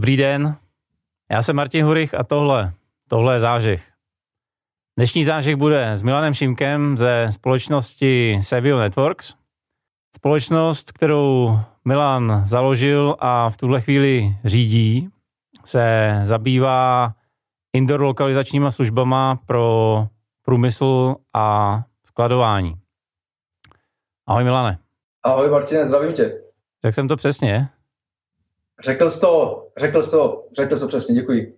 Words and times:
Dobrý 0.00 0.16
den, 0.16 0.56
já 1.30 1.42
jsem 1.42 1.56
Martin 1.56 1.84
Hurich 1.84 2.14
a 2.14 2.24
tohle, 2.24 2.72
tohle 3.08 3.34
je 3.34 3.40
zážeh. 3.40 3.92
Dnešní 4.98 5.24
zážeh 5.24 5.56
bude 5.56 5.92
s 5.92 6.02
Milanem 6.02 6.34
Šimkem 6.34 6.98
ze 6.98 7.28
společnosti 7.30 8.38
Savio 8.42 8.78
Networks. 8.78 9.34
Společnost, 10.16 10.92
kterou 10.92 11.58
Milan 11.84 12.42
založil 12.46 13.16
a 13.18 13.50
v 13.50 13.56
tuhle 13.56 13.80
chvíli 13.80 14.36
řídí, 14.44 15.08
se 15.64 16.14
zabývá 16.24 17.14
indoor 17.72 18.00
lokalizačníma 18.00 18.70
službama 18.70 19.36
pro 19.46 20.06
průmysl 20.42 21.16
a 21.34 21.78
skladování. 22.04 22.74
Ahoj 24.26 24.44
Milane. 24.44 24.78
Ahoj 25.22 25.50
Martine, 25.50 25.84
zdravím 25.84 26.12
tě. 26.12 26.42
Řekl 26.84 26.94
jsem 26.94 27.08
to 27.08 27.16
přesně? 27.16 27.68
Řekl 28.84 29.08
jsi 29.08 29.20
to, 29.20 29.66
řekl 29.78 30.02
jsi 30.02 30.10
to, 30.10 30.44
řekl 30.56 30.76
jsi 30.76 30.80
to 30.80 30.88
přesně, 30.88 31.14
děkuji. 31.14 31.56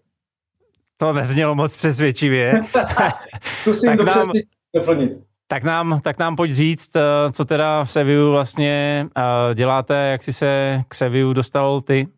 To 0.97 1.13
neznělo 1.13 1.55
moc 1.55 1.77
přesvědčivě. 1.77 2.61
Zkusím 3.43 3.91
tak 3.91 3.99
to 3.99 4.05
nám, 4.05 4.15
přesně 4.15 4.43
doplnit. 4.75 5.13
Tak 5.49 5.65
nám, 5.65 6.01
tak 6.01 6.19
nám 6.19 6.37
pojď 6.37 6.53
říct, 6.53 6.97
eh, 6.97 7.33
co 7.33 7.45
teda 7.45 7.85
v 7.85 7.91
Seviu 7.91 8.31
vlastně 8.31 9.07
eh, 9.19 9.55
děláte, 9.55 9.95
jak 9.95 10.23
jsi 10.23 10.33
se 10.33 10.81
k 10.89 10.95
Seviu 10.95 11.33
dostal 11.33 11.81
ty? 11.81 12.09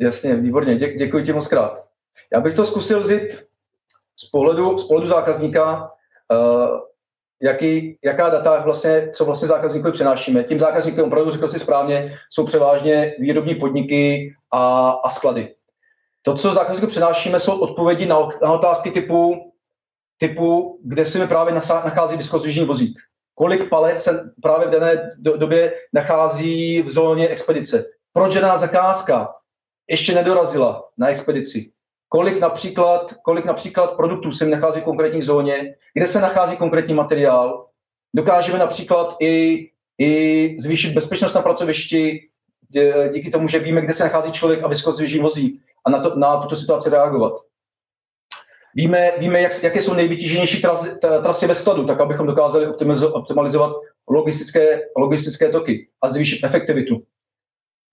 Jasně, 0.00 0.36
výborně, 0.36 0.78
Dě, 0.78 0.94
děkuji 0.94 1.24
ti 1.24 1.32
moc 1.32 1.48
krát. 1.48 1.84
Já 2.32 2.40
bych 2.40 2.54
to 2.54 2.64
zkusil 2.64 3.00
vzít 3.00 3.48
z 4.20 4.30
pohledu, 4.30 4.78
z 4.78 4.88
pohledu 4.88 5.06
zákazníka, 5.06 5.90
uh, 6.32 6.87
jaký, 7.42 7.98
jaká 8.04 8.28
data 8.28 8.62
vlastně, 8.62 9.10
co 9.14 9.24
vlastně 9.24 9.48
zákazníkovi 9.48 9.92
přenášíme. 9.92 10.44
Tím 10.44 10.58
zákazníkem, 10.58 11.04
opravdu 11.04 11.30
řekl 11.30 11.48
si 11.48 11.58
správně, 11.58 12.18
jsou 12.30 12.44
převážně 12.44 13.14
výrobní 13.18 13.54
podniky 13.54 14.32
a, 14.52 14.90
a 14.90 15.10
sklady. 15.10 15.54
To, 16.22 16.34
co 16.34 16.54
zákazníkovi 16.54 16.90
přenášíme, 16.90 17.40
jsou 17.40 17.60
odpovědi 17.60 18.06
na, 18.06 18.28
na 18.42 18.52
otázky 18.52 18.90
typu, 18.90 19.52
typu, 20.18 20.80
kde 20.84 21.04
se 21.04 21.18
mi 21.18 21.26
právě 21.26 21.54
nachází 21.54 22.16
vysokozvěžní 22.16 22.64
vozík. 22.64 22.98
Kolik 23.34 23.68
palet 23.68 24.00
se 24.00 24.32
právě 24.42 24.68
v 24.68 24.70
dané 24.70 25.10
době 25.16 25.74
nachází 25.92 26.82
v 26.82 26.88
zóně 26.88 27.28
expedice. 27.28 27.84
Proč 28.12 28.34
daná 28.34 28.56
zakázka 28.56 29.34
ještě 29.88 30.14
nedorazila 30.14 30.84
na 30.98 31.08
expedici 31.08 31.72
kolik 32.08 32.40
například, 32.40 33.14
kolik 33.22 33.44
například 33.44 33.96
produktů 33.96 34.32
se 34.32 34.46
nachází 34.46 34.80
v 34.80 34.84
konkrétní 34.84 35.22
zóně, 35.22 35.74
kde 35.94 36.06
se 36.06 36.20
nachází 36.20 36.56
konkrétní 36.56 36.94
materiál. 36.94 37.66
Dokážeme 38.16 38.58
například 38.58 39.16
i, 39.20 39.66
i 39.98 40.56
zvýšit 40.60 40.94
bezpečnost 40.94 41.34
na 41.34 41.42
pracovišti 41.42 42.20
díky 43.12 43.30
tomu, 43.30 43.48
že 43.48 43.58
víme, 43.58 43.80
kde 43.80 43.94
se 43.94 44.04
nachází 44.04 44.32
člověk 44.32 44.62
a 44.62 44.68
vysokozvěží 44.68 45.18
vozík 45.18 45.62
a 45.86 45.90
na, 45.90 45.98
to, 45.98 46.18
na 46.18 46.36
tuto 46.36 46.56
situaci 46.56 46.90
reagovat. 46.90 47.32
Víme, 48.74 49.12
víme 49.18 49.40
jak, 49.40 49.62
jaké 49.62 49.80
jsou 49.80 49.94
nejvytíženější 49.94 50.62
trasy, 50.62 50.90
trasy 50.98 51.46
ve 51.46 51.54
skladu, 51.54 51.86
tak 51.86 52.00
abychom 52.00 52.26
dokázali 52.26 52.66
optimalizovat 53.12 53.72
logistické, 54.08 54.80
logistické 54.96 55.48
toky 55.48 55.88
a 56.02 56.08
zvýšit 56.08 56.44
efektivitu. 56.44 57.02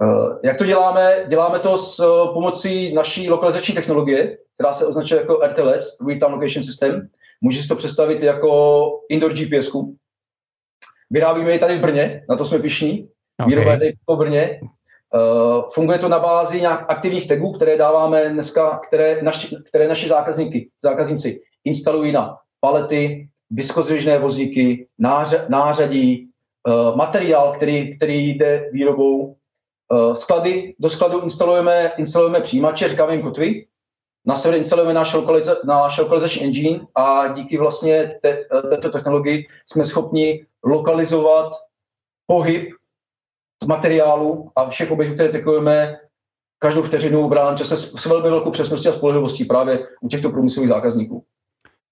Eh, 0.02 0.40
jak 0.44 0.58
to 0.58 0.66
děláme? 0.66 1.26
Děláme 1.28 1.60
to 1.60 1.78
s 1.78 2.00
eh, 2.00 2.34
pomocí 2.34 2.94
naší 2.94 3.30
lokalizační 3.30 3.76
technologie, 3.76 4.38
která 4.54 4.74
se 4.74 4.86
označuje 4.86 5.20
jako 5.20 5.40
RTLS, 5.48 5.98
Real 6.08 6.20
Time 6.20 6.34
Location 6.34 6.64
System. 6.64 7.08
Může 7.42 7.62
si 7.62 7.68
to 7.68 7.76
představit 7.76 8.24
jako 8.24 8.90
indoor 9.10 9.34
GPS. 9.34 9.72
-ku. 9.72 9.96
Vyrábíme 11.10 11.54
ji 11.54 11.60
tady 11.60 11.78
v 11.78 11.82
Brně, 11.82 12.26
na 12.30 12.36
to 12.36 12.46
jsme 12.46 12.60
pišní. 12.60 13.10
Okay. 13.40 13.50
Výroba 13.50 13.72
je 13.72 13.78
tady 13.78 13.94
v 14.10 14.16
Brně. 14.16 14.60
Uh, 15.14 15.64
funguje 15.74 16.00
to 16.00 16.10
na 16.10 16.20
bázi 16.20 16.62
nějak 16.62 16.86
aktivních 16.90 17.28
tagů, 17.28 17.52
které 17.52 17.78
dáváme 17.78 18.30
dneska, 18.30 18.80
které 18.88 19.22
naši, 19.22 19.56
které 19.70 19.88
naši 19.88 20.08
zákazníky, 20.08 20.70
zákazníci 20.84 21.42
instalují 21.64 22.12
na 22.12 22.38
palety, 22.60 23.30
viskozvěžné 23.52 24.20
vozíky, 24.20 24.88
nářadí, 25.50 26.30
uh, 26.68 26.96
materiál, 26.96 27.54
který, 27.54 27.98
který 27.98 28.30
jde 28.30 28.70
výrobou 28.72 29.36
Eh, 29.36 29.45
sklady, 30.14 30.76
do 30.80 30.90
skladu 30.90 31.22
instalujeme, 31.22 31.92
instalujeme 31.98 32.42
přijímače, 32.42 32.88
říkáme 32.88 33.14
jim 33.14 33.22
kotvy, 33.22 33.66
na 34.26 34.36
server 34.36 34.60
instalujeme 34.60 34.94
náš, 34.94 35.14
lokaliza, 35.14 35.56
náš 35.66 35.98
lokalizační 35.98 36.44
engine 36.44 36.80
a 36.96 37.28
díky 37.28 37.58
vlastně 37.58 38.20
te, 38.22 38.30
eh, 38.30 38.62
této 38.62 38.90
technologii 38.90 39.48
jsme 39.70 39.86
schopni 39.86 40.46
lokalizovat 40.64 41.52
pohyb 42.28 42.70
materiálu 43.68 44.52
a 44.56 44.70
všech 44.70 44.92
objektů, 44.92 45.14
které 45.14 45.30
tekujeme 45.30 45.98
každou 46.60 46.82
vteřinu 46.82 47.30
v 47.30 47.34
reálném 47.34 47.58
čase 47.58 47.78
s 47.78 48.06
velmi 48.06 48.30
velkou 48.30 48.52
přesností 48.52 48.88
a 48.90 48.92
spolehlivostí 48.92 49.46
právě 49.46 49.88
u 50.02 50.08
těchto 50.08 50.30
průmyslových 50.30 50.70
zákazníků. 50.70 51.24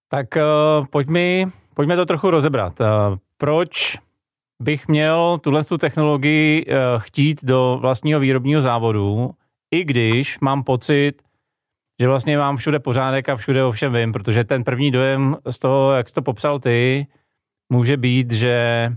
Tak 0.09 0.27
uh, 0.35 0.85
pojďme, 0.89 1.45
pojďme 1.73 1.95
to 1.95 2.05
trochu 2.05 2.29
rozebrat. 2.29 2.79
Uh, 2.79 2.87
proč 3.37 3.97
bych 4.61 4.87
měl 4.87 5.37
tuhle 5.37 5.63
tu 5.63 5.77
technologii 5.77 6.65
uh, 6.65 6.73
chtít 6.97 7.45
do 7.45 7.77
vlastního 7.81 8.19
výrobního 8.19 8.61
závodu, 8.61 9.31
i 9.73 9.83
když 9.83 10.39
mám 10.39 10.63
pocit, 10.63 11.21
že 12.01 12.07
vlastně 12.07 12.37
mám 12.37 12.57
všude 12.57 12.79
pořádek 12.79 13.29
a 13.29 13.35
všude 13.35 13.63
ovšem 13.63 13.93
vím, 13.93 14.11
protože 14.11 14.43
ten 14.43 14.63
první 14.63 14.91
dojem 14.91 15.37
z 15.49 15.59
toho, 15.59 15.91
jak 15.91 16.07
jsi 16.07 16.13
to 16.13 16.21
popsal 16.21 16.59
ty, 16.59 17.07
může 17.69 17.97
být, 17.97 18.31
že 18.31 18.87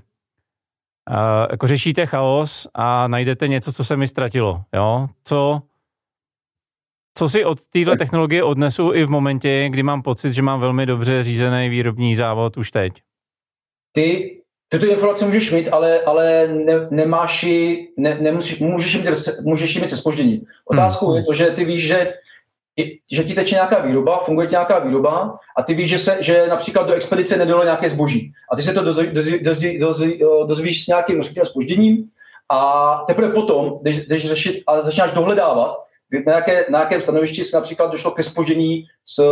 uh, 1.10 1.46
jako 1.50 1.66
řešíte 1.66 2.06
chaos 2.06 2.68
a 2.74 3.08
najdete 3.08 3.48
něco, 3.48 3.72
co 3.72 3.84
se 3.84 3.96
mi 3.96 4.08
ztratilo. 4.08 4.64
Jo? 4.74 5.08
Co, 5.24 5.62
co 7.18 7.28
si 7.28 7.44
od 7.44 7.66
téhle 7.66 7.96
technologie 7.96 8.44
odnesu 8.44 8.92
i 8.92 9.04
v 9.04 9.10
momentě, 9.10 9.68
kdy 9.70 9.82
mám 9.82 10.02
pocit, 10.02 10.32
že 10.32 10.42
mám 10.42 10.60
velmi 10.60 10.86
dobře 10.86 11.22
řízený 11.22 11.68
výrobní 11.68 12.14
závod 12.14 12.56
už 12.56 12.70
teď? 12.70 13.02
Ty 13.92 14.36
tyto 14.68 14.86
informace 14.86 15.24
můžeš 15.24 15.52
mít, 15.52 15.68
ale, 15.72 16.00
ale 16.00 16.48
ne, 16.48 16.72
nemáš 16.90 17.42
ji, 17.42 17.88
ne, 17.96 18.18
nemusíš, 18.20 18.60
můžeš, 18.60 18.96
mít, 18.96 19.06
můžeš 19.42 19.74
ji 19.74 19.80
mít 19.80 19.90
se 19.90 19.96
spožděním. 19.96 20.40
Otázkou 20.64 21.06
hmm. 21.06 21.16
je 21.16 21.22
to, 21.22 21.32
že 21.32 21.46
ty 21.46 21.64
víš, 21.64 21.86
že 21.86 22.12
že 23.12 23.24
ti 23.24 23.34
teče 23.34 23.54
nějaká 23.54 23.80
výroba, 23.80 24.18
funguje 24.18 24.46
ti 24.46 24.52
nějaká 24.52 24.78
výroba 24.78 25.38
a 25.56 25.62
ty 25.62 25.74
víš, 25.74 25.90
že, 25.90 25.98
se, 25.98 26.16
že 26.20 26.46
například 26.48 26.86
do 26.86 26.92
expedice 26.92 27.36
nedalo 27.36 27.64
nějaké 27.64 27.90
zboží. 27.90 28.32
A 28.52 28.56
ty 28.56 28.62
se 28.62 28.72
to 28.72 28.84
dozví, 28.84 29.06
dozví, 29.06 29.42
dozví, 29.42 29.78
dozví, 29.78 30.20
dozvíš 30.46 30.84
s 30.84 30.86
nějakým 30.86 31.22
spožděním 31.22 32.04
a 32.48 33.04
teprve 33.06 33.32
potom 33.32 33.78
jdeš, 33.82 34.06
jdeš 34.06 34.28
řešit 34.28 34.62
a 34.66 34.82
začínáš 34.82 35.12
dohledávat, 35.12 35.76
na, 36.26 36.32
jaké, 36.32 36.66
na 36.70 36.80
jakém 36.80 37.02
stanovišti 37.02 37.44
se 37.44 37.56
například 37.56 37.90
došlo 37.90 38.10
ke 38.10 38.22
spoždění 38.22 38.84
s, 39.04 39.22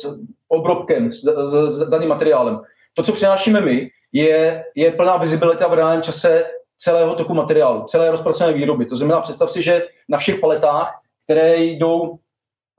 s 0.00 0.18
obrobkem, 0.48 1.12
s, 1.12 1.22
s, 1.24 1.52
s 1.68 1.88
daným 1.88 2.08
materiálem. 2.08 2.60
To, 2.94 3.02
co 3.02 3.12
přinášíme 3.12 3.60
my, 3.60 3.90
je, 4.12 4.64
je 4.74 4.90
plná 4.92 5.16
vizibilita 5.16 5.68
v 5.68 5.74
reálném 5.74 6.02
čase 6.02 6.44
celého 6.76 7.14
toku 7.14 7.34
materiálu, 7.34 7.84
celé 7.84 8.10
rozpracované 8.10 8.56
výroby. 8.56 8.86
To 8.86 8.96
znamená, 8.96 9.20
představ 9.20 9.50
si, 9.50 9.62
že 9.62 9.86
na 10.08 10.18
všech 10.18 10.40
paletách, 10.40 11.00
které 11.24 11.56
jdou, 11.56 12.18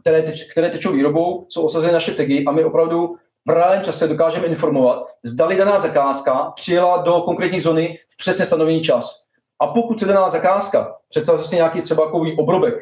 které, 0.02 0.22
teč, 0.22 0.44
které 0.52 0.70
tečou 0.70 0.92
výrobou, 0.92 1.46
jsou 1.50 1.66
osazeny 1.66 1.94
naše 1.94 2.12
tagy 2.12 2.46
a 2.46 2.52
my 2.52 2.64
opravdu 2.64 3.16
v 3.48 3.50
reálném 3.50 3.84
čase 3.84 4.08
dokážeme 4.08 4.48
informovat, 4.48 5.06
zdali 5.24 5.56
daná 5.56 5.80
zakázka 5.80 6.52
přijela 6.56 6.98
do 6.98 7.22
konkrétní 7.22 7.62
zóny 7.62 8.00
v 8.10 8.18
přesně 8.18 8.46
stanovený 8.46 8.82
čas. 8.82 9.24
A 9.62 9.68
pokud 9.68 10.00
se 10.00 10.06
daná 10.06 10.30
zakázka, 10.30 10.96
představ 11.10 11.46
si 11.46 11.56
nějaký 11.56 11.82
třeba 11.82 12.06
takový 12.06 12.38
obrobek, 12.38 12.76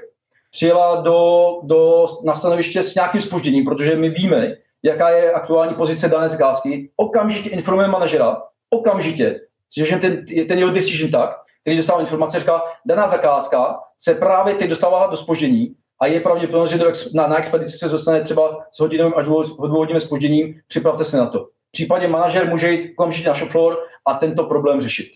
přijela 0.52 1.02
do, 1.02 1.50
do, 1.64 2.08
na 2.24 2.36
stanoviště 2.36 2.84
s 2.84 2.96
nějakým 2.96 3.22
spožděním, 3.22 3.66
protože 3.66 3.96
my 3.96 4.10
víme, 4.10 4.56
jaká 4.86 5.10
je 5.10 5.32
aktuální 5.32 5.76
pozice 5.76 6.08
dané 6.08 6.30
zakázky, 6.30 6.90
okamžitě 6.96 7.50
informuje 7.50 7.88
manažera, 7.88 8.42
okamžitě, 8.70 9.40
že 9.78 9.98
ten, 9.98 10.26
ten 10.48 10.60
jeho 10.60 10.72
decision 10.72 11.12
tak, 11.12 11.36
který 11.62 11.78
dostává 11.78 12.00
informace, 12.00 12.40
říká, 12.40 12.62
daná 12.86 13.08
zakázka 13.08 13.80
se 13.98 14.14
právě 14.14 14.56
teď 14.56 14.70
dostává 14.70 15.08
do 15.08 15.18
spoždění 15.18 15.76
a 16.02 16.08
je 16.08 16.20
pravděpodobnost, 16.20 16.70
že 16.70 16.80
na, 17.14 17.28
na 17.28 17.38
expedici 17.38 17.78
se 17.78 17.90
dostane 17.90 18.22
třeba 18.22 18.66
s 18.72 18.80
hodinovým 18.80 19.14
až 19.18 19.26
dvouhodinovým 19.26 20.00
spožděním, 20.00 20.56
připravte 20.68 21.06
se 21.06 21.18
na 21.18 21.26
to. 21.26 21.40
V 21.44 21.72
případě 21.72 22.08
manažer 22.08 22.50
může 22.50 22.72
jít 22.72 22.92
okamžitě 22.98 23.30
na 23.30 23.36
shop 23.36 23.50
floor 23.50 23.78
a 24.08 24.14
tento 24.14 24.44
problém 24.44 24.82
řešit. 24.82 25.08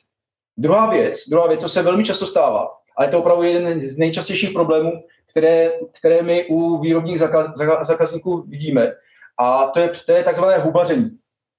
Druhá 0.58 0.90
věc, 0.90 1.30
druhá 1.30 1.48
věc, 1.48 1.62
co 1.62 1.70
se 1.70 1.82
velmi 1.82 2.04
často 2.04 2.26
stává, 2.26 2.68
a 2.98 3.04
je 3.04 3.10
to 3.10 3.20
opravdu 3.20 3.44
jeden 3.44 3.82
z 3.82 3.98
nejčastějších 3.98 4.52
problémů, 4.52 4.92
které, 5.30 5.72
které 6.00 6.22
my 6.22 6.46
u 6.46 6.78
výrobních 6.78 7.20
zakaz, 7.20 7.48
zakazníků 7.82 8.44
vidíme, 8.48 8.92
a 9.40 9.68
to 9.68 9.80
je, 9.80 9.92
to 10.06 10.12
je 10.12 10.24
takzvané 10.24 10.58
hubaření. 10.58 11.10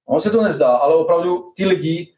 Ono 0.07 0.19
se 0.19 0.31
to 0.31 0.43
nezdá, 0.43 0.75
ale 0.75 0.95
opravdu 0.95 1.51
ty 1.55 1.65
lidi 1.65 2.13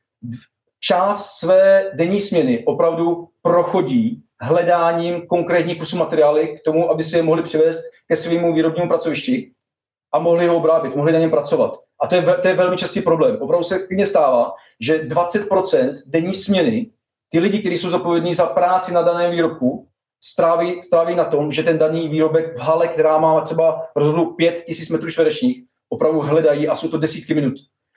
část 0.80 1.26
své 1.26 1.92
denní 1.94 2.20
směny 2.20 2.66
opravdu 2.66 3.28
prochodí 3.42 4.24
hledáním 4.42 5.28
konkrétních 5.28 5.80
kusů 5.80 5.98
materiály 5.98 6.48
k 6.48 6.64
tomu, 6.66 6.92
aby 6.92 7.04
si 7.04 7.18
je 7.18 7.24
mohli 7.24 7.44
přivést 7.44 7.80
ke 8.08 8.16
svému 8.16 8.54
výrobnímu 8.54 8.88
pracovišti 8.88 9.52
a 10.14 10.20
mohli 10.20 10.48
ho 10.48 10.58
obrábět, 10.58 10.96
mohli 10.96 11.12
na 11.12 11.20
něm 11.20 11.30
pracovat. 11.30 11.80
A 12.04 12.08
to 12.08 12.16
je, 12.16 12.22
to 12.22 12.48
je 12.48 12.54
velmi 12.54 12.78
častý 12.78 13.02
problém. 13.02 13.38
Opravdu 13.42 13.64
se 13.64 13.88
klidně 13.88 14.06
stává, 14.06 14.52
že 14.80 15.04
20% 15.04 15.96
denní 16.06 16.34
směny, 16.34 16.90
ty 17.30 17.40
lidi, 17.40 17.60
kteří 17.60 17.78
jsou 17.78 17.90
zodpovědní 17.90 18.34
za 18.34 18.46
práci 18.46 18.94
na 18.94 19.02
daném 19.02 19.32
výrobku, 19.32 19.88
stráví, 20.26 20.84
stráví 20.84 21.16
na 21.16 21.26
tom, 21.26 21.52
že 21.52 21.64
ten 21.64 21.78
daný 21.78 22.10
výrobek 22.10 22.58
v 22.58 22.60
hale, 22.60 22.88
která 22.88 23.18
má 23.18 23.42
třeba 23.42 23.88
rozhodlu 23.96 24.36
5000 24.36 24.90
metrů 24.90 25.12
čtverečních, 25.12 25.64
opravdu 25.90 26.20
hledají 26.20 26.68
a 26.68 26.76
jsou 26.76 26.88
to 26.88 26.98
desítky 26.98 27.34
minut. 27.34 27.54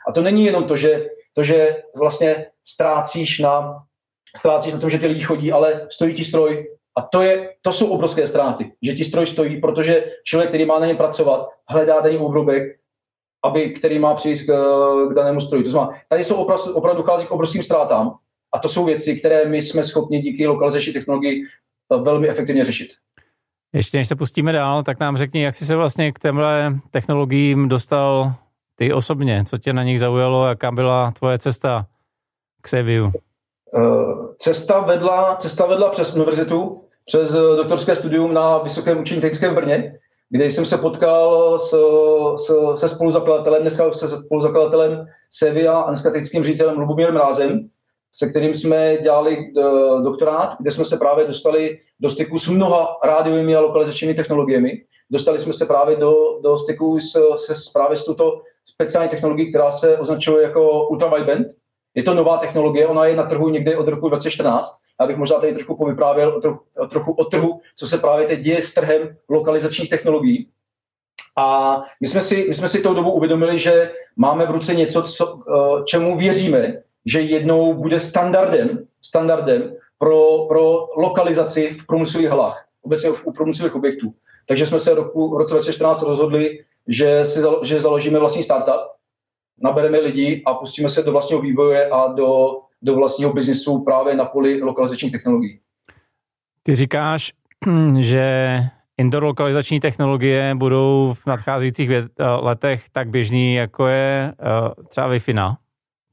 A 0.09 0.13
to 0.13 0.23
není 0.23 0.45
jenom 0.45 0.65
to, 0.65 0.77
že, 0.77 1.09
to, 1.35 1.43
že 1.43 1.83
vlastně 1.99 2.47
ztrácíš 2.65 3.39
na, 3.39 3.83
ztrácíš 4.37 4.73
na 4.73 4.79
tom, 4.79 4.91
že 4.91 4.99
ty 4.99 5.07
lidi 5.07 5.23
chodí, 5.23 5.53
ale 5.53 5.87
stojí 5.93 6.15
ti 6.15 6.25
stroj. 6.25 6.69
A 6.97 7.03
to, 7.03 7.23
je, 7.23 7.55
to 7.63 7.73
jsou 7.73 7.87
obrovské 7.87 8.27
ztráty, 8.27 8.73
že 8.83 8.95
ti 8.95 9.05
stroj 9.05 9.27
stojí, 9.27 9.61
protože 9.61 10.05
člověk, 10.25 10.49
který 10.49 10.65
má 10.65 10.79
na 10.79 10.87
něm 10.87 10.97
pracovat, 10.97 11.49
hledá 11.69 12.01
daný 12.01 12.19
obrubek, 12.19 12.63
aby, 13.45 13.71
který 13.71 13.99
má 13.99 14.15
přijít 14.15 14.43
k, 14.43 14.47
k 15.11 15.15
danému 15.15 15.41
stroji. 15.41 15.65
To 15.65 15.71
znamená, 15.71 15.99
tady 16.09 16.25
jsou 16.25 16.35
opravdu, 16.35 16.75
opravdu 16.75 17.03
dochází 17.03 17.27
k 17.27 17.31
obrovským 17.31 17.63
ztrátám 17.63 18.17
a 18.55 18.59
to 18.59 18.69
jsou 18.69 18.85
věci, 18.85 19.17
které 19.17 19.49
my 19.49 19.63
jsme 19.63 19.85
schopni 19.85 20.21
díky 20.21 20.47
lokalizační 20.47 20.93
technologii 20.93 21.45
velmi 21.91 22.29
efektivně 22.29 22.65
řešit. 22.65 22.89
Ještě 23.73 23.99
než 23.99 24.09
se 24.09 24.17
pustíme 24.17 24.53
dál, 24.53 24.83
tak 24.83 25.01
nám 25.01 25.17
řekni, 25.17 25.43
jak 25.43 25.55
jsi 25.55 25.67
se 25.67 25.77
vlastně 25.77 26.13
k 26.13 26.19
těmhle 26.19 26.75
technologiím 26.91 27.69
dostal 27.69 28.35
ty 28.77 28.93
osobně, 28.93 29.45
co 29.45 29.59
tě 29.59 29.73
na 29.73 29.83
nich 29.83 30.01
zaujalo, 30.01 30.49
jaká 30.49 30.73
byla 30.73 31.11
tvoje 31.11 31.39
cesta 31.39 31.87
k 32.63 32.69
Seviu? 32.69 33.13
Eh, 33.79 34.35
cesta 34.39 34.81
vedla, 34.81 35.37
cesta 35.37 35.67
vedla 35.67 35.91
přes 35.91 36.15
univerzitu, 36.15 36.85
přes 37.05 37.35
eh, 37.35 37.57
doktorské 37.57 37.95
studium 37.95 38.35
na 38.35 38.59
Vysokém 38.59 39.01
učení 39.01 39.21
technickém 39.21 39.55
Brně, 39.55 39.99
kde 40.31 40.45
jsem 40.45 40.65
se 40.65 40.79
potkal 40.79 41.59
s, 41.59 41.71
s, 42.37 42.75
se 42.75 42.89
spoluzakladatelem, 42.89 43.63
dneska 43.63 43.93
se 43.93 44.09
spoluzakladatelem 44.09 45.07
Sevia 45.31 45.81
a 45.81 45.89
dneska 45.91 46.11
technickým 46.11 46.45
ředitelem 46.45 46.79
Lubomírem 46.79 47.17
Rázem, 47.17 47.69
se 48.17 48.31
kterým 48.31 48.55
jsme 48.55 48.97
dělali 48.97 49.39
eh, 49.39 49.63
doktorát, 50.03 50.57
kde 50.61 50.71
jsme 50.71 50.85
se 50.85 50.97
právě 50.97 51.27
dostali 51.27 51.79
do 52.01 52.11
styku 52.11 52.39
s 52.39 52.49
mnoha 52.49 52.99
rádiovými 53.05 53.57
a 53.57 53.61
lokalizačními 53.61 54.15
technologiemi. 54.15 54.83
Dostali 55.11 55.39
jsme 55.39 55.53
se 55.53 55.67
právě 55.67 55.97
do, 55.97 56.15
do 56.43 56.57
styku 56.57 57.01
s, 57.01 57.37
se 57.37 57.53
právě 57.73 57.97
s 57.97 58.05
tuto 58.05 58.43
speciální 58.65 59.11
technologií, 59.11 59.51
která 59.51 59.71
se 59.71 59.99
označuje 59.99 60.43
jako 60.43 60.89
ultrawideband. 60.89 61.47
Je 61.95 62.03
to 62.03 62.15
nová 62.15 62.39
technologie, 62.39 62.87
ona 62.87 63.07
je 63.07 63.17
na 63.17 63.23
trhu 63.23 63.49
někde 63.49 63.77
od 63.77 63.89
roku 63.89 64.09
2014. 64.09 64.71
Já 65.01 65.07
bych 65.07 65.17
možná 65.17 65.39
tady 65.39 65.55
trochu 65.55 65.77
povyprávěl 65.77 66.29
o, 66.37 66.41
trochu, 66.41 66.61
o 66.79 66.87
trochu 66.87 67.13
o 67.13 67.25
trhu, 67.25 67.61
co 67.77 67.87
se 67.87 67.99
právě 67.99 68.27
teď 68.27 68.41
děje 68.41 68.63
s 68.63 68.75
trhem 68.75 69.17
lokalizačních 69.29 69.91
technologií. 69.91 70.49
A 71.39 71.81
my 72.01 72.09
jsme 72.09 72.21
si, 72.21 72.47
my 72.49 72.55
jsme 72.55 72.69
si 72.69 72.83
tou 72.83 72.95
dobu 72.95 73.13
uvědomili, 73.13 73.59
že 73.59 73.93
máme 74.17 74.47
v 74.47 74.51
ruce 74.51 74.75
něco, 74.75 75.03
co, 75.03 75.41
eh, 75.49 75.85
čemu 75.85 76.17
věříme, 76.17 76.83
že 77.07 77.21
jednou 77.21 77.75
bude 77.75 78.01
standardem, 78.01 78.87
standardem 79.03 79.73
pro, 79.99 80.47
pro 80.49 80.89
lokalizaci 80.97 81.71
v 81.71 81.87
průmyslových 81.87 82.29
halách, 82.29 82.67
obecně 82.83 83.11
u 83.11 83.33
průmyslových 83.33 83.75
objektů. 83.75 84.15
Takže 84.49 84.67
jsme 84.67 84.79
se 84.79 84.95
roku, 84.95 85.35
v 85.35 85.39
roce 85.39 85.55
2014 85.55 86.03
rozhodli, 86.03 86.65
že, 86.89 87.25
si, 87.25 87.41
že 87.63 87.81
založíme 87.81 88.19
vlastní 88.19 88.43
startup, 88.43 88.81
nabereme 89.63 89.99
lidi 89.99 90.43
a 90.47 90.55
pustíme 90.55 90.89
se 90.89 91.03
do 91.03 91.13
vlastního 91.13 91.41
vývoje 91.41 91.91
a 91.91 92.07
do, 92.07 92.61
do 92.83 92.95
vlastního 92.95 93.33
biznisu 93.33 93.85
právě 93.85 94.17
na 94.17 94.25
poli 94.25 94.63
lokalizačních 94.63 95.13
technologií. 95.13 95.61
Ty 96.63 96.75
říkáš, 96.75 97.33
že 98.01 98.59
indoor 98.99 99.25
lokalizační 99.25 99.81
technologie 99.81 100.55
budou 100.55 101.15
v 101.15 101.27
nadcházejících 101.27 101.91
letech 102.41 102.89
tak 102.93 103.09
běžný, 103.09 103.55
jako 103.55 103.87
je 103.87 104.33
uh, 104.41 104.85
třeba 104.89 105.11
Wi-Fi. 105.11 105.57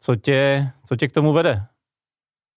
Co 0.05 0.15
tě, 0.15 0.67
co 0.85 0.95
tě 0.95 1.07
k 1.07 1.11
tomu 1.11 1.33
vede? 1.33 1.61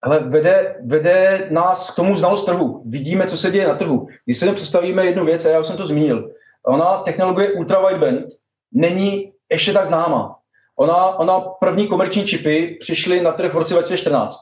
Ale 0.03 0.21
vede, 0.21 0.77
vede 0.85 1.49
nás 1.51 1.91
k 1.91 1.95
tomu 1.95 2.17
znalost 2.17 2.45
trhu. 2.45 2.83
Vidíme, 2.87 3.27
co 3.27 3.37
se 3.37 3.51
děje 3.51 3.69
na 3.69 3.75
trhu. 3.75 4.09
Když 4.25 4.39
si 4.39 4.53
představíme 4.53 5.07
jednu 5.07 5.25
věc, 5.25 5.47
a 5.47 5.51
já 5.51 5.61
už 5.61 5.67
jsem 5.67 5.77
to 5.77 5.87
zmínil, 5.87 6.31
ona 6.67 6.99
technologie 6.99 7.53
ultra 7.53 7.87
wideband 7.87 8.27
není 8.73 9.33
ještě 9.51 9.73
tak 9.73 9.87
známá. 9.87 10.37
Ona, 10.79 11.19
ona 11.19 11.41
první 11.41 11.87
komerční 11.87 12.27
čipy 12.27 12.77
přišly 12.81 13.21
na 13.21 13.33
trh 13.33 13.55
v 13.55 13.57
roce 13.57 13.75
2014. 13.75 14.37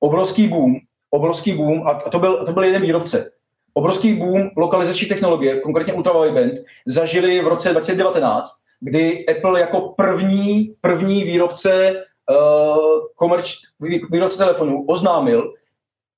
Obrovský 0.00 0.48
boom, 0.48 0.74
obrovský 1.10 1.52
boom, 1.52 1.88
a 1.88 1.94
to 1.94 2.18
byl, 2.18 2.46
to 2.46 2.52
byl 2.52 2.64
jeden 2.64 2.82
výrobce. 2.82 3.30
Obrovský 3.74 4.14
boom 4.14 4.50
lokalizační 4.56 5.08
technologie, 5.08 5.60
konkrétně 5.60 5.92
ultra 5.92 6.20
wideband, 6.20 6.52
zažili 6.86 7.40
v 7.40 7.48
roce 7.48 7.70
2019, 7.70 8.50
kdy 8.80 9.26
Apple 9.26 9.60
jako 9.60 9.80
první, 9.80 10.74
první 10.80 11.24
výrobce 11.24 12.04
komerč, 13.14 13.56
výrobce 14.10 14.38
telefonů 14.38 14.84
oznámil 14.84 15.54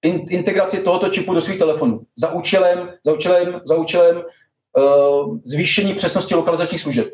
in, 0.03 0.25
integraci 0.29 0.83
tohoto 0.83 1.09
čipu 1.09 1.35
do 1.35 1.41
svých 1.41 1.59
telefonů 1.59 2.01
za 2.17 2.33
účelem, 2.33 2.93
za 3.05 3.13
účelem, 3.13 3.61
za 3.65 3.77
účelem 3.77 4.17
uh, 4.17 5.39
zvýšení 5.45 5.95
přesnosti 5.95 6.35
lokalizačních 6.35 6.81
služeb. 6.81 7.09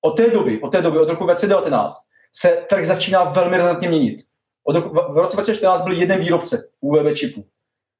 Od 0.00 0.10
té 0.10 0.30
doby, 0.30 0.60
od 0.60 0.72
té 0.72 0.82
doby, 0.82 0.98
od 0.98 1.08
roku 1.08 1.24
2019, 1.24 1.98
se 2.36 2.66
trh 2.68 2.86
začíná 2.86 3.24
velmi 3.24 3.56
razantně 3.56 3.88
měnit. 3.88 4.22
Od 4.64 4.76
roku, 4.76 4.88
v 4.88 5.18
roce 5.18 5.36
2014 5.36 5.82
byl 5.82 5.92
jeden 5.92 6.20
výrobce 6.20 6.68
UVB 6.80 7.14
čipů. 7.14 7.44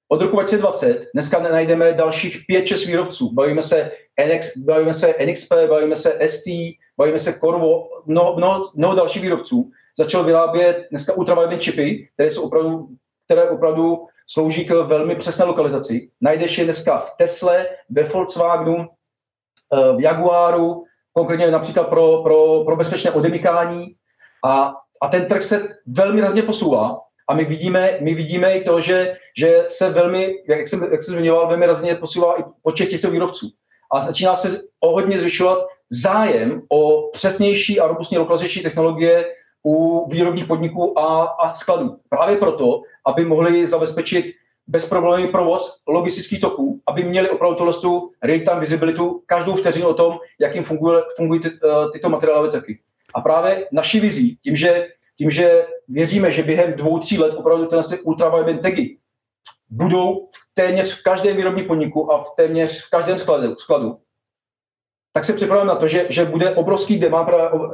Od 0.08 0.22
roku 0.22 0.36
2020 0.36 1.08
dneska 1.14 1.38
najdeme 1.38 1.92
dalších 1.92 2.40
5-6 2.50 2.86
výrobců. 2.86 3.34
Bavíme 3.34 3.62
se, 3.62 3.90
NX, 4.26 4.56
bavíme 4.58 4.92
se 4.94 5.14
NXP, 5.26 5.52
bavíme 5.68 5.96
se 5.96 6.18
ST, 6.28 6.46
bavíme 6.98 7.18
se 7.18 7.32
Corvo, 7.32 7.88
mnoho, 8.06 8.36
mnoho, 8.36 8.64
mnoho 8.74 8.94
dalších 8.94 9.22
výrobců. 9.22 9.70
Začal 9.98 10.24
vyrábět 10.24 10.86
dneska 10.90 11.14
ultravioletní 11.14 11.58
čipy, 11.58 12.08
které 12.14 12.30
jsou 12.30 12.42
opravdu, 12.42 12.88
které 13.24 13.50
opravdu 13.50 14.06
slouží 14.26 14.64
k 14.64 14.70
velmi 14.70 15.16
přesné 15.16 15.44
lokalizaci. 15.44 16.10
Najdeš 16.20 16.58
je 16.58 16.64
dneska 16.64 16.98
v 16.98 17.10
Tesle, 17.18 17.66
ve 17.90 18.02
Volkswagenu, 18.02 18.86
eh, 19.72 19.96
v 19.96 20.00
Jaguaru, 20.00 20.84
konkrétně 21.12 21.50
například 21.50 21.88
pro, 21.88 22.22
pro, 22.22 22.64
pro 22.64 22.76
bezpečné 22.76 23.10
odemykání. 23.10 23.94
A, 24.44 24.74
a 25.02 25.08
ten 25.08 25.26
trh 25.26 25.42
se 25.42 25.76
velmi 25.86 26.20
razně 26.20 26.42
posouvá. 26.42 27.00
A 27.28 27.34
my 27.34 27.44
vidíme, 27.44 27.98
my 28.00 28.14
vidíme 28.14 28.52
i 28.52 28.64
to, 28.64 28.80
že, 28.80 29.16
že 29.38 29.64
se 29.66 29.90
velmi, 29.90 30.34
jak 30.48 30.68
jsem, 30.68 30.82
jak 30.92 31.02
jsem 31.02 31.14
zmiňoval, 31.14 31.48
velmi 31.48 31.66
razně 31.66 31.94
posouvá 31.94 32.40
i 32.40 32.44
počet 32.62 32.86
těchto 32.86 33.10
výrobců. 33.10 33.50
A 33.92 34.00
začíná 34.00 34.36
se 34.36 34.60
o 34.80 34.92
hodně 34.92 35.18
zvyšovat 35.18 35.58
zájem 35.90 36.62
o 36.68 37.10
přesnější 37.12 37.80
a 37.80 37.86
robustní 37.86 38.18
lokalizační 38.18 38.62
technologie 38.62 39.24
u 39.68 40.08
výrobních 40.08 40.46
podniků 40.46 40.98
a, 40.98 41.24
a 41.24 41.54
skladů. 41.54 41.96
Právě 42.08 42.36
proto, 42.36 42.82
aby 43.06 43.24
mohli 43.24 43.66
zabezpečit 43.66 44.34
bezproblémový 44.66 45.32
provoz 45.32 45.82
logistických 45.88 46.40
toků, 46.40 46.80
aby 46.86 47.04
měli 47.04 47.30
opravdu 47.30 47.56
tohle 47.56 47.72
real-time 48.22 48.60
visibilitu 48.60 49.22
každou 49.26 49.54
vteřinu 49.54 49.88
o 49.88 49.94
tom, 49.94 50.18
jak 50.40 50.54
jim 50.54 50.64
fungují, 50.64 51.40
ty, 51.40 51.48
uh, 51.48 51.90
tyto 51.92 52.08
materiálové 52.08 52.50
toky. 52.50 52.80
A 53.14 53.20
právě 53.20 53.68
naší 53.72 54.00
vizí, 54.00 54.38
tím 54.42 54.56
že, 54.56 54.88
tím, 55.18 55.30
že 55.30 55.66
věříme, 55.88 56.30
že 56.30 56.42
během 56.42 56.72
dvou, 56.72 56.98
tří 56.98 57.18
let 57.18 57.34
opravdu 57.34 57.66
tyhle 57.66 57.98
ultraviolet 58.02 58.62
tagy 58.62 58.98
budou 59.70 60.28
téměř 60.54 61.00
v 61.00 61.02
každém 61.02 61.36
výrobním 61.36 61.66
podniku 61.66 62.12
a 62.12 62.22
v 62.22 62.30
téměř 62.36 62.86
v 62.86 62.90
každém 62.90 63.18
skladu, 63.18 63.56
skladu 63.56 63.98
tak 65.18 65.24
se 65.24 65.32
připravujeme 65.32 65.68
na 65.68 65.74
to, 65.74 65.88
že, 65.88 66.06
že 66.08 66.24
bude 66.24 66.54
obrovský 66.54 66.98
demand, 66.98 67.28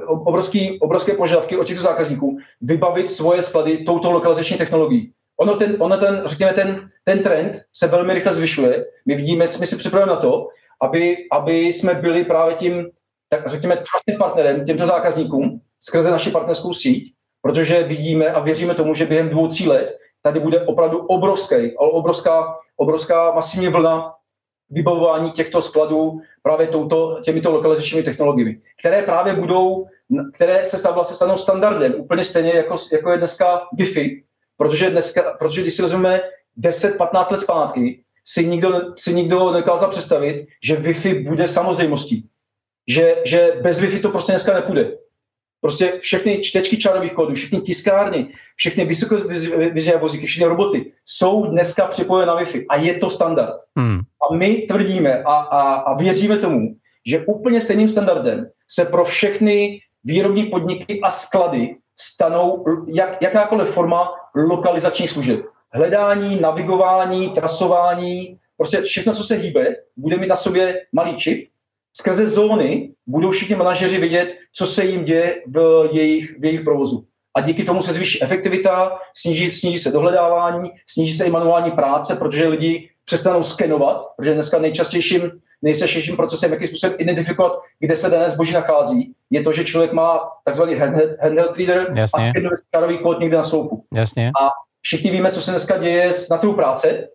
obrovský, 0.09 0.81
obrovské 0.81 1.13
požadavky 1.13 1.57
od 1.57 1.67
těchto 1.67 1.83
zákazníků 1.83 2.39
vybavit 2.61 3.11
svoje 3.11 3.43
sklady 3.43 3.85
touto 3.85 4.11
lokalizační 4.11 4.57
technologií. 4.57 5.13
Ono 5.41 5.57
ten, 5.57 5.77
ono 5.79 5.97
ten, 5.97 6.23
řekněme, 6.25 6.53
ten, 6.53 6.91
ten 7.05 7.23
trend 7.23 7.63
se 7.73 7.87
velmi 7.87 8.15
rychle 8.15 8.33
zvyšuje. 8.33 8.85
My 9.07 9.15
vidíme, 9.15 9.45
my 9.61 9.67
si 9.67 9.77
připravujeme 9.77 10.13
na 10.13 10.21
to, 10.21 10.49
aby, 10.83 11.17
aby 11.33 11.59
jsme 11.59 11.95
byli 11.95 12.25
právě 12.25 12.55
tím, 12.55 12.89
tak 13.29 13.51
řekněme, 13.51 13.77
trusted 13.77 14.19
partnerem 14.19 14.65
těmto 14.65 14.87
zákazníkům 14.87 15.61
skrze 15.81 16.11
naši 16.11 16.31
partnerskou 16.31 16.73
síť, 16.73 17.15
protože 17.43 17.83
vidíme 17.83 18.27
a 18.27 18.41
věříme 18.41 18.75
tomu, 18.75 18.95
že 18.95 19.07
během 19.07 19.29
dvou, 19.29 19.49
tří 19.49 19.69
let 19.69 19.99
tady 20.23 20.41
bude 20.41 20.61
opravdu 20.61 20.99
obrovský, 20.99 21.77
obrovská, 21.77 22.57
obrovská 22.77 23.33
masivní 23.33 23.69
vlna 23.69 24.15
vybavování 24.75 25.31
těchto 25.31 25.63
skladů 25.63 26.21
právě 26.43 26.67
touto, 26.67 27.21
těmito 27.25 27.53
lokalizačními 27.53 28.03
technologiemi, 28.03 28.61
které 28.79 29.03
právě 29.03 29.35
budou, 29.35 29.87
které 30.35 30.65
se 30.65 30.79
stav, 30.79 30.95
vlastně 30.95 31.17
stanou 31.17 31.37
standardem, 31.37 31.95
úplně 31.99 32.25
stejně 32.25 32.53
jako, 32.53 32.77
jako 32.93 33.11
je 33.11 33.19
dneska 33.19 33.61
Wi-Fi, 33.79 34.23
protože, 34.57 34.91
dneska, 34.91 35.37
protože 35.39 35.63
když 35.63 35.75
si 35.75 35.83
vezmeme 35.83 36.21
10-15 36.59 37.33
let 37.33 37.41
zpátky, 37.41 38.05
si 38.25 38.47
nikdo, 38.47 38.95
si 38.97 39.15
nikdo 39.15 39.53
nedokázal 39.53 39.91
představit, 39.91 40.47
že 40.63 40.77
Wi-Fi 40.77 41.29
bude 41.29 41.49
samozřejmostí. 41.49 42.29
Že, 42.89 43.17
že 43.25 43.59
bez 43.63 43.81
Wi-Fi 43.81 44.01
to 44.01 44.11
prostě 44.11 44.33
dneska 44.33 44.55
nepůjde. 44.55 44.93
Prostě 45.65 45.99
všechny 46.01 46.39
čtečky 46.39 46.77
čarových 46.77 47.13
kódů, 47.13 47.35
všechny 47.35 47.61
tiskárny, 47.61 48.29
všechny 48.57 48.85
vysokovizné 48.85 49.97
vozíky, 49.97 50.27
všechny 50.27 50.47
roboty 50.47 50.93
jsou 51.07 51.47
dneska 51.47 51.87
připojené 51.87 52.27
na 52.27 52.41
Wi-Fi 52.41 52.65
a 52.69 52.77
je 52.77 52.95
to 52.95 53.11
standard. 53.11 53.55
Hmm. 53.77 53.99
A 53.99 54.35
my 54.35 54.57
tvrdíme 54.57 55.23
a, 55.23 55.35
a, 55.35 55.75
a 55.75 55.97
věříme 55.97 56.39
tomu, 56.39 56.77
že 57.07 57.25
úplně 57.27 57.61
stejným 57.61 57.89
standardem 57.89 58.47
se 58.71 58.85
pro 58.85 59.05
všechny 59.05 59.81
výrobní 60.05 60.45
podniky 60.45 61.01
a 61.01 61.11
sklady 61.11 61.77
stanou 61.99 62.65
jak, 62.95 63.23
jakákoliv 63.23 63.69
forma 63.71 64.11
lokalizačních 64.35 65.11
služeb. 65.11 65.41
Hledání, 65.73 66.41
navigování, 66.41 67.29
trasování, 67.31 68.37
prostě 68.57 68.83
všechno, 68.83 69.15
co 69.15 69.25
se 69.25 69.35
hýbe, 69.35 69.77
bude 69.97 70.17
mít 70.17 70.29
na 70.29 70.37
sobě 70.37 70.81
malý 70.93 71.17
čip. 71.17 71.49
Skrze 71.97 72.27
zóny 72.27 72.91
budou 73.07 73.31
všichni 73.31 73.57
manažeři 73.57 73.99
vidět, 73.99 74.35
co 74.53 74.67
se 74.67 74.85
jim 74.85 75.05
děje 75.05 75.43
v 75.47 75.89
jejich, 75.93 76.39
v 76.39 76.45
jejich 76.45 76.61
provozu. 76.61 77.05
A 77.37 77.41
díky 77.41 77.65
tomu 77.65 77.83
se 77.83 77.93
zvýší 77.93 78.23
efektivita, 78.23 78.99
sníží, 79.17 79.51
sníží 79.51 79.79
se 79.79 79.91
dohledávání, 79.91 80.71
sníží 80.87 81.15
se 81.15 81.25
i 81.25 81.31
manuální 81.31 81.71
práce, 81.71 82.17
protože 82.17 82.49
lidi 82.49 82.91
přestanou 83.05 83.43
skenovat, 83.43 84.07
protože 84.17 84.35
dneska 84.35 84.59
nejčastějším, 84.59 85.31
nejčastějším 85.63 86.17
procesem, 86.17 86.53
jakým 86.53 86.69
způsobem 86.69 86.97
identifikovat, 86.99 87.53
kde 87.81 87.97
se 87.97 88.11
dané 88.11 88.31
zboží 88.31 88.53
nachází, 88.53 89.13
je 89.31 89.43
to, 89.43 89.53
že 89.53 89.65
člověk 89.65 89.93
má 89.93 90.21
takzvaný 90.45 90.75
handheld, 90.75 91.11
handheld 91.21 91.57
reader 91.57 91.93
Jasně. 91.95 92.33
a 92.53 92.57
skenuje 92.57 92.99
kód 92.99 93.21
někde 93.21 93.37
na 93.37 93.43
sloupu. 93.43 93.85
Jasně. 93.95 94.29
A 94.29 94.51
všichni 94.81 95.11
víme, 95.11 95.31
co 95.31 95.43
se 95.43 95.51
dneska 95.51 95.79
děje 95.79 96.11
na 96.31 96.39
trhu 96.39 96.53
práce. 96.53 97.09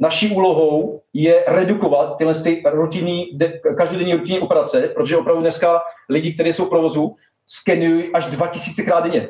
Naší 0.00 0.34
úlohou 0.34 1.02
je 1.12 1.44
redukovat 1.46 2.16
tyhle 2.18 2.34
ty 2.34 2.62
rutinní, 2.72 3.38
každodenní 3.76 4.14
rutinní 4.14 4.40
operace, 4.40 4.88
protože 4.88 5.16
opravdu 5.16 5.40
dneska 5.42 5.82
lidi, 6.08 6.34
kteří 6.34 6.52
jsou 6.52 6.66
v 6.66 6.70
provozu, 6.70 7.16
skenují 7.46 8.12
až 8.12 8.24
2000 8.24 8.82
krát 8.82 9.00
denně. 9.00 9.28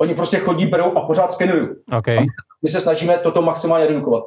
Oni 0.00 0.14
prostě 0.14 0.38
chodí, 0.38 0.66
berou 0.66 0.96
a 0.96 1.06
pořád 1.06 1.32
skenují. 1.32 1.68
Okay. 1.98 2.18
my 2.62 2.68
se 2.68 2.80
snažíme 2.80 3.18
toto 3.18 3.42
maximálně 3.42 3.86
redukovat. 3.86 4.24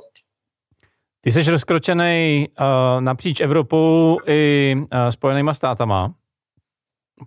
Ty 1.21 1.31
jsi 1.31 1.51
rozkročený 1.51 2.47
uh, 2.59 3.01
napříč 3.01 3.39
Evropou 3.39 4.17
i 4.27 4.75
uh, 4.77 5.09
Spojenýma 5.09 5.53
státama. 5.53 6.13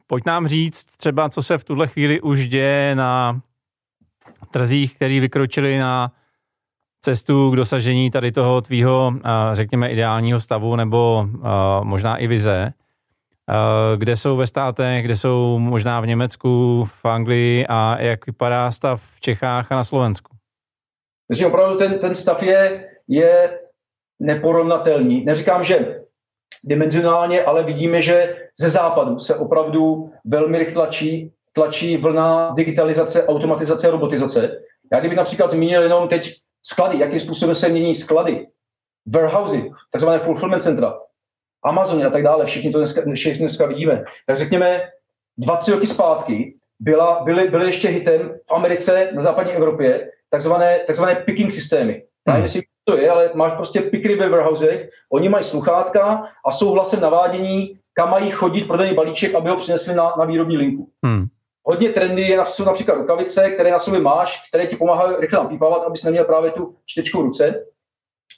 Pojď 0.06 0.24
nám 0.26 0.48
říct 0.48 0.96
třeba, 0.96 1.28
co 1.28 1.42
se 1.42 1.58
v 1.58 1.64
tuhle 1.64 1.86
chvíli 1.86 2.20
už 2.20 2.46
děje 2.46 2.94
na 2.94 3.40
trzích, 4.50 4.96
který 4.96 5.20
vykročili 5.20 5.78
na 5.78 6.12
cestu 7.04 7.50
k 7.50 7.56
dosažení 7.56 8.10
tady 8.10 8.32
toho 8.32 8.60
tvýho, 8.60 9.12
uh, 9.14 9.20
řekněme, 9.52 9.88
ideálního 9.88 10.40
stavu 10.40 10.76
nebo 10.76 11.26
uh, 11.28 11.44
možná 11.84 12.16
i 12.16 12.26
vize. 12.26 12.72
Uh, 13.50 13.98
kde 13.98 14.16
jsou 14.16 14.36
ve 14.36 14.46
státech, 14.46 15.04
kde 15.04 15.16
jsou 15.16 15.58
možná 15.58 16.00
v 16.00 16.06
Německu, 16.06 16.84
v 16.84 17.04
Anglii 17.04 17.66
a 17.68 17.96
jak 18.00 18.26
vypadá 18.26 18.70
stav 18.70 19.02
v 19.16 19.20
Čechách 19.20 19.72
a 19.72 19.74
na 19.74 19.84
Slovensku? 19.84 20.36
Takže 21.28 21.46
opravdu 21.46 21.78
ten, 21.78 21.98
ten 21.98 22.14
stav 22.14 22.42
je, 22.42 22.88
je 23.08 23.58
neporovnatelný. 24.20 25.24
Neříkám, 25.24 25.64
že 25.64 26.00
dimenzionálně, 26.64 27.44
ale 27.44 27.62
vidíme, 27.62 28.02
že 28.02 28.36
ze 28.58 28.68
západu 28.68 29.18
se 29.18 29.36
opravdu 29.36 30.10
velmi 30.24 30.58
rychle 30.58 30.74
tlačí, 30.74 31.32
tlačí 31.52 31.96
vlna 31.96 32.50
digitalizace, 32.56 33.26
automatizace 33.26 33.88
a 33.88 33.90
robotizace. 33.90 34.50
Já 34.92 35.00
kdybych 35.00 35.18
například 35.18 35.50
zmínil 35.50 35.82
jenom 35.82 36.08
teď 36.08 36.43
sklady, 36.66 36.98
jakým 36.98 37.20
způsobem 37.20 37.54
se 37.54 37.68
mění 37.68 37.94
sklady, 37.94 38.46
warehousy, 39.06 39.70
takzvané 39.90 40.18
fulfillment 40.18 40.62
centra, 40.62 40.94
Amazon 41.64 42.06
a 42.06 42.10
tak 42.10 42.22
dále, 42.22 42.46
všichni 42.46 42.70
to 42.70 42.78
dneska, 42.78 43.02
všichni 43.14 43.38
dneska 43.38 43.66
vidíme. 43.66 44.04
Tak 44.26 44.38
řekněme, 44.38 44.82
dva, 45.38 45.56
tři 45.56 45.72
roky 45.72 45.86
zpátky 45.86 46.54
byla, 46.80 47.22
byly, 47.24 47.48
byly 47.48 47.66
ještě 47.66 47.88
hitem 47.88 48.34
v 48.48 48.52
Americe, 48.52 49.10
na 49.12 49.22
západní 49.22 49.52
Evropě, 49.52 50.10
takzvané, 50.30 50.78
takzvané 50.78 51.14
picking 51.14 51.52
systémy. 51.52 52.02
Hmm. 52.28 52.40
Já 52.40 52.60
to 52.84 52.96
je, 52.96 53.10
ale 53.10 53.30
máš 53.34 53.52
prostě 53.52 53.80
pickery 53.80 54.16
ve 54.16 54.28
warehousech, 54.28 54.88
oni 55.12 55.28
mají 55.28 55.44
sluchátka 55.44 56.28
a 56.46 56.50
jsou 56.52 56.70
hlasem 56.70 57.00
navádění, 57.00 57.78
kam 57.94 58.10
mají 58.10 58.30
chodit 58.30 58.64
pro 58.64 58.76
daný 58.76 58.94
balíček, 58.94 59.34
aby 59.34 59.50
ho 59.50 59.56
přinesli 59.56 59.94
na, 59.94 60.14
na 60.18 60.24
výrobní 60.24 60.56
linku. 60.56 60.90
Hmm. 61.04 61.26
Hodně 61.66 61.88
trendy 61.88 62.22
je, 62.22 62.40
jsou 62.44 62.64
například 62.64 62.94
rukavice, 62.94 63.50
které 63.50 63.70
na 63.70 63.78
sobě 63.78 64.00
máš, 64.00 64.48
které 64.48 64.66
ti 64.66 64.76
pomáhají 64.76 65.16
rychle 65.18 65.38
napípávat, 65.38 65.82
abys 65.82 66.02
neměl 66.02 66.24
právě 66.24 66.50
tu 66.50 66.76
čtečku 66.86 67.18
v 67.18 67.24
ruce. 67.24 67.64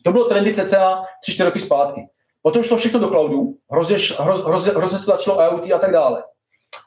To 0.05 0.13
bylo 0.13 0.25
trendy 0.25 0.55
cca 0.55 1.03
3-4 1.29 1.45
roky 1.45 1.61
zpátky. 1.61 2.09
Potom 2.43 2.63
šlo 2.63 2.77
všechno 2.77 3.01
do 3.01 3.09
cloudu, 3.09 3.55
hrozně, 3.71 3.97
hroz, 4.19 4.45
hroz, 4.45 4.65
hrozně 4.65 4.99
se 4.99 5.05
začalo 5.05 5.43
IoT 5.43 5.73
a 5.73 5.79
tak 5.79 5.93
dále. 5.93 6.23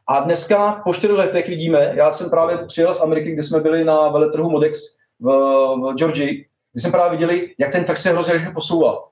A 0.07 0.19
dneska 0.19 0.81
po 0.83 0.93
4 0.93 1.13
letech 1.13 1.47
vidíme, 1.47 1.91
já 1.95 2.11
jsem 2.11 2.29
právě 2.29 2.57
přijel 2.57 2.93
z 2.93 3.01
Ameriky, 3.01 3.31
kde 3.31 3.43
jsme 3.43 3.59
byli 3.59 3.83
na 3.83 4.07
veletrhu 4.07 4.49
Modex 4.49 4.79
v, 5.19 5.25
v 5.25 5.93
Georgii, 5.93 6.45
kde 6.73 6.81
jsme 6.81 6.91
právě 6.91 7.11
viděli, 7.11 7.55
jak 7.57 7.71
ten 7.71 7.83
trh 7.83 7.97
se 7.97 8.09
hrozně 8.09 8.33
rychle 8.33 8.53
posouvá. 8.53 9.03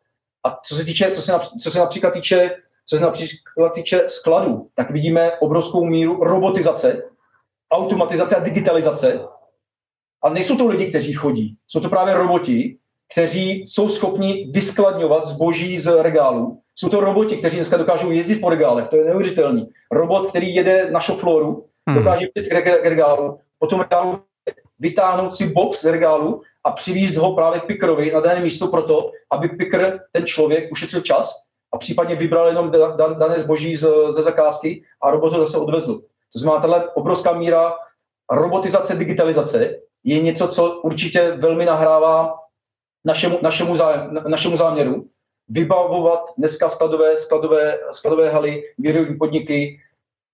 A 0.43 0.59
co 0.65 0.75
se, 0.75 0.85
týče, 0.85 1.11
co 1.11 1.21
se, 1.21 1.33
co 1.61 1.71
se 1.71 1.79
například 1.79 2.11
týče, 2.11 2.55
co 2.85 2.95
se 2.95 3.01
například 3.01 3.69
týče 3.73 4.03
skladů, 4.07 4.69
tak 4.75 4.91
vidíme 4.91 5.31
obrovskou 5.31 5.85
míru 5.85 6.23
robotizace, 6.23 7.03
automatizace 7.71 8.35
a 8.35 8.43
digitalizace. 8.43 9.19
A 10.23 10.29
nejsou 10.29 10.57
to 10.57 10.67
lidi, 10.67 10.85
kteří 10.85 11.13
chodí, 11.13 11.55
jsou 11.67 11.79
to 11.79 11.89
právě 11.89 12.13
roboti, 12.13 12.77
kteří 13.13 13.51
jsou 13.65 13.89
schopni 13.89 14.49
vyskladňovat 14.51 15.25
zboží 15.25 15.79
z 15.79 16.01
regálu. 16.01 16.61
Jsou 16.75 16.89
to 16.89 16.99
roboti, 16.99 17.37
kteří 17.37 17.57
dneska 17.57 17.77
dokážou 17.77 18.11
jezdit 18.11 18.35
po 18.35 18.49
regálech, 18.49 18.87
to 18.87 18.95
je 18.95 19.05
neuvěřitelný. 19.05 19.69
Robot, 19.91 20.29
který 20.29 20.55
jede 20.55 20.91
na 20.91 20.99
šofloru, 20.99 21.65
hmm. 21.87 21.97
dokáže 21.97 22.25
jít 22.25 22.47
k 22.49 22.85
regálu, 22.85 23.39
potom 23.59 23.79
regálu 23.79 24.19
vytáhnout 24.79 25.35
si 25.35 25.47
box 25.47 25.81
z 25.81 25.85
regálu 25.85 26.41
a 26.63 26.71
přivízt 26.71 27.15
ho 27.15 27.35
právě 27.35 27.59
Pickerovi 27.59 28.11
na 28.11 28.19
dané 28.19 28.41
místo 28.41 28.67
proto, 28.67 29.11
aby 29.31 29.49
Picker, 29.49 29.99
ten 30.11 30.25
člověk, 30.25 30.71
ušetřil 30.71 31.01
čas 31.01 31.43
a 31.73 31.77
případně 31.77 32.15
vybral 32.15 32.47
jenom 32.47 32.71
dané 33.19 33.39
zboží 33.39 33.75
ze 33.75 34.21
zakázky 34.23 34.83
a 35.01 35.11
robot 35.11 35.33
ho 35.33 35.39
zase 35.39 35.57
odvezl. 35.57 36.01
To 36.33 36.39
znamená, 36.39 36.61
tahle 36.61 36.89
obrovská 36.89 37.33
míra 37.33 37.73
robotizace, 38.31 38.95
digitalizace 38.95 39.79
je 40.03 40.21
něco, 40.21 40.47
co 40.47 40.81
určitě 40.81 41.31
velmi 41.31 41.65
nahrává 41.65 42.39
našemu, 43.05 43.39
našemu, 43.41 43.75
zájem, 43.75 44.23
našemu 44.27 44.57
záměru 44.57 45.09
vybavovat 45.49 46.19
dneska 46.37 46.69
skladové, 46.69 47.17
skladové, 47.17 47.79
skladové 47.91 48.29
haly, 48.29 48.63
výrobní 48.77 49.17
podniky 49.17 49.79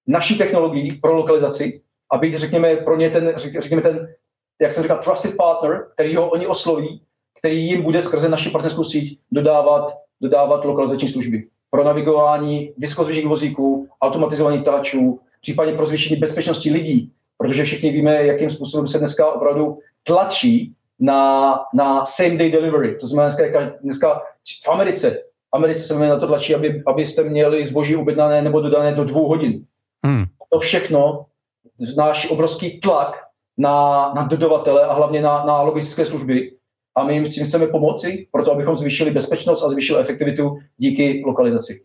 naší 0.07 0.37
technologií 0.37 0.95
pro 0.95 1.13
lokalizaci 1.13 1.81
a 2.11 2.17
být, 2.17 2.33
řekněme, 2.33 2.75
pro 2.75 2.97
ně 2.97 3.09
ten, 3.09 3.33
řekněme, 3.37 3.81
ten 3.81 4.15
jak 4.61 4.71
jsem 4.71 4.83
říkal, 4.83 4.97
trusted 4.97 5.37
partner, 5.37 5.87
který 5.93 6.15
ho 6.15 6.29
oni 6.29 6.47
osloví, 6.47 7.01
který 7.39 7.67
jim 7.67 7.81
bude 7.81 8.01
skrze 8.01 8.29
naši 8.29 8.49
partnerskou 8.49 8.83
síť 8.83 9.19
dodávat, 9.31 9.93
dodávat 10.21 10.65
lokalizační 10.65 11.09
služby 11.09 11.47
pro 11.69 11.83
navigování 11.83 12.73
vysokozvěžných 12.77 13.27
vozíků, 13.27 13.89
automatizovaných 14.01 14.63
táčů, 14.63 15.19
případně 15.43 15.73
pro 15.73 15.85
zvýšení 15.85 16.19
bezpečnosti 16.19 16.71
lidí, 16.71 17.11
protože 17.37 17.63
všichni 17.63 17.91
víme, 17.91 18.25
jakým 18.25 18.49
způsobem 18.49 18.87
se 18.87 18.99
dneska 18.99 19.31
opravdu 19.31 19.77
tlačí 20.03 20.73
na, 20.99 21.55
na 21.73 22.05
same 22.05 22.37
day 22.37 22.51
delivery. 22.51 22.95
To 22.95 23.07
znamená 23.07 23.35
dneska, 23.35 23.73
dneska 23.81 24.21
v 24.65 24.69
Americe, 24.69 25.11
v 25.53 25.55
Americe 25.55 25.83
se 25.85 25.99
na 25.99 26.19
to 26.19 26.27
tlačí, 26.27 26.55
aby, 26.55 26.83
abyste 26.87 27.23
měli 27.23 27.65
zboží 27.65 27.95
objednané 27.95 28.41
nebo 28.41 28.61
dodané 28.61 28.91
do 28.91 29.03
dvou 29.03 29.27
hodin. 29.27 29.65
Hmm. 30.05 30.25
To 30.53 30.59
všechno 30.59 31.25
náš 31.97 32.29
obrovský 32.29 32.79
tlak 32.79 33.15
na, 33.57 34.11
na 34.15 34.23
dodavatele 34.23 34.85
a 34.85 34.93
hlavně 34.93 35.21
na, 35.21 35.45
na 35.45 35.61
logistické 35.61 36.05
služby. 36.05 36.51
A 36.95 37.03
my 37.03 37.13
jim 37.13 37.25
s 37.25 37.35
tím 37.35 37.45
chceme 37.45 37.67
pomoci, 37.67 38.27
proto 38.31 38.51
abychom 38.51 38.77
zvýšili 38.77 39.11
bezpečnost 39.11 39.63
a 39.63 39.69
zvýšili 39.69 39.99
efektivitu 39.99 40.59
díky 40.77 41.23
lokalizaci. 41.25 41.83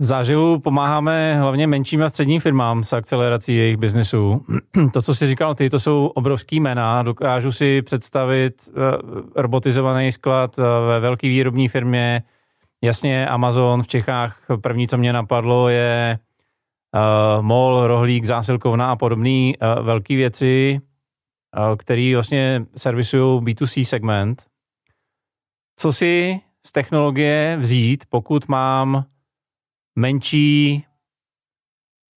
Záživu 0.00 0.58
pomáháme 0.58 1.36
hlavně 1.40 1.66
menším 1.66 2.02
a 2.02 2.08
středním 2.08 2.40
firmám 2.40 2.84
s 2.84 2.92
akcelerací 2.92 3.56
jejich 3.56 3.76
biznesu. 3.76 4.44
To, 4.92 5.02
co 5.02 5.14
jsi 5.14 5.26
říkal 5.26 5.54
ty, 5.54 5.70
to 5.70 5.78
jsou 5.78 6.06
obrovský 6.06 6.60
jména. 6.60 7.02
Dokážu 7.02 7.52
si 7.52 7.82
představit 7.82 8.68
eh, 8.68 8.72
robotizovaný 9.42 10.12
sklad 10.12 10.58
eh, 10.58 10.62
ve 10.62 11.00
velké 11.00 11.28
výrobní 11.28 11.68
firmě. 11.68 12.22
Jasně, 12.84 13.28
Amazon 13.28 13.82
v 13.82 13.88
Čechách. 13.88 14.40
První, 14.60 14.88
co 14.88 14.96
mě 14.96 15.12
napadlo, 15.12 15.68
je 15.68 16.18
uh, 16.94 17.42
MOL, 17.42 17.86
Rohlík, 17.86 18.24
Zásilkovna 18.24 18.90
a 18.92 18.96
podobné 18.96 19.52
velké 19.82 20.16
věci, 20.16 20.80
které 21.76 22.10
vlastně 22.14 22.66
servisují 22.76 23.40
B2C 23.40 23.84
segment. 23.84 24.46
Co 25.76 25.92
si 25.92 26.40
z 26.66 26.72
technologie 26.72 27.56
vzít, 27.60 28.04
pokud 28.08 28.48
mám 28.48 29.04
menší 29.98 30.84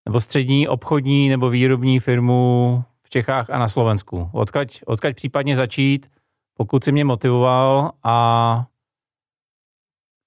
nebo 0.08 0.22
střední 0.22 0.68
obchodní 0.68 1.30
nebo 1.30 1.50
výrobní 1.50 2.00
firmu 2.00 2.84
v 3.04 3.10
Čechách 3.10 3.50
a 3.50 3.60
na 3.60 3.68
Slovensku? 3.68 4.30
Odkaď, 4.34 4.82
odkaď 4.86 5.16
případně 5.16 5.56
začít, 5.56 6.12
pokud 6.58 6.84
si 6.84 6.92
mě 6.92 7.06
motivoval 7.06 7.92
a 8.04 8.66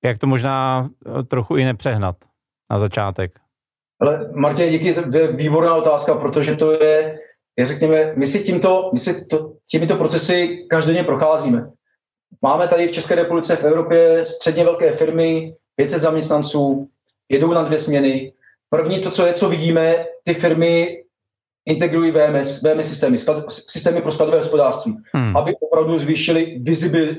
jak 0.04 0.18
to 0.18 0.26
možná 0.26 0.88
trochu 1.28 1.56
i 1.56 1.64
nepřehnat 1.64 2.16
na 2.70 2.78
začátek? 2.78 3.40
Ale 4.00 4.30
Martin, 4.34 4.70
díky, 4.70 4.94
to 4.94 5.18
je 5.18 5.32
výborná 5.32 5.74
otázka, 5.74 6.14
protože 6.14 6.56
to 6.56 6.72
je, 6.72 7.18
je 7.58 7.66
řekněme, 7.66 8.14
my 8.16 8.26
si, 8.26 8.44
tímto, 8.44 8.90
my 8.92 8.98
si 8.98 9.24
to, 9.24 9.52
těmito 9.70 9.96
procesy 9.96 10.66
každodenně 10.70 11.04
procházíme. 11.04 11.70
Máme 12.42 12.68
tady 12.68 12.88
v 12.88 12.92
České 12.92 13.14
republice, 13.14 13.56
v 13.56 13.64
Evropě 13.64 14.26
středně 14.26 14.64
velké 14.64 14.92
firmy, 14.92 15.54
500 15.76 16.00
zaměstnanců, 16.00 16.88
jedou 17.28 17.52
na 17.52 17.62
dvě 17.62 17.78
směny. 17.78 18.32
První 18.70 19.00
to, 19.00 19.10
co 19.10 19.26
je, 19.26 19.32
co 19.32 19.48
vidíme, 19.48 20.06
ty 20.24 20.34
firmy 20.34 21.04
integrují 21.66 22.10
VMS, 22.10 22.62
VMS 22.62 22.88
systémy, 22.88 23.18
sklad, 23.18 23.44
systémy 23.48 24.02
pro 24.02 24.12
skladové 24.12 24.38
hospodářství, 24.38 24.96
hmm. 25.12 25.36
aby 25.36 25.56
opravdu 25.60 25.98
zvýšili 25.98 26.60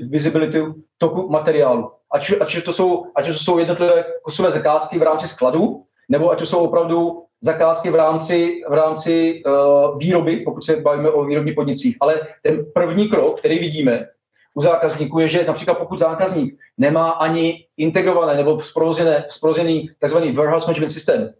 visibility 0.09 0.61
toku 0.97 1.29
materiálu. 1.29 1.91
ať, 2.11 2.31
ať, 2.41 2.63
to 2.63 2.73
jsou, 2.73 3.05
ať 3.15 3.27
to 3.27 3.33
jsou 3.33 3.57
jednotlivé 3.57 4.05
kusové 4.23 4.51
zakázky 4.51 4.99
v 4.99 5.03
rámci 5.03 5.27
skladu, 5.27 5.83
nebo 6.09 6.31
ať 6.31 6.39
to 6.39 6.45
jsou 6.45 6.59
opravdu 6.59 7.23
zakázky 7.41 7.89
v 7.89 7.95
rámci, 7.95 8.61
v 8.69 8.73
rámci 8.73 9.43
uh, 9.45 9.97
výroby, 9.97 10.37
pokud 10.37 10.63
se 10.63 10.75
bavíme 10.75 11.09
o 11.09 11.25
výrobních 11.25 11.55
podnicích. 11.55 11.97
Ale 12.01 12.19
ten 12.41 12.65
první 12.73 13.09
krok, 13.09 13.39
který 13.39 13.59
vidíme 13.59 14.07
u 14.55 14.61
zákazníků, 14.61 15.19
je, 15.19 15.27
že 15.27 15.45
například 15.47 15.77
pokud 15.77 15.99
zákazník 15.99 16.59
nemá 16.77 17.09
ani 17.09 17.65
integrované 17.77 18.35
nebo 18.35 18.61
zprovozený 19.29 19.89
tzv. 20.05 20.17
warehouse 20.33 20.67
management 20.67 20.89
systém, 20.89 21.33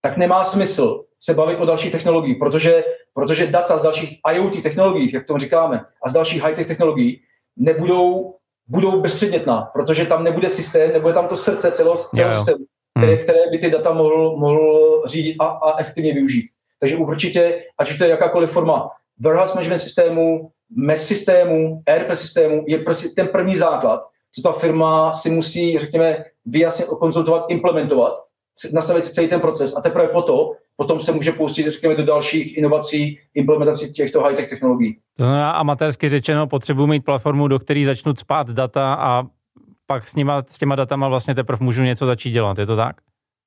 tak 0.00 0.16
nemá 0.16 0.44
smysl 0.44 1.04
se 1.20 1.34
bavit 1.34 1.56
o 1.56 1.66
dalších 1.66 1.92
technologiích, 1.92 2.36
protože, 2.38 2.84
protože 3.14 3.46
data 3.46 3.76
z 3.76 3.82
dalších 3.82 4.18
IoT 4.32 4.62
technologií, 4.62 5.12
jak 5.12 5.26
tomu 5.26 5.38
říkáme, 5.38 5.84
a 6.04 6.08
z 6.08 6.12
dalších 6.12 6.42
high-tech 6.42 6.66
technologií 6.66 7.20
nebudou 7.56 8.34
budou 8.70 9.00
bezpředmětná, 9.00 9.62
protože 9.72 10.06
tam 10.06 10.24
nebude 10.24 10.50
systém, 10.50 10.92
nebude 10.92 11.14
tam 11.14 11.28
to 11.28 11.36
srdce 11.36 11.70
celého, 11.70 11.96
celého 11.96 12.32
systému, 12.32 12.64
které, 12.98 13.14
hmm. 13.14 13.22
které 13.22 13.38
by 13.50 13.58
ty 13.58 13.70
data 13.70 13.92
mohl, 13.92 14.36
mohl 14.36 15.02
řídit 15.06 15.36
a, 15.38 15.46
a 15.46 15.80
efektivně 15.80 16.14
využít. 16.14 16.50
Takže 16.80 16.96
určitě, 16.96 17.64
ať 17.78 17.90
už 17.90 17.98
to 17.98 18.04
je 18.04 18.10
jakákoliv 18.10 18.50
forma 18.50 18.90
warehouse 19.20 19.54
management 19.54 19.78
systému, 19.78 20.50
MES 20.76 21.06
systému, 21.06 21.82
ERP 21.86 22.16
systému, 22.16 22.64
je 22.66 22.78
prostě 22.78 23.08
ten 23.08 23.28
první 23.28 23.56
základ, 23.56 24.00
co 24.32 24.42
ta 24.42 24.52
firma 24.52 25.12
si 25.12 25.30
musí, 25.30 25.78
řekněme, 25.78 26.24
vyjasnit, 26.46 26.88
konzultovat, 26.88 27.44
implementovat, 27.48 28.14
nastavit 28.72 29.04
si 29.04 29.12
celý 29.12 29.28
ten 29.28 29.40
proces 29.40 29.76
a 29.76 29.80
teprve 29.80 30.08
potom, 30.08 30.48
potom 30.76 31.00
se 31.00 31.12
může 31.12 31.32
pustit, 31.32 31.70
řekněme, 31.70 31.94
do 31.94 32.04
dalších 32.04 32.58
inovací, 32.58 33.18
implementací 33.34 33.92
těchto 33.92 34.20
high-tech 34.20 34.48
technologií. 34.48 34.98
To 35.16 35.24
znamená 35.24 35.50
amatérsky 35.50 36.08
řečeno, 36.08 36.46
potřebuji 36.46 36.86
mít 36.86 37.04
platformu, 37.04 37.48
do 37.48 37.58
které 37.58 37.84
začnu 37.84 38.14
spát 38.16 38.50
data 38.50 38.94
a 38.94 39.22
pak 39.86 40.08
s, 40.08 40.14
nima, 40.14 40.42
s 40.48 40.58
těma 40.58 40.76
datama 40.76 41.08
vlastně 41.08 41.34
teprve 41.34 41.64
můžu 41.64 41.82
něco 41.82 42.06
začít 42.06 42.30
dělat, 42.30 42.58
je 42.58 42.66
to 42.66 42.76
tak? 42.76 42.96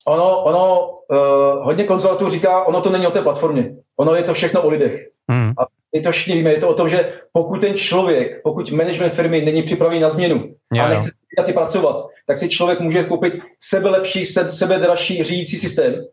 Ono, 0.08 0.44
ono 0.44 0.90
uh, 0.90 1.66
hodně 1.66 1.84
konzultantů 1.84 2.30
říká, 2.30 2.64
ono 2.64 2.82
to 2.82 2.90
není 2.90 3.08
o 3.08 3.12
té 3.12 3.22
platformě, 3.22 3.76
ono 3.98 4.16
je 4.16 4.24
to 4.24 4.34
všechno 4.34 4.62
o 4.62 4.70
lidech. 4.70 5.10
Hmm. 5.32 5.54
A 5.58 5.66
my 5.94 6.02
to 6.02 6.12
všichni 6.12 6.36
víme, 6.36 6.52
je 6.52 6.60
to 6.60 6.70
o 6.70 6.74
tom, 6.74 6.90
že 6.90 7.14
pokud 7.32 7.62
ten 7.62 7.78
člověk, 7.78 8.42
pokud 8.44 8.72
management 8.72 9.14
firmy 9.14 9.42
není 9.42 9.64
připravený 9.64 10.00
na 10.00 10.10
změnu 10.10 10.56
jo, 10.74 10.84
a 10.84 10.90
nechce 10.90 11.10
s 11.10 11.14
daty 11.38 11.54
pracovat, 11.54 12.08
tak 12.28 12.38
si 12.38 12.50
člověk 12.50 12.80
může 12.80 13.04
koupit 13.04 13.34
sebe 13.60 13.90
lepší, 13.90 14.26
sebe 14.26 14.78
dražší 14.78 15.24
řídící 15.24 15.58
systém, 15.58 16.06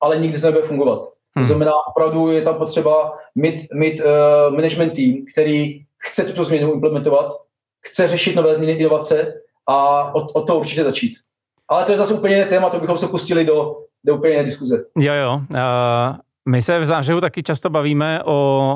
ale 0.00 0.18
nikdy 0.18 0.40
to 0.40 0.46
nebude 0.46 0.66
fungovat. 0.66 1.08
Hmm. 1.36 1.44
To 1.44 1.48
znamená, 1.48 1.72
opravdu 1.88 2.30
je 2.30 2.42
tam 2.42 2.54
potřeba 2.54 3.18
mít, 3.34 3.60
mít 3.74 4.00
uh, 4.00 4.54
management 4.54 4.90
tým, 4.90 5.24
který 5.32 5.80
chce 5.98 6.24
tuto 6.24 6.44
změnu 6.44 6.72
implementovat, 6.72 7.32
chce 7.86 8.08
řešit 8.08 8.36
nové 8.36 8.54
změny 8.54 8.72
inovace 8.72 9.34
a 9.66 10.14
od, 10.14 10.30
od 10.34 10.46
toho 10.46 10.58
určitě 10.58 10.84
začít. 10.84 11.12
Ale 11.68 11.84
to 11.84 11.92
je 11.92 11.98
zase 11.98 12.14
úplně 12.14 12.44
téma, 12.44 12.70
to 12.70 12.80
bychom 12.80 12.98
se 12.98 13.06
pustili 13.06 13.44
do, 13.44 13.76
do 14.04 14.16
úplně 14.16 14.32
jiné 14.32 14.44
diskuze. 14.44 14.84
Jo, 14.98 15.14
jo. 15.14 15.40
Uh, 15.50 16.16
my 16.48 16.62
se 16.62 16.78
v 16.78 16.86
zářehu 16.86 17.20
taky 17.20 17.42
často 17.42 17.70
bavíme 17.70 18.22
o, 18.22 18.32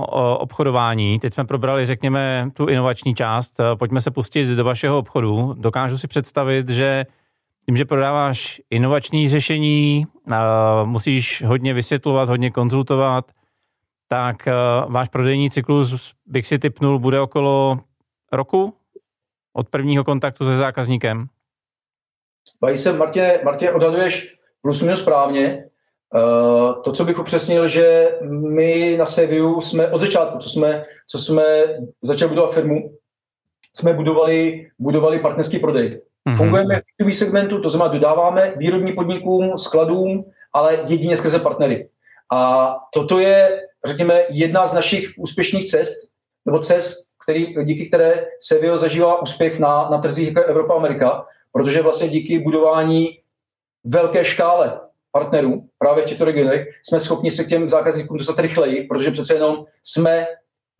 o 0.08 0.38
obchodování. 0.38 1.18
Teď 1.18 1.34
jsme 1.34 1.44
probrali, 1.44 1.86
řekněme, 1.86 2.50
tu 2.54 2.66
inovační 2.66 3.14
část. 3.14 3.60
Pojďme 3.78 4.00
se 4.00 4.10
pustit 4.10 4.46
do 4.56 4.64
vašeho 4.64 4.98
obchodu. 4.98 5.54
Dokážu 5.58 5.98
si 5.98 6.08
představit, 6.08 6.68
že 6.68 7.06
tím, 7.66 7.76
že 7.76 7.84
prodáváš 7.84 8.60
inovační 8.70 9.28
řešení, 9.28 10.06
musíš 10.84 11.42
hodně 11.42 11.74
vysvětlovat, 11.74 12.28
hodně 12.28 12.50
konzultovat, 12.50 13.30
tak 14.08 14.36
uh, 14.46 14.92
váš 14.92 15.08
prodejní 15.08 15.50
cyklus, 15.50 16.14
bych 16.26 16.46
si 16.46 16.58
typnul, 16.58 16.98
bude 16.98 17.20
okolo 17.20 17.78
roku 18.32 18.74
od 19.52 19.68
prvního 19.68 20.04
kontaktu 20.04 20.44
se 20.44 20.56
zákazníkem? 20.56 21.26
Bají 22.60 22.76
se, 22.76 22.92
Martě, 22.92 23.40
Martě, 23.44 23.72
odhaduješ 23.72 24.36
plus 24.62 24.82
minus 24.82 25.00
správně. 25.00 25.69
Uh, 26.14 26.82
to, 26.82 26.92
co 26.92 27.04
bych 27.04 27.18
upřesnil, 27.18 27.68
že 27.68 28.18
my 28.30 28.96
na 28.98 29.06
Seviu 29.06 29.60
jsme 29.60 29.88
od 29.88 30.00
začátku, 30.00 30.38
co 30.38 30.48
jsme, 30.48 30.84
co 31.06 31.18
jsme 31.18 31.64
začali 32.02 32.28
budovat 32.28 32.54
firmu, 32.54 32.96
jsme 33.76 33.92
budovali, 33.92 34.70
budovali 34.78 35.18
partnerský 35.18 35.58
prodej. 35.58 36.00
Mm-hmm. 36.28 36.36
Fungujeme 36.36 36.80
v 36.80 37.04
B2B 37.04 37.12
segmentu, 37.12 37.60
to 37.60 37.70
znamená, 37.70 37.92
dodáváme 37.92 38.54
výrobním 38.56 38.94
podnikům, 38.94 39.58
skladům, 39.58 40.24
ale 40.52 40.78
jedině 40.88 41.16
skrze 41.16 41.38
partnery. 41.38 41.88
A 42.32 42.76
toto 42.94 43.18
je, 43.18 43.62
řekněme, 43.84 44.22
jedna 44.30 44.66
z 44.66 44.72
našich 44.72 45.10
úspěšných 45.18 45.70
cest, 45.70 46.08
nebo 46.46 46.58
cest, 46.58 47.10
který, 47.24 47.54
díky 47.64 47.88
které 47.88 48.26
Sevio 48.40 48.78
zažívá 48.78 49.22
úspěch 49.22 49.58
na, 49.58 49.88
na 49.90 49.98
trzích 49.98 50.28
jako 50.28 50.42
Evropa 50.42 50.74
a 50.74 50.76
Amerika, 50.76 51.26
protože 51.52 51.82
vlastně 51.82 52.08
díky 52.08 52.38
budování 52.38 53.18
velké 53.84 54.24
škále 54.24 54.80
partnerů 55.12 55.62
právě 55.78 56.02
v 56.04 56.06
těchto 56.06 56.24
regionech 56.24 56.68
jsme 56.82 57.00
schopni 57.00 57.30
se 57.30 57.44
k 57.44 57.48
těm 57.48 57.68
zákazníkům 57.68 58.16
dostat 58.16 58.38
rychleji, 58.38 58.84
protože 58.84 59.10
přece 59.10 59.34
jenom 59.34 59.64
jsme 59.82 60.26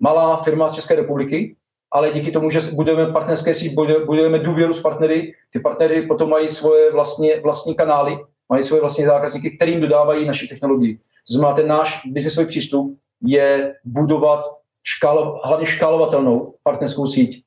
malá 0.01 0.37
firma 0.37 0.69
z 0.69 0.73
České 0.73 0.95
republiky, 0.95 1.57
ale 1.93 2.11
díky 2.11 2.31
tomu, 2.31 2.51
že 2.51 2.61
budeme 2.75 3.07
partnerské 3.07 3.55
síť, 3.55 3.75
budujeme 4.07 4.38
důvěru 4.38 4.73
s 4.73 4.81
partnery, 4.81 5.33
ty 5.53 5.61
partneři 5.61 6.03
potom 6.03 6.31
mají 6.31 6.49
svoje 6.49 6.93
vlastně, 6.93 7.40
vlastní 7.40 7.75
kanály, 7.75 8.19
mají 8.49 8.62
svoje 8.62 8.81
vlastní 8.81 9.05
zákazníky, 9.05 9.51
kterým 9.51 9.81
dodávají 9.81 10.27
naši 10.27 10.49
technologii. 10.49 10.97
To 10.97 11.33
znamená, 11.33 11.57
ten 11.57 11.69
náš 11.69 12.07
biznesový 12.07 12.47
přístup 12.47 12.99
je 13.23 13.75
budovat 13.85 14.45
škálo, 14.85 15.40
hlavně 15.45 15.66
škálovatelnou 15.66 16.55
partnerskou 16.62 17.07
síť. 17.07 17.45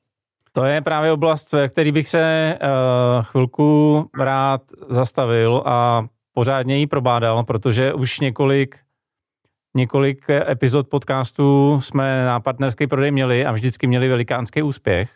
To 0.52 0.64
je 0.64 0.80
právě 0.80 1.12
oblast, 1.12 1.52
ve 1.52 1.68
který 1.68 1.92
bych 1.92 2.08
se 2.08 2.54
uh, 2.62 3.24
chvilku 3.24 4.04
rád 4.20 4.60
zastavil 4.88 5.62
a 5.66 6.04
pořádně 6.34 6.78
ji 6.78 6.86
probádal, 6.86 7.44
protože 7.44 7.94
už 7.94 8.20
několik 8.20 8.78
několik 9.76 10.30
epizod 10.30 10.88
podcastu 10.88 11.80
jsme 11.80 12.24
na 12.24 12.40
partnerský 12.40 12.86
prodej 12.86 13.10
měli 13.10 13.46
a 13.46 13.52
vždycky 13.52 13.86
měli 13.86 14.08
velikánský 14.08 14.62
úspěch. 14.62 15.10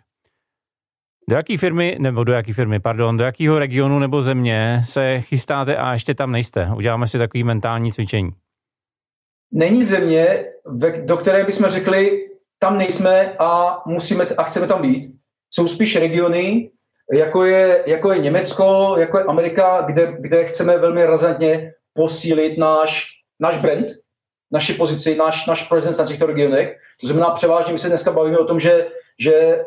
Do 1.30 1.36
jaký 1.36 1.56
firmy, 1.56 1.96
nebo 2.00 2.24
do 2.24 2.32
jaký 2.32 2.52
firmy, 2.52 2.80
pardon, 2.80 3.16
do 3.16 3.24
jakého 3.24 3.58
regionu 3.58 3.98
nebo 3.98 4.22
země 4.22 4.82
se 4.84 5.20
chystáte 5.20 5.76
a 5.76 5.92
ještě 5.92 6.14
tam 6.14 6.32
nejste? 6.32 6.70
Uděláme 6.76 7.06
si 7.06 7.18
takový 7.18 7.44
mentální 7.44 7.92
cvičení. 7.92 8.30
Není 9.52 9.84
země, 9.84 10.44
do 11.04 11.16
které 11.16 11.44
bychom 11.44 11.68
řekli, 11.68 12.28
tam 12.58 12.78
nejsme 12.78 13.36
a 13.38 13.82
musíme 13.86 14.24
a 14.24 14.42
chceme 14.42 14.66
tam 14.66 14.82
být. 14.82 15.14
Jsou 15.50 15.68
spíš 15.68 15.96
regiony, 15.96 16.70
jako 17.12 17.44
je, 17.44 17.84
jako 17.86 18.12
je 18.12 18.18
Německo, 18.18 18.96
jako 18.98 19.18
je 19.18 19.24
Amerika, 19.24 19.80
kde, 19.80 20.16
kde 20.18 20.44
chceme 20.44 20.78
velmi 20.78 21.04
razantně 21.04 21.72
posílit 21.94 22.58
náš, 22.58 23.06
náš 23.40 23.58
brand, 23.58 23.86
naši 24.52 24.74
pozici, 24.74 25.16
náš, 25.16 25.46
náš 25.46 25.68
presence 25.68 26.02
na 26.02 26.08
těchto 26.08 26.26
regionech. 26.26 26.76
To 27.00 27.06
znamená, 27.06 27.30
převážně 27.30 27.72
my 27.72 27.78
se 27.78 27.88
dneska 27.88 28.12
bavíme 28.12 28.38
o 28.38 28.44
tom, 28.44 28.60
že, 28.60 28.86
že 29.20 29.64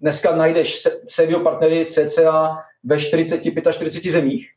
dneska 0.00 0.36
najdeš 0.36 0.82
Sevio 1.06 1.40
partnery 1.40 1.86
CCA 1.86 2.56
ve 2.84 2.96
40-45 2.96 4.10
zemích, 4.10 4.48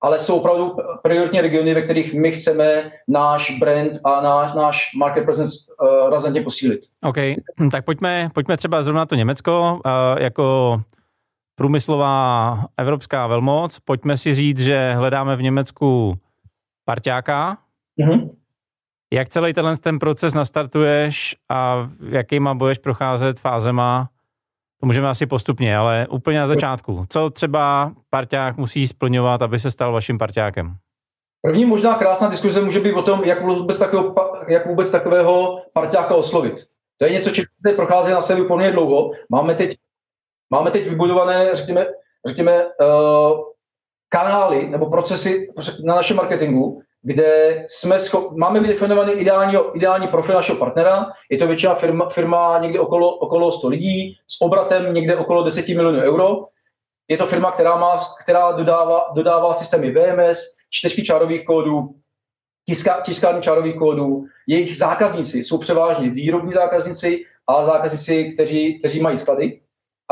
ale 0.00 0.18
jsou 0.18 0.36
opravdu 0.36 0.76
prioritní 1.02 1.40
regiony, 1.40 1.74
ve 1.74 1.82
kterých 1.82 2.14
my 2.14 2.32
chceme 2.32 2.92
náš 3.08 3.58
brand 3.58 3.92
a 4.04 4.20
náš, 4.20 4.54
náš 4.54 4.90
market 4.96 5.24
presence 5.24 5.56
uh, 5.82 6.10
razantně 6.10 6.42
posílit. 6.42 6.80
OK, 7.02 7.16
tak 7.72 7.84
pojďme, 7.84 8.28
pojďme 8.34 8.56
třeba 8.56 8.82
zrovna 8.82 9.06
to 9.06 9.14
Německo 9.14 9.80
uh, 9.86 10.22
jako 10.22 10.76
průmyslová 11.54 12.58
evropská 12.76 13.26
velmoc. 13.26 13.78
Pojďme 13.78 14.16
si 14.16 14.34
říct, 14.34 14.58
že 14.58 14.92
hledáme 14.94 15.36
v 15.36 15.42
Německu 15.42 16.14
parťáka. 16.84 17.58
Mm-hmm. 18.00 18.30
Jak 19.12 19.28
celý 19.28 19.52
tenhle 19.52 19.76
ten 19.76 19.98
proces 19.98 20.34
nastartuješ 20.34 21.36
a 21.50 21.90
jakýma 22.08 22.54
budeš 22.54 22.78
procházet 22.78 23.40
fázema? 23.40 24.08
To 24.80 24.86
můžeme 24.86 25.08
asi 25.08 25.26
postupně, 25.26 25.76
ale 25.76 26.06
úplně 26.10 26.38
na 26.38 26.46
začátku. 26.46 27.04
Co 27.08 27.30
třeba 27.30 27.92
parťák 28.10 28.56
musí 28.56 28.86
splňovat, 28.86 29.42
aby 29.42 29.58
se 29.58 29.70
stal 29.70 29.92
vaším 29.92 30.18
parťákem? 30.18 30.76
První 31.42 31.64
možná 31.64 31.94
krásná 31.94 32.28
diskuze 32.28 32.62
může 32.62 32.80
být 32.80 32.92
o 32.92 33.02
tom, 33.02 33.24
jak 33.24 33.42
vůbec 33.42 33.78
takového, 33.78 34.14
jak 34.48 34.66
vůbec 34.66 34.90
takového 34.90 35.62
parťáka 35.72 36.14
oslovit. 36.14 36.54
To 36.98 37.04
je 37.04 37.12
něco, 37.12 37.30
čím 37.30 37.44
teď 37.64 37.76
prochází 37.76 38.10
na 38.10 38.20
sebe 38.20 38.44
poměrně 38.44 38.72
dlouho. 38.72 39.10
Máme 39.28 39.54
teď, 39.54 39.76
máme 40.52 40.70
teď 40.70 40.88
vybudované, 40.88 41.50
řekněme, 41.52 41.86
řekněme 42.26 42.64
uh, 42.64 43.40
kanály 44.08 44.68
nebo 44.68 44.90
procesy 44.90 45.52
na 45.84 45.94
našem 45.94 46.16
marketingu, 46.16 46.82
kde 47.02 47.64
jsme 47.68 47.98
schop, 47.98 48.32
máme 48.36 48.60
vydefinovaný 48.60 49.12
ideální, 49.12 49.56
ideální 49.74 50.08
profil 50.08 50.34
našeho 50.34 50.58
partnera. 50.58 51.06
Je 51.30 51.38
to 51.38 51.46
většina 51.46 51.74
firma, 51.74 52.08
firma 52.08 52.58
někde 52.62 52.80
okolo, 52.80 53.14
okolo 53.14 53.52
100 53.52 53.68
lidí 53.68 54.16
s 54.28 54.40
obratem 54.40 54.94
někde 54.94 55.16
okolo 55.16 55.42
10 55.42 55.68
milionů 55.68 55.98
euro. 55.98 56.46
Je 57.08 57.16
to 57.16 57.26
firma, 57.26 57.52
která, 57.52 57.76
má, 57.76 57.96
která 58.20 58.52
dodává, 58.52 59.10
dodává 59.14 59.54
systémy 59.54 59.90
VMS, 59.90 60.38
čtyřky 60.70 61.04
čárových 61.04 61.44
kódů, 61.44 61.94
tiska, 62.66 63.00
tiskání 63.00 63.42
čárových 63.42 63.76
kódů. 63.76 64.24
Jejich 64.46 64.76
zákazníci 64.76 65.44
jsou 65.44 65.58
převážně 65.58 66.10
výrobní 66.10 66.52
zákazníci 66.52 67.24
a 67.46 67.64
zákazníci, 67.64 68.24
kteří, 68.24 68.78
kteří 68.78 69.00
mají 69.00 69.18
sklady. 69.18 69.61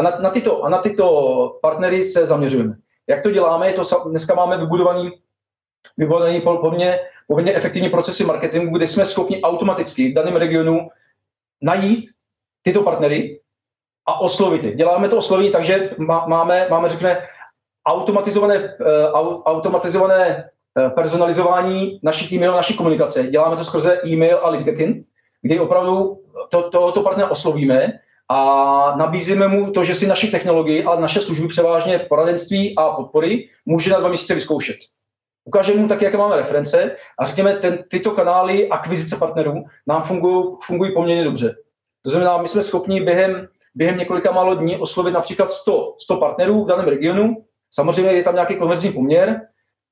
A 0.00 0.02
na, 0.02 0.10
na, 0.20 0.30
tyto, 0.30 0.64
a 0.64 0.68
na 0.68 0.78
tyto 0.78 1.58
partnery 1.62 2.04
se 2.04 2.26
zaměřujeme. 2.26 2.74
Jak 3.06 3.22
to 3.22 3.30
děláme? 3.30 3.66
Je 3.66 3.72
to, 3.72 3.82
dneska 4.08 4.34
máme 4.34 4.58
vybudovaný, 4.58 5.10
vybudovaný 5.98 6.40
poměrně, 6.40 7.00
poměrně 7.28 7.54
efektivní 7.54 7.88
procesy 7.88 8.24
marketingu, 8.24 8.76
kde 8.76 8.86
jsme 8.86 9.06
schopni 9.06 9.42
automaticky 9.42 10.10
v 10.10 10.14
daném 10.14 10.36
regionu 10.36 10.88
najít 11.62 12.10
tyto 12.62 12.82
partnery 12.82 13.40
a 14.06 14.20
oslovit 14.20 14.64
je. 14.64 14.74
Děláme 14.74 15.08
to 15.08 15.16
oslovení 15.16 15.50
tak, 15.50 15.64
že 15.64 15.90
máme, 16.26 16.66
máme 16.70 16.88
řekněme, 16.88 17.26
automatizované, 17.86 18.76
uh, 18.80 19.42
automatizované 19.44 20.50
uh, 20.76 20.90
personalizování 20.90 22.00
našich 22.02 22.32
e-mailů, 22.32 22.54
naší 22.54 22.76
komunikace. 22.76 23.26
Děláme 23.26 23.56
to 23.56 23.64
skrze 23.64 24.00
e-mail 24.06 24.38
a 24.42 24.48
LinkedIn, 24.48 25.04
kdy 25.42 25.60
opravdu 25.60 26.20
to, 26.48 26.92
to 26.92 27.02
partnera 27.02 27.30
oslovíme 27.30 28.00
a 28.32 28.94
nabízíme 28.96 29.48
mu 29.48 29.70
to, 29.70 29.84
že 29.84 29.94
si 29.94 30.06
naši 30.06 30.30
technologii 30.30 30.84
a 30.84 31.00
naše 31.00 31.20
služby, 31.20 31.48
převážně 31.48 31.98
poradenství 31.98 32.76
a 32.76 32.90
podpory, 32.90 33.48
může 33.66 33.90
na 33.90 33.98
dva 33.98 34.08
měsíce 34.08 34.34
vyzkoušet. 34.34 34.76
Ukážeme 35.44 35.80
mu 35.80 35.88
taky, 35.88 36.04
jaké 36.04 36.16
máme 36.16 36.36
reference 36.36 36.96
a 37.18 37.24
řekněme, 37.24 37.52
ten, 37.54 37.84
tyto 37.90 38.10
kanály 38.10 38.68
akvizice 38.68 39.16
partnerů 39.16 39.64
nám 39.86 40.02
fungují, 40.02 40.44
fungují 40.62 40.94
poměrně 40.94 41.24
dobře. 41.24 41.54
To 42.02 42.10
znamená, 42.10 42.42
my 42.42 42.48
jsme 42.48 42.62
schopni 42.62 43.00
během, 43.00 43.48
během 43.74 43.98
několika 43.98 44.32
málo 44.32 44.54
dní 44.54 44.78
oslovit 44.78 45.14
například 45.14 45.52
100, 45.52 45.94
100 46.02 46.16
partnerů 46.16 46.64
v 46.64 46.68
daném 46.68 46.88
regionu. 46.88 47.44
Samozřejmě 47.70 48.12
je 48.12 48.22
tam 48.22 48.34
nějaký 48.34 48.56
konverzní 48.56 48.92
poměr. 48.92 49.40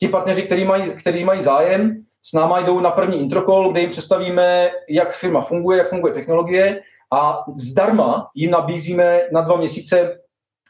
Ti 0.01 0.09
partneři, 0.09 0.43
kteří 0.43 0.65
mají, 0.65 0.83
kteří 0.83 1.25
mají 1.25 1.41
zájem, 1.41 2.05
s 2.23 2.33
náma 2.33 2.61
jdou 2.61 2.81
na 2.81 2.91
první 2.91 3.21
introkol, 3.21 3.73
kde 3.73 3.81
jim 3.81 3.91
představíme, 3.91 4.71
jak 4.89 5.13
firma 5.13 5.41
funguje, 5.41 5.79
jak 5.79 5.89
funguje 5.89 6.15
technologie 6.15 6.83
a 7.13 7.45
zdarma 7.57 8.31
jim 8.35 8.51
nabízíme 8.51 9.21
na 9.33 9.41
dva 9.41 9.57
měsíce 9.57 10.19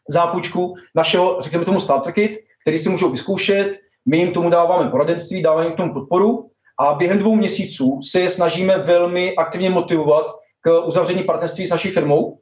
zápůjčku 0.08 0.74
našeho, 0.94 1.36
řekněme 1.40 1.64
tomu, 1.64 1.80
starter 1.80 2.12
kit, 2.12 2.38
který 2.62 2.78
si 2.78 2.88
můžou 2.88 3.10
vyzkoušet, 3.10 3.78
my 4.06 4.18
jim 4.18 4.32
tomu 4.32 4.50
dáváme 4.50 4.90
poradenství, 4.90 5.42
dáváme 5.42 5.64
jim 5.64 5.72
k 5.72 5.76
tomu 5.76 5.92
podporu 5.92 6.50
a 6.80 6.94
během 6.94 7.18
dvou 7.18 7.36
měsíců 7.36 8.00
se 8.02 8.20
je 8.20 8.30
snažíme 8.30 8.78
velmi 8.78 9.36
aktivně 9.36 9.70
motivovat 9.70 10.26
k 10.60 10.86
uzavření 10.86 11.22
partnerství 11.22 11.66
s 11.66 11.70
naší 11.70 11.88
firmou. 11.88 12.38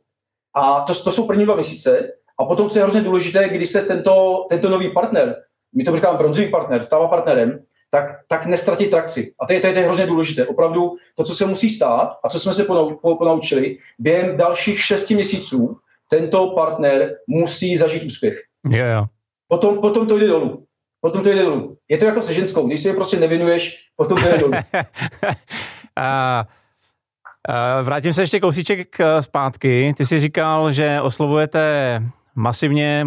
A 0.55 0.81
to, 0.81 0.95
to 0.95 1.13
jsou 1.13 1.27
první 1.27 1.45
dva 1.45 1.55
měsíce. 1.55 2.13
A 2.41 2.45
potom, 2.45 2.71
co 2.71 2.79
je 2.79 2.83
hrozně 2.83 3.01
důležité, 3.01 3.49
když 3.49 3.71
se 3.71 3.83
tento, 3.83 4.47
tento 4.49 4.69
nový 4.69 4.93
partner, 4.93 5.37
my 5.77 5.85
to 5.85 5.97
říkáme 5.97 6.19
bronzový 6.19 6.51
partner, 6.51 6.83
stává 6.83 7.09
partnerem, 7.09 7.59
tak, 7.91 8.05
tak 8.29 8.47
nestratí 8.47 8.87
trakci. 8.87 9.33
A 9.41 9.47
to 9.47 9.53
je, 9.53 9.61
to, 9.61 9.67
je, 9.67 9.73
to 9.73 9.79
je 9.79 9.85
hrozně 9.85 10.07
důležité. 10.07 10.47
Opravdu 10.47 10.97
to, 11.15 11.25
co 11.25 11.35
se 11.35 11.47
musí 11.47 11.71
stát 11.71 12.19
a 12.25 12.29
co 12.29 12.39
jsme 12.39 12.55
se 12.55 12.65
ponau, 12.65 12.95
ponaučili, 12.97 13.79
během 13.99 14.37
dalších 14.37 14.85
šesti 14.85 15.15
měsíců 15.15 15.77
tento 16.09 16.47
partner 16.47 17.17
musí 17.27 17.77
zažít 17.77 18.03
úspěch. 18.03 18.35
Yeah, 18.71 18.89
yeah. 18.89 19.07
Potom, 19.49 19.81
potom 19.81 20.07
to 20.07 20.19
jde 20.19 20.27
dolů. 20.27 20.67
Potom 21.01 21.23
to 21.23 21.29
jde 21.29 21.43
dolů. 21.43 21.77
Je 21.89 21.99
to 21.99 22.05
jako 22.05 22.23
se 22.23 22.35
ženskou. 22.35 22.67
Když 22.67 22.81
si 22.81 22.89
je 22.89 22.95
prostě 22.95 23.17
nevěnuješ, 23.17 23.83
potom 23.97 24.23
to 24.23 24.29
jde 24.29 24.39
dolů. 24.39 24.53
a, 25.97 26.45
a, 27.49 27.83
vrátím 27.83 28.13
se 28.13 28.23
ještě 28.23 28.41
kousíček 28.41 28.97
zpátky. 29.21 29.95
Ty 29.97 30.07
jsi 30.07 30.19
říkal, 30.19 30.73
že 30.73 31.01
oslovujete 31.01 32.03
masivně, 32.37 33.07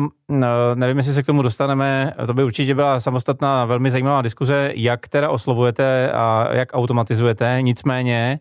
nevím, 0.75 0.97
jestli 0.97 1.13
se 1.13 1.23
k 1.23 1.25
tomu 1.25 1.41
dostaneme, 1.41 2.13
to 2.25 2.33
by 2.33 2.43
určitě 2.43 2.75
byla 2.75 2.99
samostatná 2.99 3.65
velmi 3.65 3.91
zajímavá 3.91 4.21
diskuze, 4.21 4.71
jak 4.75 5.07
teda 5.07 5.29
oslovujete 5.29 6.11
a 6.11 6.47
jak 6.55 6.69
automatizujete, 6.73 7.57
nicméně 7.61 8.39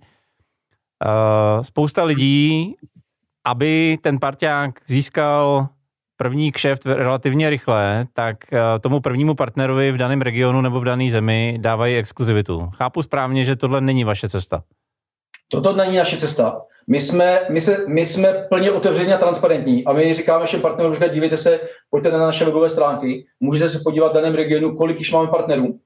spousta 1.62 2.04
lidí, 2.04 2.74
aby 3.46 3.98
ten 4.02 4.18
parťák 4.18 4.74
získal 4.86 5.68
první 6.16 6.52
kšeft 6.52 6.86
relativně 6.86 7.50
rychle, 7.50 8.04
tak 8.12 8.36
tomu 8.80 9.00
prvnímu 9.00 9.34
partnerovi 9.34 9.92
v 9.92 9.96
daném 9.96 10.22
regionu 10.22 10.60
nebo 10.60 10.80
v 10.80 10.84
dané 10.84 11.10
zemi 11.10 11.58
dávají 11.60 11.96
exkluzivitu. 11.96 12.70
Chápu 12.74 13.02
správně, 13.02 13.44
že 13.44 13.56
tohle 13.56 13.80
není 13.80 14.04
vaše 14.04 14.28
cesta. 14.28 14.62
Toto 15.50 15.76
není 15.76 15.96
naše 15.96 16.16
cesta. 16.16 16.60
My 16.90 17.00
jsme, 17.00 17.40
my, 17.48 17.60
se, 17.60 17.84
my 17.88 18.04
jsme 18.04 18.46
plně 18.48 18.72
otevření 18.72 19.12
a 19.12 19.18
transparentní 19.18 19.84
a 19.84 19.92
my 19.92 20.14
říkáme 20.14 20.46
všem 20.46 20.60
partnerům, 20.60 20.94
že 20.94 21.08
dívejte 21.08 21.36
se, 21.36 21.60
pojďte 21.90 22.10
na 22.10 22.18
naše 22.18 22.44
webové 22.44 22.68
stránky, 22.68 23.26
můžete 23.40 23.68
se 23.68 23.80
podívat 23.84 24.12
v 24.12 24.14
daném 24.14 24.34
regionu, 24.34 24.76
kolik 24.76 24.98
již 24.98 25.12
máme 25.12 25.28
partnerů 25.28 25.80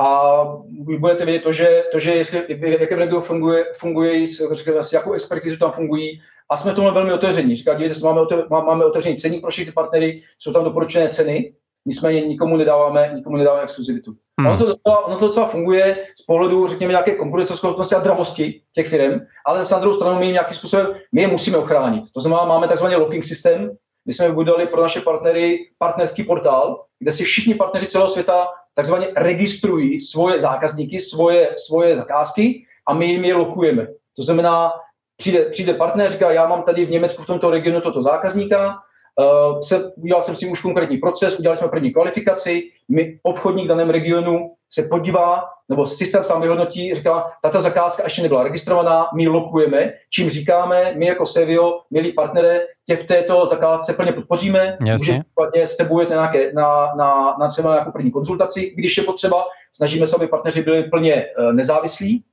a 0.00 0.42
už 0.88 0.96
budete 0.96 1.24
vědět 1.24 1.42
to, 1.42 1.52
že, 1.52 1.84
to, 1.92 1.98
že 1.98 2.14
jestli, 2.14 2.54
v 2.54 2.62
regionu 2.62 3.20
funguje, 3.20 3.64
funguje 3.78 4.26
řekněme, 4.52 4.80
jakou 4.92 5.12
expertizu 5.12 5.56
tam 5.56 5.72
fungují 5.72 6.20
a 6.50 6.56
jsme 6.56 6.72
tomu 6.72 6.92
velmi 6.92 7.12
otevření. 7.12 7.56
Říká, 7.56 7.74
dívejte 7.74 7.94
se, 7.94 8.04
máme, 8.04 8.20
otev, 8.20 8.50
máme 8.50 8.84
otevřený 8.84 9.16
ceník 9.16 9.40
pro 9.40 9.50
všechny 9.50 9.72
partnery, 9.72 10.22
jsou 10.38 10.52
tam 10.52 10.64
doporučené 10.64 11.08
ceny, 11.08 11.54
nicméně 11.86 12.20
nikomu 12.20 12.56
nedáváme, 12.56 13.10
nikomu 13.14 13.36
nedáváme 13.36 13.62
exkluzivitu. 13.62 14.14
Hmm. 14.40 14.48
Ono, 14.48 14.58
to 14.58 14.66
docela, 14.66 15.06
ono 15.06 15.18
to 15.18 15.26
docela 15.26 15.46
funguje 15.46 16.06
z 16.18 16.22
pohledu, 16.22 16.66
řekněme, 16.66 16.92
nějaké 16.92 17.14
konkurenceschopnosti 17.14 17.94
a 17.94 18.00
dravosti 18.00 18.62
těch 18.72 18.88
firm, 18.88 19.20
ale 19.46 19.58
zase 19.58 19.74
na 19.74 19.80
druhou 19.80 19.96
stranu 19.96 20.20
my 20.20 20.26
nějakým 20.26 20.56
způsobem, 20.56 20.86
my 21.12 21.20
je 21.20 21.28
musíme 21.28 21.56
ochránit. 21.56 22.04
To 22.14 22.20
znamená, 22.20 22.44
máme 22.44 22.68
takzvaný 22.68 22.96
locking 22.96 23.24
systém, 23.24 23.70
my 24.06 24.12
jsme 24.12 24.28
vybudovali 24.28 24.66
pro 24.66 24.82
naše 24.82 25.00
partnery 25.00 25.58
partnerský 25.78 26.24
portál, 26.24 26.84
kde 26.98 27.12
si 27.12 27.24
všichni 27.24 27.54
partneři 27.54 27.86
celého 27.86 28.08
světa 28.08 28.46
takzvaně 28.74 29.08
registrují 29.16 30.00
svoje 30.00 30.40
zákazníky, 30.40 31.00
svoje, 31.00 31.50
svoje 31.66 31.96
zakázky 31.96 32.64
a 32.88 32.94
my 32.94 33.06
jim 33.06 33.24
je 33.24 33.34
lokujeme. 33.34 33.86
To 34.16 34.22
znamená, 34.22 34.72
přijde, 35.16 35.44
přijde 35.44 35.74
partner, 35.74 36.10
říká, 36.10 36.32
já 36.32 36.46
mám 36.46 36.62
tady 36.62 36.86
v 36.86 36.90
Německu 36.90 37.22
v 37.22 37.26
tomto 37.26 37.50
regionu 37.50 37.80
toto 37.80 38.02
zákazníka, 38.02 38.78
Uh, 39.20 39.60
se, 39.60 39.92
udělal 39.92 40.22
jsem 40.22 40.34
si 40.34 40.46
už 40.46 40.60
konkrétní 40.60 40.96
proces, 40.96 41.38
udělali 41.38 41.58
jsme 41.58 41.68
první 41.68 41.92
kvalifikaci, 41.92 42.62
my 42.88 43.18
obchodník 43.22 43.64
v 43.64 43.68
daném 43.68 43.90
regionu 43.90 44.50
se 44.72 44.82
podívá, 44.82 45.44
nebo 45.68 45.86
systém 45.86 46.24
sám 46.24 46.42
vyhodnotí, 46.42 46.94
říká, 46.94 47.32
tato 47.42 47.60
zakázka 47.60 48.04
ještě 48.04 48.22
nebyla 48.22 48.42
registrovaná, 48.42 49.06
my 49.16 49.28
lokujeme, 49.28 49.92
čím 50.10 50.30
říkáme, 50.30 50.94
my 50.96 51.06
jako 51.06 51.26
Sevio, 51.26 51.80
milí 51.90 52.12
partnere, 52.12 52.60
tě 52.86 52.96
v 52.96 53.06
této 53.06 53.46
zakázce 53.46 53.92
plně 53.92 54.12
podpoříme, 54.12 54.76
můžete 54.80 55.20
případně 55.20 55.66
s 55.66 55.76
tebou 55.76 55.98
na, 55.98 56.04
nějaké, 56.08 56.52
na, 56.52 56.94
na, 56.96 57.36
na 57.40 57.48
třeba 57.48 57.72
nějakou 57.72 57.92
první 57.92 58.10
konzultaci, 58.10 58.74
když 58.76 58.96
je 58.96 59.02
potřeba, 59.02 59.44
snažíme 59.76 60.06
se, 60.06 60.16
aby 60.16 60.26
partneři 60.26 60.62
byli 60.62 60.82
plně 60.82 61.26
uh, 61.38 61.52
nezávislí, 61.52 62.24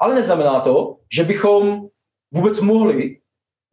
ale 0.00 0.14
neznamená 0.14 0.60
to, 0.60 0.96
že 1.14 1.24
bychom 1.24 1.86
vůbec 2.34 2.60
mohli 2.60 3.16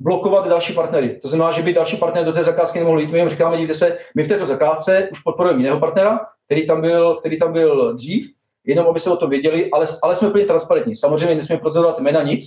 blokovat 0.03 0.47
další 0.47 0.73
partnery. 0.73 1.19
To 1.21 1.27
znamená, 1.27 1.51
že 1.51 1.61
by 1.61 1.73
další 1.73 1.97
partner 1.97 2.25
do 2.25 2.33
té 2.33 2.43
zakázky 2.43 2.79
nemohl 2.79 2.99
jít. 2.99 3.11
My 3.11 3.19
jim 3.19 3.29
říkáme, 3.29 3.57
dívejte 3.57 3.73
se, 3.73 3.97
my 4.15 4.23
v 4.23 4.27
této 4.27 4.45
zakázce 4.45 5.07
už 5.11 5.19
podporujeme 5.19 5.59
jiného 5.59 5.79
partnera, 5.79 6.19
který 6.45 6.67
tam 6.67 6.81
byl, 6.81 7.15
který 7.15 7.39
tam 7.39 7.53
byl 7.53 7.95
dřív, 7.95 8.33
jenom 8.65 8.87
aby 8.87 8.99
se 8.99 9.09
o 9.09 9.17
to 9.17 9.27
věděli, 9.27 9.71
ale, 9.71 9.87
ale 10.03 10.15
jsme 10.15 10.29
plně 10.29 10.45
transparentní. 10.45 10.95
Samozřejmě 10.95 11.35
nesmíme 11.35 11.59
prozorovat 11.59 11.99
jména 11.99 12.21
nic, 12.23 12.45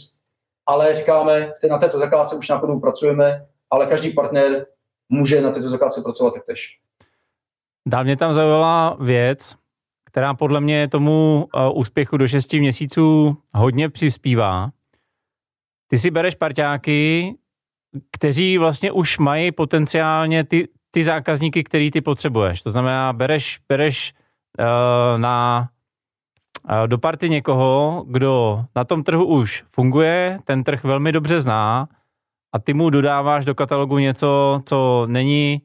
ale 0.66 0.94
říkáme, 0.94 1.52
na 1.70 1.78
této 1.78 1.98
zakázce 1.98 2.36
už 2.36 2.48
nějakou 2.48 2.80
pracujeme, 2.80 3.46
ale 3.70 3.86
každý 3.86 4.12
partner 4.12 4.66
může 5.08 5.40
na 5.40 5.50
této 5.50 5.68
zakázce 5.68 6.02
pracovat 6.02 6.34
taktéž. 6.34 6.78
Dál 7.88 8.04
mě 8.04 8.16
tam 8.16 8.32
zaujala 8.32 8.96
věc, 9.00 9.54
která 10.04 10.34
podle 10.34 10.60
mě 10.60 10.88
tomu 10.88 11.48
uh, 11.54 11.78
úspěchu 11.78 12.16
do 12.16 12.28
6 12.28 12.52
měsíců 12.52 13.36
hodně 13.54 13.88
přispívá. 13.88 14.70
Ty 15.88 15.98
si 15.98 16.10
bereš 16.10 16.34
parťáky, 16.34 17.34
kteří 18.10 18.58
vlastně 18.58 18.92
už 18.92 19.18
mají 19.18 19.52
potenciálně 19.52 20.44
ty, 20.44 20.68
ty 20.90 21.04
zákazníky, 21.04 21.64
který 21.64 21.90
ty 21.90 22.00
potřebuješ. 22.00 22.62
To 22.62 22.70
znamená, 22.70 23.12
bereš, 23.12 23.58
bereš 23.68 24.14
uh, 24.58 25.20
na 25.20 25.68
uh, 26.64 26.86
do 26.86 26.98
party 26.98 27.28
někoho, 27.28 28.04
kdo 28.08 28.64
na 28.76 28.84
tom 28.84 29.02
trhu 29.02 29.24
už 29.24 29.64
funguje, 29.66 30.38
ten 30.44 30.64
trh 30.64 30.84
velmi 30.84 31.12
dobře 31.12 31.40
zná 31.40 31.88
a 32.52 32.58
ty 32.58 32.74
mu 32.74 32.90
dodáváš 32.90 33.44
do 33.44 33.54
katalogu 33.54 33.98
něco, 33.98 34.60
co 34.64 35.06
není 35.10 35.62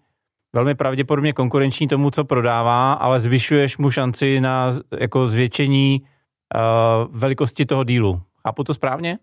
velmi 0.54 0.76
pravděpodobně 0.76 1.34
konkurenční 1.34 1.88
tomu, 1.88 2.12
co 2.12 2.24
prodává, 2.24 2.94
ale 2.94 3.20
zvyšuješ 3.20 3.78
mu 3.78 3.91
šanci 3.91 4.41
na 4.41 4.72
jako 5.00 5.28
zvětšení 5.28 6.02
uh, 6.02 7.20
velikosti 7.20 7.65
toho 7.65 7.84
dílu. 7.84 8.22
Chápu 8.48 8.63
to 8.63 8.74
správně? 8.74 9.17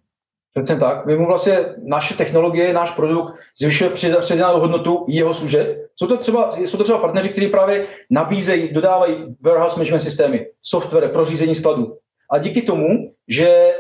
Přesně 0.55 0.81
tak. 0.81 1.07
My 1.07 1.17
mu 1.17 1.27
vlastně 1.27 1.59
naše 1.87 2.15
technologie, 2.15 2.73
náš 2.73 2.91
produkt 2.91 3.35
zvyšuje 3.61 3.91
přidanou 3.91 4.61
hodnotu 4.61 5.05
jeho 5.09 5.35
služeb. 5.35 5.79
Jsou 5.97 6.07
to 6.07 6.17
třeba, 6.17 6.57
jsou 6.57 6.77
to 6.77 6.85
třeba 6.85 6.99
partneři, 6.99 7.29
kteří 7.29 7.47
právě 7.47 7.87
nabízejí, 8.11 8.73
dodávají 8.73 9.37
warehouse 9.41 9.77
management 9.77 10.01
systémy, 10.01 10.47
software 10.63 11.09
pro 11.09 11.25
řízení 11.25 11.55
skladu. 11.55 11.97
A 12.31 12.39
díky 12.39 12.63
tomu, 12.63 12.87
že 13.29 13.75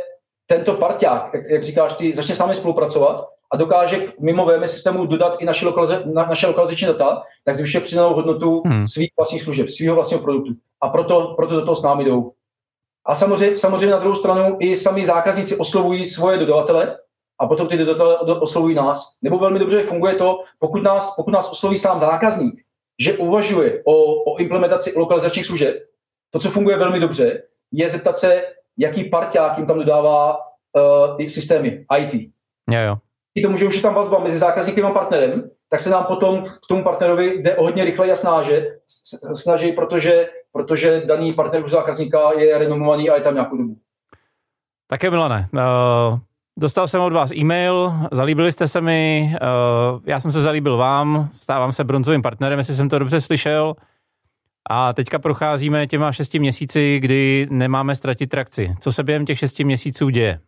tento 0.46 0.74
parťák, 0.74 1.30
jak, 1.34 1.50
jak 1.50 1.62
říkáš, 1.62 1.92
ty 1.92 2.14
začne 2.14 2.34
s 2.34 2.38
námi 2.38 2.54
spolupracovat 2.54 3.28
a 3.52 3.56
dokáže 3.56 4.12
mimo 4.20 4.46
VM 4.46 4.68
systému 4.68 5.06
dodat 5.06 5.36
i 5.40 5.44
naše, 5.44 5.66
lokalize, 5.66 6.02
na, 6.06 6.26
naše 6.26 6.46
lokalizační 6.46 6.86
data, 6.86 7.22
tak 7.44 7.56
zvyšuje 7.56 7.80
přidanou 7.80 8.14
hodnotu 8.14 8.62
hmm. 8.66 8.86
svých 8.86 9.10
vlastních 9.18 9.42
služeb, 9.42 9.68
svého 9.68 9.94
vlastního 9.94 10.22
produktu. 10.22 10.52
A 10.82 10.88
proto, 10.88 11.34
proto 11.36 11.54
do 11.54 11.64
toho 11.64 11.76
s 11.76 11.82
námi 11.82 12.04
jdou. 12.04 12.32
A 13.06 13.14
samozřejmě, 13.14 13.56
samozřejmě 13.56 13.90
na 13.90 13.98
druhou 13.98 14.14
stranu 14.14 14.56
i 14.60 14.76
sami 14.76 15.06
zákazníci 15.06 15.56
oslovují 15.56 16.04
svoje 16.04 16.38
dodavatele 16.38 16.98
a 17.40 17.46
potom 17.46 17.68
ty 17.68 17.76
dodatelé 17.76 18.16
oslovují 18.40 18.74
nás. 18.74 19.16
Nebo 19.22 19.38
velmi 19.38 19.58
dobře 19.58 19.82
funguje 19.82 20.14
to, 20.14 20.44
pokud 20.58 20.82
nás, 20.82 21.14
pokud 21.16 21.30
nás 21.30 21.50
osloví 21.50 21.78
sám 21.78 21.98
zákazník, 21.98 22.60
že 23.00 23.12
uvažuje 23.12 23.82
o, 23.84 24.22
o 24.32 24.36
implementaci 24.36 24.98
lokalizačních 24.98 25.46
služeb. 25.46 25.76
To, 26.30 26.38
co 26.38 26.50
funguje 26.50 26.76
velmi 26.76 27.00
dobře, 27.00 27.42
je 27.72 27.88
zeptat 27.88 28.16
se, 28.16 28.44
jaký 28.78 29.04
parťák 29.04 29.58
jim 29.58 29.66
tam 29.66 29.78
dodává 29.78 30.36
uh, 30.36 31.26
systémy 31.26 31.86
IT. 31.98 32.14
Jo, 32.70 32.80
jo. 32.80 32.96
I 33.34 33.42
to 33.42 33.50
může 33.50 33.66
už 33.66 33.76
je 33.76 33.82
tam 33.82 33.94
vazba 33.94 34.18
mezi 34.18 34.38
zákazníkem 34.38 34.86
a 34.86 34.90
partnerem, 34.90 35.50
tak 35.70 35.80
se 35.80 35.90
nám 35.90 36.04
potom 36.04 36.44
k 36.44 36.66
tomu 36.68 36.84
partnerovi 36.84 37.42
jde 37.42 37.56
o 37.56 37.64
hodně 37.64 37.84
rychleji 37.84 38.12
a 38.12 38.16
snáže, 38.16 38.66
snaží, 39.34 39.72
protože, 39.72 40.28
protože 40.52 41.02
daný 41.06 41.32
partner 41.32 41.64
už 41.64 41.70
zákazníka 41.70 42.32
je 42.38 42.58
renomovaný 42.58 43.10
a 43.10 43.14
je 43.14 43.20
tam 43.20 43.34
nějakou 43.34 43.56
dobu. 43.56 43.76
Také 44.90 45.10
Milane, 45.10 45.48
uh, 45.52 46.18
dostal 46.58 46.86
jsem 46.86 47.00
od 47.00 47.12
vás 47.12 47.32
e-mail, 47.32 47.92
zalíbili 48.12 48.52
jste 48.52 48.68
se 48.68 48.80
mi, 48.80 49.30
uh, 49.42 50.00
já 50.06 50.20
jsem 50.20 50.32
se 50.32 50.42
zalíbil 50.42 50.76
vám, 50.76 51.28
stávám 51.36 51.72
se 51.72 51.84
bronzovým 51.84 52.22
partnerem, 52.22 52.58
jestli 52.58 52.74
jsem 52.74 52.88
to 52.88 52.98
dobře 52.98 53.20
slyšel. 53.20 53.74
A 54.70 54.92
teďka 54.92 55.18
procházíme 55.18 55.86
těma 55.86 56.12
šesti 56.12 56.38
měsíci, 56.38 56.98
kdy 57.00 57.46
nemáme 57.50 57.94
ztratit 57.94 58.30
trakci. 58.30 58.74
Co 58.80 58.92
se 58.92 59.02
během 59.02 59.26
těch 59.26 59.38
šesti 59.38 59.64
měsíců 59.64 60.10
děje? 60.10 60.40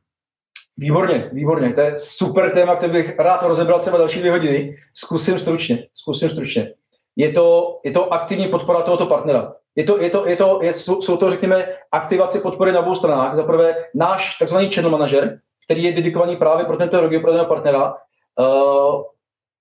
Výborně, 0.76 1.30
výborně. 1.32 1.72
To 1.72 1.80
je 1.80 1.98
super 1.98 2.50
téma, 2.50 2.76
který 2.76 2.92
bych 2.92 3.18
rád 3.18 3.42
rozebral 3.42 3.80
třeba 3.80 3.98
další 3.98 4.18
dvě 4.18 4.30
hodiny. 4.30 4.76
Zkusím 4.94 5.38
stručně, 5.38 5.86
zkusím 5.94 6.30
stručně. 6.30 6.74
Je 7.16 7.32
to, 7.32 7.78
je 7.84 7.90
to 7.90 8.12
aktivní 8.12 8.48
podpora 8.48 8.82
tohoto 8.82 9.06
partnera. 9.06 9.52
Je 9.76 9.84
to, 9.84 10.00
je 10.00 10.10
to, 10.10 10.26
je 10.26 10.36
to, 10.36 10.58
je, 10.62 10.74
jsou, 10.74 11.00
jsou 11.00 11.16
to, 11.16 11.30
řekněme, 11.30 11.68
aktivace 11.92 12.40
podpory 12.40 12.72
na 12.72 12.80
obou 12.80 12.94
stranách. 12.94 13.34
Za 13.34 13.42
prvé 13.42 13.74
náš 13.94 14.38
takzvaný 14.38 14.70
channel 14.70 14.90
manager, 14.90 15.40
který 15.64 15.84
je 15.84 15.92
dedikovaný 15.92 16.36
právě 16.36 16.64
pro 16.64 16.76
tento 16.76 17.00
region, 17.00 17.22
pro 17.22 17.30
daného 17.30 17.48
partnera, 17.48 17.94
uh, 18.38 19.02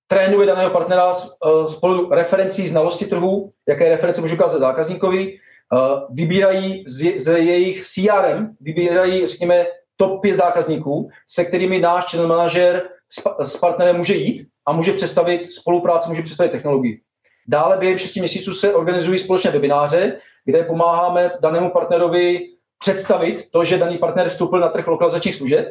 trénuje 0.08 0.48
daného 0.48 0.70
partnera 0.70 1.12
uh, 1.12 1.66
spolu 1.66 2.10
referencí 2.10 2.68
znalosti 2.68 3.06
trhu, 3.06 3.52
jaké 3.68 3.90
reference 3.90 4.22
můžu 4.22 4.36
ukázat 4.36 4.60
zákazníkovi, 4.60 5.34
uh, 5.34 5.80
vybírají 6.10 6.84
z, 6.88 7.20
z 7.20 7.40
jejich 7.40 7.84
CRM, 7.86 8.56
vybírají, 8.62 9.28
řekněme, 9.28 9.66
top 9.98 10.22
5 10.22 10.36
zákazníků, 10.36 11.10
se 11.28 11.46
kterými 11.46 11.80
náš 11.80 12.12
channel 12.12 12.28
manager 12.28 12.90
s, 13.10 13.22
s 13.44 13.58
partnerem 13.58 13.98
může 13.98 14.16
jít 14.16 14.48
a 14.66 14.72
může 14.72 14.94
představit 14.94 15.54
spolupráci, 15.54 16.10
může 16.10 16.22
představit 16.22 16.52
technologii. 16.52 17.02
Dále 17.50 17.78
během 17.78 17.98
6 17.98 18.16
měsíců 18.16 18.54
se 18.54 18.74
organizují 18.74 19.20
společné 19.20 19.52
webináře, 19.52 20.18
kde 20.46 20.64
pomáháme 20.64 21.32
danému 21.42 21.70
partnerovi 21.70 22.40
představit 22.80 23.52
to, 23.52 23.66
že 23.66 23.78
daný 23.78 23.98
partner 23.98 24.30
vstoupil 24.30 24.60
na 24.60 24.70
trh 24.70 24.88
lokalizačních 24.88 25.36
služeb. 25.36 25.68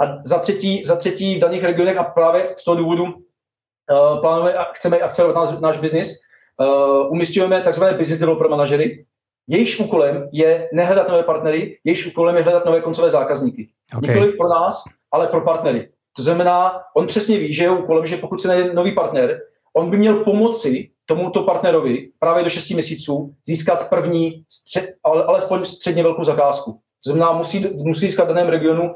A 0.00 0.04
za 0.24 0.38
třetí, 0.38 0.84
za 0.84 0.96
třetí 0.96 1.36
v 1.36 1.40
daných 1.40 1.64
regionech 1.64 1.96
a 1.96 2.04
právě 2.04 2.54
z 2.58 2.64
toho 2.64 2.76
důvodu 2.76 3.04
uh, 3.04 4.20
plánujeme 4.20 4.58
a 4.58 4.72
chceme 4.72 4.98
akcelerovat 4.98 5.50
náš, 5.50 5.60
náš 5.60 5.78
biznis, 5.78 6.14
uh, 6.60 7.12
umistujeme 7.12 7.60
takzvané 7.60 7.92
business 7.92 8.20
developer 8.20 8.48
manažery, 8.48 9.06
Jejíž 9.52 9.80
úkolem 9.80 10.28
je 10.32 10.68
nehledat 10.72 11.08
nové 11.08 11.22
partnery, 11.22 11.78
jejíž 11.84 12.06
úkolem 12.06 12.36
je 12.36 12.42
hledat 12.42 12.64
nové 12.64 12.80
koncové 12.80 13.10
zákazníky. 13.10 13.68
Okay. 13.96 14.08
Nikoliv 14.08 14.36
pro 14.36 14.48
nás, 14.48 14.84
ale 15.12 15.26
pro 15.26 15.40
partnery. 15.40 15.88
To 16.16 16.22
znamená, 16.22 16.82
on 16.96 17.06
přesně 17.06 17.38
ví, 17.38 17.54
že 17.54 17.64
je 17.64 17.70
úkolem, 17.70 18.06
že 18.06 18.16
pokud 18.16 18.42
se 18.42 18.48
najde 18.48 18.74
nový 18.74 18.94
partner, 18.94 19.40
on 19.76 19.90
by 19.90 19.96
měl 19.96 20.24
pomoci 20.24 20.90
tomuto 21.06 21.42
partnerovi 21.42 22.10
právě 22.18 22.44
do 22.44 22.50
6 22.50 22.70
měsíců 22.70 23.34
získat 23.46 23.88
první, 23.88 24.44
střed, 24.48 24.94
ale, 25.04 25.24
alespoň 25.24 25.64
středně 25.64 26.02
velkou 26.02 26.24
zakázku. 26.24 26.72
To 26.72 27.10
znamená, 27.10 27.32
musí, 27.32 27.66
musí 27.84 28.00
získat 28.00 28.24
v 28.24 28.28
daném 28.28 28.48
regionu, 28.48 28.94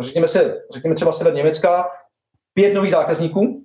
řekněme, 0.00 0.28
se, 0.28 0.62
řekněme 0.72 0.94
třeba 0.94 1.12
sever 1.12 1.34
Německa, 1.34 1.90
pět 2.54 2.74
nových 2.74 2.90
zákazníků, 2.90 3.64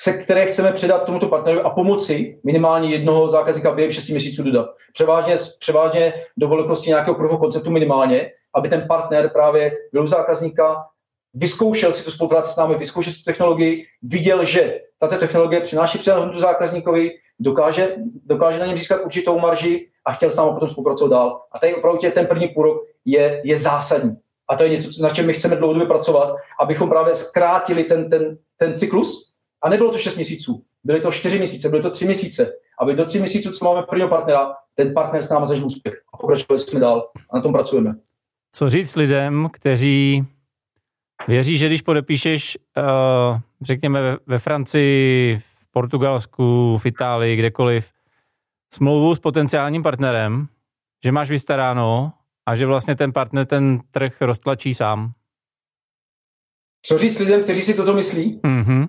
se, 0.00 0.12
které 0.12 0.46
chceme 0.46 0.72
předat 0.72 1.04
tomuto 1.04 1.28
partnerovi 1.28 1.62
a 1.62 1.70
pomoci 1.70 2.40
minimálně 2.44 2.90
jednoho 2.90 3.28
zákazníka 3.28 3.74
během 3.74 3.92
6 3.92 4.08
měsíců 4.08 4.42
dodat. 4.42 4.68
Převážně, 4.92 5.36
převážně 5.58 6.12
do 6.36 6.48
velikosti 6.48 6.88
nějakého 6.88 7.14
prvního 7.14 7.38
konceptu 7.38 7.70
minimálně, 7.70 8.30
aby 8.54 8.68
ten 8.68 8.84
partner 8.88 9.30
právě 9.32 9.72
byl 9.92 10.06
zákazníka, 10.06 10.84
vyzkoušel 11.34 11.92
si 11.92 12.04
tu 12.04 12.10
spolupráci 12.10 12.50
s 12.50 12.56
námi, 12.56 12.74
vyzkoušel 12.74 13.12
si 13.12 13.18
tu 13.18 13.24
technologii, 13.24 13.84
viděl, 14.02 14.44
že 14.44 14.80
tato 15.00 15.16
technologie 15.16 15.60
přináší 15.60 15.98
přidanou 15.98 16.38
zákazníkovi, 16.38 17.10
dokáže, 17.38 17.94
dokáže 18.26 18.58
na 18.58 18.66
něm 18.66 18.76
získat 18.76 19.00
určitou 19.04 19.38
marži 19.38 19.88
a 20.04 20.12
chtěl 20.12 20.30
s 20.30 20.36
námi 20.36 20.50
potom 20.52 20.70
spolupracovat 20.70 21.10
dál. 21.10 21.42
A 21.52 21.58
tady 21.58 21.74
opravdu 21.74 21.98
ten 22.14 22.26
první 22.26 22.48
půl 22.48 22.64
rok 22.64 22.82
je, 23.04 23.40
je 23.44 23.58
zásadní. 23.58 24.16
A 24.48 24.56
to 24.56 24.64
je 24.64 24.68
něco, 24.68 25.02
na 25.02 25.10
čem 25.10 25.26
my 25.26 25.32
chceme 25.32 25.56
dlouhodobě 25.56 25.88
pracovat, 25.88 26.36
abychom 26.60 26.88
právě 26.88 27.14
zkrátili 27.14 27.84
ten, 27.84 28.10
ten, 28.10 28.38
ten 28.56 28.78
cyklus, 28.78 29.32
a 29.62 29.68
nebylo 29.68 29.92
to 29.92 29.98
6 29.98 30.16
měsíců, 30.16 30.62
byly 30.84 31.00
to 31.00 31.12
4 31.12 31.38
měsíce, 31.38 31.68
byly 31.68 31.82
to 31.82 31.90
3 31.90 32.04
měsíce. 32.04 32.52
Aby 32.80 32.94
do 32.94 33.04
3 33.04 33.18
měsíců, 33.18 33.50
co 33.50 33.64
máme 33.64 33.82
prvního 33.82 34.08
partnera, 34.08 34.52
ten 34.74 34.94
partner 34.94 35.22
s 35.22 35.28
námi 35.28 35.46
zažil 35.46 35.66
úspěch. 35.66 35.94
A 36.14 36.16
pokračovali 36.16 36.58
jsme 36.58 36.80
dál 36.80 37.08
a 37.30 37.36
na 37.36 37.42
tom 37.42 37.52
pracujeme. 37.52 37.94
Co 38.52 38.70
říct 38.70 38.96
lidem, 38.96 39.48
kteří 39.52 40.24
věří, 41.28 41.58
že 41.58 41.66
když 41.66 41.82
podepíšeš, 41.82 42.58
uh, 42.78 43.38
řekněme, 43.62 44.16
ve 44.26 44.38
Francii, 44.38 45.38
v 45.38 45.70
Portugalsku, 45.70 46.78
v 46.78 46.86
Itálii, 46.86 47.36
kdekoliv, 47.36 47.90
smlouvu 48.74 49.14
s 49.14 49.18
potenciálním 49.18 49.82
partnerem, 49.82 50.46
že 51.04 51.12
máš 51.12 51.30
vystaráno 51.30 52.12
a 52.46 52.56
že 52.56 52.66
vlastně 52.66 52.96
ten 52.96 53.12
partner 53.12 53.46
ten 53.46 53.78
trh 53.90 54.20
roztlačí 54.20 54.74
sám. 54.74 55.12
Co 56.86 56.98
říct 56.98 57.18
lidem, 57.18 57.42
kteří 57.42 57.62
si 57.62 57.74
toto 57.74 57.94
myslí? 57.94 58.40
Mm-hmm 58.40 58.88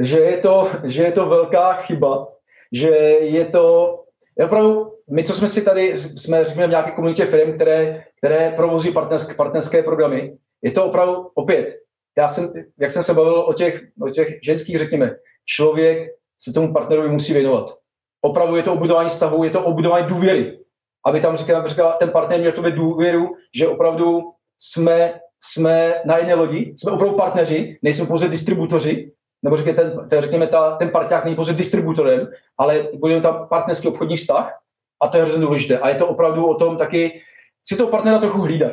že 0.00 0.18
je 0.18 0.36
to, 0.36 0.68
že 0.84 1.02
je 1.02 1.12
to 1.12 1.26
velká 1.26 1.72
chyba, 1.72 2.28
že 2.72 2.88
je 3.20 3.44
to, 3.44 3.96
opravdu, 4.44 4.92
my, 5.10 5.24
co 5.24 5.34
jsme 5.34 5.48
si 5.48 5.64
tady, 5.64 5.98
jsme 5.98 6.44
řekněme 6.44 6.66
v 6.66 6.70
nějaké 6.70 6.90
komunitě 6.90 7.26
firm, 7.26 7.52
které, 7.52 8.04
které 8.18 8.52
provozují 8.56 8.94
partnerské, 8.94 9.34
partnerské 9.34 9.82
programy, 9.82 10.36
je 10.62 10.70
to 10.70 10.84
opravdu 10.84 11.30
opět, 11.34 11.76
já 12.20 12.28
jsem, 12.28 12.52
jak 12.78 12.90
jsem 12.90 13.02
se 13.02 13.14
bavil 13.14 13.40
o 13.40 13.52
těch, 13.52 13.82
o 14.02 14.08
těch 14.08 14.28
ženských, 14.42 14.78
řekněme, 14.78 15.16
člověk 15.44 16.08
se 16.38 16.52
tomu 16.52 16.72
partnerovi 16.72 17.08
musí 17.08 17.32
věnovat. 17.32 17.76
Opravdu 18.20 18.56
je 18.56 18.62
to 18.62 18.72
obudování 18.72 19.08
vztahu, 19.08 19.44
je 19.44 19.50
to 19.50 19.64
obudování 19.64 20.06
důvěry. 20.06 20.58
Aby 21.06 21.20
tam 21.20 21.36
říkal, 21.36 21.68
říkal 21.68 21.96
ten 21.98 22.10
partner 22.10 22.40
měl 22.40 22.52
tobě 22.52 22.70
důvěru, 22.70 23.28
že 23.54 23.68
opravdu 23.68 24.22
jsme, 24.58 25.20
jsme 25.42 25.94
na 26.04 26.16
jedné 26.16 26.34
lodi, 26.34 26.74
jsme 26.76 26.92
opravdu 26.92 27.16
partneři, 27.16 27.78
nejsme 27.82 28.06
pouze 28.06 28.28
distributoři, 28.28 29.12
nebo 29.42 29.56
řekněme, 29.56 29.76
ten, 29.76 30.08
ten, 30.08 30.20
řekněme 30.20 30.46
ta, 30.46 30.76
ten 30.76 30.90
parťák 30.90 31.24
není 31.24 31.36
pouze 31.36 31.52
distributorem, 31.52 32.28
ale 32.58 32.88
bude 32.94 33.20
tam 33.20 33.48
partnerský 33.48 33.88
obchodní 33.88 34.16
vztah 34.16 34.58
a 35.02 35.08
to 35.08 35.16
je 35.16 35.22
hrozně 35.22 35.42
důležité. 35.42 35.78
A 35.78 35.88
je 35.88 35.94
to 35.94 36.06
opravdu 36.06 36.46
o 36.46 36.54
tom 36.54 36.76
taky 36.76 37.20
si 37.66 37.76
toho 37.76 37.90
partnera 37.90 38.18
trochu 38.18 38.40
hlídat. 38.40 38.72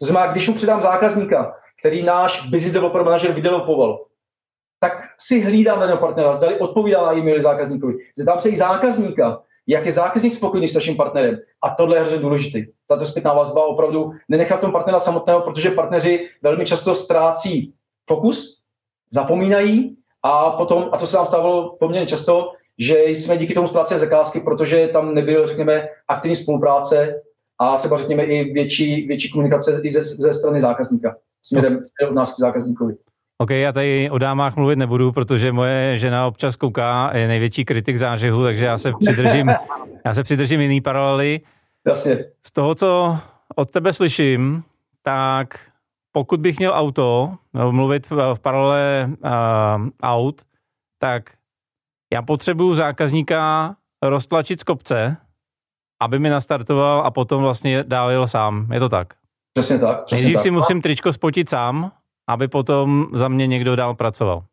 To 0.00 0.06
znamená, 0.06 0.32
když 0.32 0.48
mu 0.48 0.54
předám 0.54 0.82
zákazníka, 0.82 1.54
který 1.80 2.02
náš 2.02 2.50
business 2.50 2.72
developer 2.72 3.04
manager 3.04 3.32
vydevelopoval, 3.32 4.04
tak 4.80 4.92
si 5.18 5.40
hlídám 5.40 5.80
daného 5.80 5.98
partnera, 5.98 6.32
zdali 6.32 6.58
odpovídá 6.58 7.12
e-maily 7.12 7.42
zákazníkovi. 7.42 7.94
Zeptám 8.16 8.40
se 8.40 8.48
i 8.48 8.56
zákazníka, 8.56 9.42
jak 9.66 9.86
je 9.86 9.92
zákazník 9.92 10.32
spokojený 10.32 10.68
s 10.68 10.74
naším 10.74 10.96
partnerem. 10.96 11.38
A 11.62 11.70
tohle 11.70 11.96
je 11.96 12.00
hrozně 12.00 12.18
důležité. 12.18 12.58
Tato 12.86 13.06
zpětná 13.06 13.32
vazba 13.32 13.66
opravdu 13.66 14.12
nenechat 14.28 14.60
tom 14.60 14.72
partnera 14.72 14.98
samotného, 14.98 15.40
protože 15.40 15.70
partneři 15.70 16.28
velmi 16.42 16.66
často 16.66 16.94
ztrácí 16.94 17.74
fokus 18.08 18.60
zapomínají 19.12 19.96
a 20.22 20.50
potom, 20.50 20.88
a 20.92 20.98
to 20.98 21.06
se 21.06 21.16
nám 21.16 21.26
stávalo 21.26 21.76
poměrně 21.80 22.06
často, 22.06 22.52
že 22.78 23.04
jsme 23.04 23.36
díky 23.36 23.54
tomu 23.54 23.66
ztráceli 23.66 24.00
zakázky, 24.00 24.40
protože 24.40 24.88
tam 24.88 25.14
nebyl, 25.14 25.46
řekněme, 25.46 25.88
aktivní 26.08 26.36
spolupráce 26.36 27.22
a 27.58 27.76
třeba 27.76 27.96
řekněme 27.96 28.24
i 28.24 28.52
větší, 28.52 29.06
větší 29.06 29.30
komunikace 29.30 29.80
i 29.82 29.90
ze, 29.90 30.04
ze 30.04 30.32
strany 30.32 30.60
zákazníka, 30.60 31.16
směrem, 31.46 31.72
okay. 31.72 32.08
od 32.10 32.14
nás 32.14 32.34
k 32.34 32.38
zákazníkovi. 32.38 32.94
OK, 33.38 33.50
já 33.50 33.72
tady 33.72 34.10
o 34.10 34.18
dámách 34.18 34.56
mluvit 34.56 34.76
nebudu, 34.76 35.12
protože 35.12 35.52
moje 35.52 35.98
žena 35.98 36.26
občas 36.26 36.56
kouká, 36.56 37.10
je 37.16 37.28
největší 37.28 37.64
kritik 37.64 37.96
zážehu, 37.96 38.42
takže 38.42 38.64
já 38.64 38.78
se 38.78 38.92
přidržím, 39.00 39.52
já 40.04 40.14
se 40.14 40.22
přidržím 40.22 40.60
jiný 40.60 40.80
paralely. 40.80 41.40
Jasně. 41.86 42.24
Z 42.46 42.52
toho, 42.52 42.74
co 42.74 43.18
od 43.56 43.70
tebe 43.70 43.92
slyším, 43.92 44.62
tak 45.02 45.60
pokud 46.12 46.40
bych 46.40 46.58
měl 46.58 46.72
auto, 46.74 47.34
nebo 47.54 47.72
mluvit 47.72 48.10
v, 48.10 48.34
v 48.34 48.40
paralele 48.40 49.08
uh, 49.08 49.88
aut, 50.02 50.42
tak 50.98 51.30
já 52.12 52.22
potřebuju 52.22 52.74
zákazníka 52.74 53.76
roztlačit 54.02 54.60
z 54.60 54.64
kopce, 54.64 55.16
aby 56.02 56.18
mi 56.18 56.30
nastartoval 56.30 57.00
a 57.06 57.10
potom 57.10 57.42
vlastně 57.42 57.84
dál 57.84 58.10
jel 58.10 58.28
sám. 58.28 58.72
Je 58.72 58.80
to 58.80 58.88
tak? 58.88 59.14
Přesně 59.54 59.78
tak. 59.78 60.04
Přesně 60.04 60.22
Nejdřív 60.22 60.36
tak. 60.36 60.42
si 60.42 60.50
musím 60.50 60.82
tričko 60.82 61.12
spotit 61.12 61.48
sám, 61.48 61.90
aby 62.28 62.48
potom 62.48 63.06
za 63.12 63.28
mě 63.28 63.46
někdo 63.46 63.76
dál 63.76 63.94
pracoval. 63.94 64.44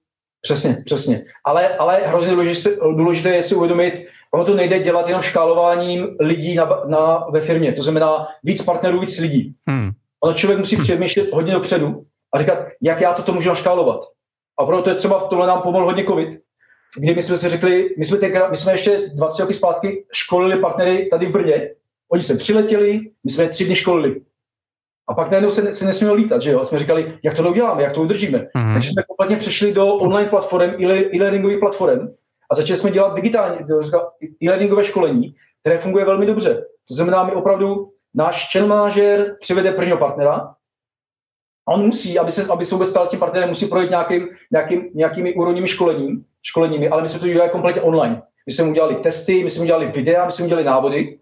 Přesně, 0.42 0.84
přesně. 0.86 1.26
Ale, 1.46 1.78
ale 1.78 2.02
hrozně 2.06 2.32
důležité, 2.32 2.70
důležité 2.96 3.30
je 3.30 3.44
si 3.44 3.56
uvědomit, 3.56 4.06
ono 4.34 4.46
to 4.46 4.56
nejde 4.56 4.80
dělat 4.80 5.08
jenom 5.08 5.22
škálováním 5.22 6.08
lidí 6.20 6.56
na, 6.56 6.70
na, 6.88 7.26
ve 7.32 7.42
firmě. 7.42 7.74
To 7.74 7.84
znamená 7.84 8.28
víc 8.44 8.62
partnerů, 8.62 9.00
víc 9.00 9.18
lidí. 9.18 9.56
Hmm. 9.68 9.92
Ale 10.24 10.34
člověk 10.34 10.60
musí 10.60 10.78
přemýšlet 10.78 11.34
hodně 11.34 11.54
dopředu 11.54 12.06
a 12.34 12.40
říkat, 12.40 12.58
jak 12.82 13.02
já 13.02 13.14
toto 13.14 13.34
můžu 13.34 13.50
naškálovat. 13.50 14.06
A 14.60 14.66
proto 14.66 14.84
to 14.84 14.90
je 14.90 14.96
třeba 14.96 15.20
v 15.20 15.30
tomhle 15.30 15.48
nám 15.48 15.62
pomohl 15.62 15.86
hodně 15.86 16.04
COVID, 16.06 16.40
kdy 16.98 17.16
my 17.16 17.22
jsme 17.22 17.38
si 17.38 17.50
řekli, 17.50 17.90
my 17.98 18.06
jsme, 18.06 18.18
tenkrát, 18.18 18.52
my 18.52 18.58
jsme 18.58 18.72
ještě 18.72 19.10
20 19.16 19.42
roky 19.42 19.54
zpátky 19.54 20.06
školili 20.14 20.62
partnery 20.62 21.08
tady 21.12 21.26
v 21.26 21.32
Brně, 21.32 21.70
oni 22.12 22.22
se 22.22 22.38
přiletěli, 22.38 23.00
my 23.24 23.32
jsme 23.32 23.50
tři 23.50 23.66
dny 23.66 23.76
školili. 23.76 24.22
A 25.12 25.14
pak 25.14 25.32
najednou 25.32 25.50
se, 25.50 25.74
se 25.74 25.86
nesmělo 25.86 26.16
lítat, 26.16 26.42
že 26.42 26.52
jo? 26.52 26.60
A 26.60 26.64
jsme 26.64 26.80
říkali, 26.80 27.14
jak 27.24 27.36
to 27.36 27.50
uděláme, 27.50 27.84
jak 27.84 27.94
to 27.94 28.02
udržíme. 28.02 28.38
Mm-hmm. 28.38 28.74
Takže 28.74 28.90
jsme 28.90 29.04
kompletně 29.04 29.36
přešli 29.36 29.74
do 29.74 29.96
online 29.96 30.30
platform, 30.30 30.74
e-learningových 31.14 31.60
platform 31.60 32.08
a 32.52 32.56
začali 32.56 32.78
jsme 32.78 32.92
dělat 32.92 33.16
digitální 33.16 33.58
e-learningové 34.44 34.84
školení, 34.84 35.36
které 35.62 35.78
funguje 35.78 36.06
velmi 36.06 36.26
dobře. 36.26 36.66
To 36.88 36.94
znamená, 36.94 37.24
my 37.24 37.32
opravdu, 37.32 37.92
náš 38.14 38.52
channel 38.52 38.70
manažer 38.70 39.36
přivede 39.40 39.72
prvního 39.72 39.98
partnera, 39.98 40.56
a 41.68 41.74
on 41.74 41.86
musí, 41.86 42.20
aby 42.20 42.32
se, 42.32 42.48
aby 42.48 42.66
se 42.66 42.76
vůbec 42.76 42.90
stal 42.90 43.08
tím 43.08 43.20
partnerem, 43.20 43.50
musí 43.50 43.66
projít 43.66 43.90
nějakým, 43.90 44.30
nějakým, 44.52 44.90
nějakými 44.94 45.34
úrovněmi 45.34 45.68
školení, 45.68 46.24
školeními, 46.44 46.90
ale 46.90 47.02
my 47.02 47.08
jsme 47.08 47.20
to 47.20 47.28
dělali 47.28 47.50
kompletně 47.50 47.82
online. 47.82 48.22
My 48.48 48.54
jsme 48.54 48.70
udělali 48.70 48.96
testy, 48.96 49.44
my 49.44 49.50
jsme 49.50 49.64
udělali 49.64 49.86
videa, 49.86 50.26
my 50.26 50.32
jsme 50.32 50.46
udělali 50.46 50.66
návody, 50.66 51.20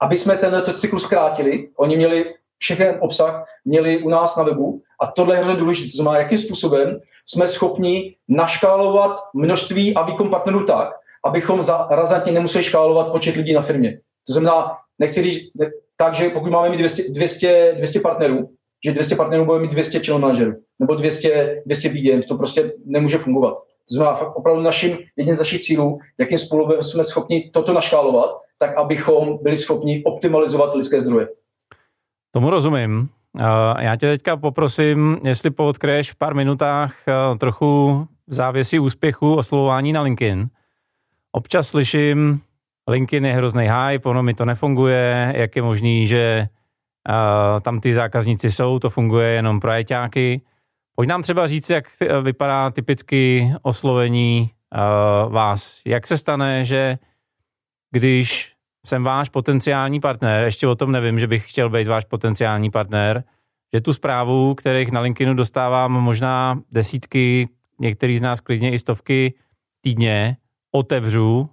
aby 0.00 0.18
jsme 0.18 0.36
ten 0.36 0.62
cyklus 0.74 1.02
zkrátili. 1.02 1.68
Oni 1.76 1.96
měli 1.96 2.34
všechen 2.58 2.98
obsah, 3.00 3.44
měli 3.64 3.98
u 3.98 4.08
nás 4.08 4.36
na 4.36 4.42
webu 4.42 4.82
a 5.00 5.06
tohle 5.06 5.34
je 5.34 5.38
hrozně 5.38 5.60
důležité. 5.60 5.90
To 5.90 6.02
znamená, 6.02 6.22
jakým 6.22 6.38
způsobem 6.38 7.00
jsme 7.26 7.48
schopni 7.48 8.16
naškálovat 8.28 9.20
množství 9.34 9.94
a 9.94 10.02
výkon 10.02 10.30
partnerů 10.30 10.64
tak, 10.64 10.90
abychom 11.24 11.62
za, 11.62 11.86
razantně 11.90 12.32
nemuseli 12.32 12.64
škálovat 12.64 13.12
počet 13.12 13.36
lidí 13.36 13.52
na 13.52 13.62
firmě. 13.62 14.00
To 14.26 14.32
znamená, 14.32 14.72
nechci 14.98 15.22
říct 15.22 15.50
tak, 15.96 16.14
že 16.14 16.30
pokud 16.30 16.50
máme 16.50 16.70
mít 16.70 16.76
200, 16.78 17.02
200, 17.10 17.74
200 17.76 18.00
partnerů, 18.00 18.50
že 18.84 18.92
200 18.92 19.16
partnerů 19.16 19.44
bude 19.44 19.58
mít 19.58 19.70
200 19.70 19.98
channel 19.98 20.18
manažerů 20.18 20.52
nebo 20.78 20.94
200, 20.94 21.62
200 21.66 21.88
BDMs, 21.88 22.26
to 22.26 22.36
prostě 22.36 22.72
nemůže 22.84 23.18
fungovat. 23.18 23.54
To 23.88 23.94
znamená, 23.94 24.36
opravdu 24.36 24.62
naším, 24.62 24.98
jedním 25.16 25.36
z 25.36 25.38
našich 25.38 25.60
cílů, 25.60 25.98
jakým 26.18 26.38
způsobem 26.38 26.82
jsme 26.82 27.04
schopni 27.04 27.50
toto 27.50 27.72
naškálovat, 27.72 28.30
tak 28.58 28.76
abychom 28.76 29.38
byli 29.42 29.56
schopni 29.56 30.02
optimalizovat 30.04 30.74
lidské 30.74 31.00
zdroje. 31.00 31.28
Tomu 32.34 32.50
rozumím. 32.50 33.08
Já 33.78 33.96
tě 33.96 34.06
teďka 34.06 34.36
poprosím, 34.36 35.18
jestli 35.24 35.50
poodkryješ 35.50 36.12
v 36.12 36.16
pár 36.16 36.34
minutách 36.34 36.94
trochu 37.38 38.06
závěsí 38.26 38.78
úspěchu 38.78 39.34
oslovování 39.34 39.92
na 39.92 40.02
LinkedIn. 40.02 40.48
Občas 41.32 41.68
slyším, 41.68 42.40
LinkedIn 42.88 43.26
je 43.26 43.34
hrozný 43.34 43.68
hype, 43.68 44.08
ono 44.08 44.22
mi 44.22 44.34
to 44.34 44.44
nefunguje, 44.44 45.32
jak 45.36 45.56
je 45.56 45.62
možný, 45.62 46.06
že 46.06 46.46
tam 47.62 47.80
ty 47.80 47.94
zákazníci 47.94 48.52
jsou, 48.52 48.78
to 48.78 48.90
funguje 48.90 49.28
jenom 49.28 49.60
pro 49.60 49.70
ajťáky. 49.70 50.42
Pojď 50.94 51.08
nám 51.08 51.22
třeba 51.22 51.46
říct, 51.46 51.70
jak 51.70 51.84
vypadá 52.22 52.70
typicky 52.70 53.52
oslovení 53.62 54.50
vás. 55.28 55.80
Jak 55.86 56.06
se 56.06 56.18
stane, 56.18 56.64
že 56.64 56.98
když 57.90 58.53
jsem 58.84 59.02
váš 59.04 59.28
potenciální 59.28 60.00
partner, 60.00 60.44
ještě 60.44 60.66
o 60.66 60.74
tom 60.74 60.92
nevím, 60.92 61.20
že 61.20 61.26
bych 61.26 61.50
chtěl 61.50 61.70
být 61.70 61.88
váš 61.88 62.04
potenciální 62.04 62.70
partner, 62.70 63.24
že 63.74 63.80
tu 63.80 63.92
zprávu, 63.92 64.54
kterých 64.54 64.92
na 64.92 65.00
LinkedInu 65.00 65.34
dostávám 65.34 65.92
možná 65.92 66.60
desítky, 66.70 67.48
některý 67.80 68.18
z 68.18 68.22
nás 68.22 68.40
klidně 68.40 68.72
i 68.72 68.78
stovky 68.78 69.34
týdně, 69.80 70.36
otevřu 70.72 71.50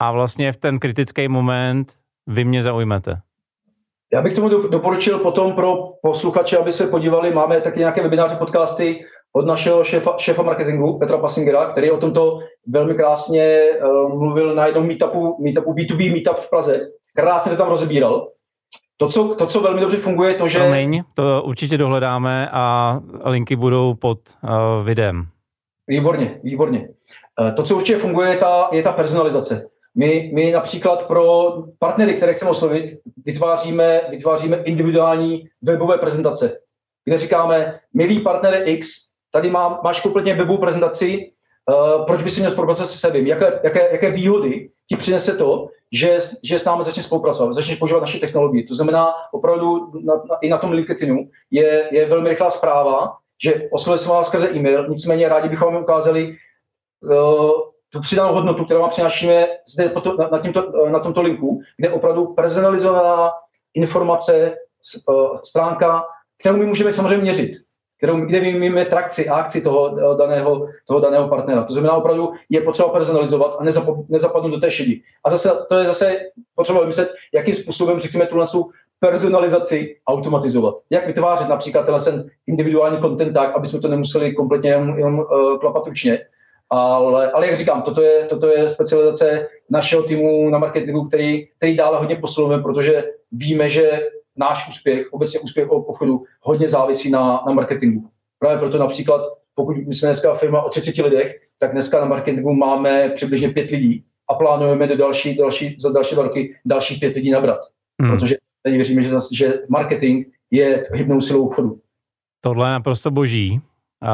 a 0.00 0.12
vlastně 0.12 0.52
v 0.52 0.56
ten 0.56 0.78
kritický 0.78 1.28
moment 1.28 1.96
vy 2.26 2.44
mě 2.44 2.62
zaujmete. 2.62 3.20
Já 4.12 4.22
bych 4.22 4.34
tomu 4.34 4.48
doporučil 4.48 5.18
potom 5.18 5.52
pro 5.52 5.76
posluchače, 6.02 6.58
aby 6.58 6.72
se 6.72 6.86
podívali, 6.86 7.34
máme 7.34 7.60
taky 7.60 7.78
nějaké 7.78 8.02
webináře, 8.02 8.36
podcasty 8.36 9.04
od 9.32 9.46
našeho 9.46 9.84
šéfa, 9.84 10.14
šéfa 10.18 10.42
marketingu 10.42 10.98
Petra 10.98 11.18
Passingera, 11.18 11.70
který 11.72 11.90
o 11.90 11.96
tomto 11.96 12.38
velmi 12.66 12.94
krásně 12.94 13.62
uh, 13.84 14.18
mluvil 14.18 14.54
na 14.54 14.66
jednom 14.66 14.86
meetupu, 14.86 15.42
meetupu 15.42 15.72
B2B 15.72 16.12
meetup 16.12 16.36
v 16.36 16.50
Praze. 16.50 16.80
Krásně 17.16 17.50
to 17.50 17.58
tam 17.58 17.68
rozebíral. 17.68 18.28
To 18.96 19.08
co, 19.08 19.34
to, 19.34 19.46
co 19.46 19.60
velmi 19.60 19.80
dobře 19.80 19.96
funguje, 19.96 20.30
je 20.30 20.34
to, 20.34 20.48
že... 20.48 20.58
Promiň, 20.58 21.02
to 21.14 21.42
určitě 21.42 21.78
dohledáme 21.78 22.48
a 22.52 23.00
linky 23.24 23.56
budou 23.56 23.94
pod 23.94 24.18
uh, 24.42 24.86
videem. 24.86 25.26
Výborně, 25.88 26.40
výborně. 26.42 26.88
Uh, 27.40 27.54
to, 27.54 27.62
co 27.62 27.76
určitě 27.76 27.98
funguje, 27.98 28.30
je 28.30 28.36
ta, 28.36 28.68
je 28.72 28.82
ta 28.82 28.92
personalizace. 28.92 29.66
My, 29.94 30.30
my 30.34 30.50
například 30.50 31.06
pro 31.06 31.54
partnery, 31.78 32.14
které 32.14 32.32
chceme 32.32 32.50
oslovit, 32.50 33.00
vytváříme, 33.24 34.00
vytváříme 34.10 34.56
individuální 34.56 35.44
webové 35.62 35.98
prezentace, 35.98 36.58
kde 37.04 37.18
říkáme, 37.18 37.80
milý 37.94 38.20
partnere 38.20 38.58
X, 38.64 39.11
tady 39.32 39.50
má, 39.50 39.80
máš 39.84 40.00
kompletně 40.00 40.34
webovou 40.34 40.58
prezentaci, 40.58 41.30
uh, 41.68 42.06
proč 42.06 42.22
by 42.22 42.30
si 42.30 42.40
měl 42.40 42.52
spolupracovat 42.52 42.86
se 42.86 42.98
sebím, 42.98 43.26
jaké, 43.26 43.60
jaké, 43.64 43.88
jaké 43.92 44.10
výhody 44.10 44.70
ti 44.88 44.96
přinese 44.96 45.36
to, 45.36 45.68
že, 45.92 46.18
že 46.44 46.58
s 46.58 46.64
námi 46.64 46.84
začne 46.84 47.02
spolupracovat, 47.02 47.52
začne 47.52 47.76
používat 47.76 48.00
naše 48.00 48.18
technologie. 48.18 48.64
To 48.68 48.74
znamená, 48.74 49.12
opravdu 49.32 49.92
na, 50.04 50.14
na, 50.14 50.36
i 50.40 50.48
na 50.48 50.58
tom 50.58 50.72
LinkedInu 50.72 51.28
je, 51.50 51.88
je 51.92 52.06
velmi 52.06 52.28
rychlá 52.28 52.50
zpráva, 52.50 53.16
že 53.44 53.68
oslovili 53.72 53.98
jsme 53.98 54.12
vás 54.12 54.26
skrze 54.26 54.50
e-mail, 54.50 54.88
nicméně 54.88 55.28
rádi 55.28 55.48
bychom 55.48 55.74
vám 55.74 55.82
ukázali 55.82 56.36
uh, 57.00 57.50
tu 57.92 58.00
přidanou 58.00 58.34
hodnotu, 58.34 58.64
kterou 58.64 58.80
vám 58.80 58.90
přinášíme 58.90 59.48
zde 59.74 59.92
na, 60.18 60.28
na, 60.28 60.38
tímto, 60.38 60.88
na 60.88 60.98
tomto 60.98 61.22
linku, 61.22 61.60
kde 61.76 61.90
opravdu 61.90 62.26
personalizovaná 62.26 63.30
informace, 63.74 64.56
stránka, 65.44 66.04
kterou 66.40 66.56
my 66.56 66.66
můžeme 66.66 66.92
samozřejmě 66.92 67.22
měřit, 67.22 67.52
kterou, 68.02 68.20
kde 68.20 68.40
vymíme 68.40 68.84
trakci 68.84 69.28
a 69.28 69.34
akci 69.34 69.62
toho 69.62 69.94
daného, 70.16 70.68
toho 70.86 71.00
daného 71.00 71.28
partnera. 71.28 71.62
To 71.62 71.72
znamená, 71.72 71.94
opravdu 71.94 72.32
je 72.50 72.60
potřeba 72.60 72.88
personalizovat 72.88 73.56
a 73.58 73.64
nezapadnout 74.08 74.50
do 74.50 74.60
té 74.60 74.70
šedi. 74.70 75.00
A 75.24 75.30
zase 75.30 75.50
to 75.68 75.78
je 75.78 75.86
zase 75.86 76.16
potřeba 76.54 76.80
vymyslet, 76.80 77.14
jakým 77.34 77.54
způsobem, 77.54 78.00
řekněme, 78.00 78.26
tu 78.26 78.38
nasu 78.38 78.70
personalizaci 79.00 79.96
automatizovat. 80.06 80.74
Jak 80.90 81.06
vytvářet 81.06 81.48
například 81.48 82.04
ten 82.04 82.24
individuální 82.46 83.00
content 83.00 83.34
tak, 83.34 83.56
aby 83.56 83.66
jsme 83.66 83.80
to 83.80 83.88
nemuseli 83.88 84.34
kompletně 84.34 84.70
jenom, 84.70 84.98
jenom 84.98 85.18
uh, 85.18 85.58
klapat 85.58 85.86
ručně, 85.86 86.18
ale, 86.70 87.30
ale 87.30 87.46
jak 87.46 87.56
říkám, 87.56 87.82
toto 87.82 88.02
je, 88.02 88.24
toto 88.24 88.46
je 88.46 88.68
specializace 88.68 89.48
našeho 89.70 90.02
týmu 90.02 90.50
na 90.50 90.58
marketingu, 90.58 91.04
který, 91.04 91.46
který 91.56 91.76
dále 91.76 91.98
hodně 91.98 92.16
posilujeme, 92.16 92.62
protože 92.62 93.04
víme, 93.32 93.68
že 93.68 94.00
náš 94.36 94.68
úspěch, 94.68 95.12
obecně 95.12 95.40
úspěch 95.40 95.70
obchodu, 95.70 96.24
hodně 96.40 96.68
závisí 96.68 97.10
na, 97.10 97.42
na 97.46 97.52
marketingu. 97.52 98.08
Právě 98.38 98.58
proto 98.58 98.78
například, 98.78 99.22
pokud 99.54 99.76
my 99.76 99.94
jsme 99.94 100.06
dneska 100.06 100.34
firma 100.34 100.62
o 100.62 100.68
30 100.68 101.02
lidech, 101.02 101.40
tak 101.58 101.72
dneska 101.72 102.00
na 102.00 102.06
marketingu 102.06 102.54
máme 102.54 103.08
přibližně 103.08 103.48
pět 103.48 103.70
lidí 103.70 104.04
a 104.30 104.34
plánujeme 104.34 104.86
do 104.86 104.96
další, 104.96 105.36
další, 105.36 105.76
za 105.80 105.92
další 105.92 106.14
roky 106.14 106.56
dalších 106.64 107.00
pět 107.00 107.14
lidí 107.14 107.30
nabrat. 107.30 107.60
Hmm. 108.02 108.10
Protože 108.10 108.36
tady 108.62 108.76
věříme, 108.76 109.02
že, 109.02 109.10
že 109.32 109.54
marketing 109.68 110.26
je 110.50 110.86
hybnou 110.92 111.20
silou 111.20 111.46
obchodu. 111.46 111.80
Tohle 112.40 112.68
je 112.68 112.72
naprosto 112.72 113.10
boží. 113.10 113.60
Uh, 114.02 114.08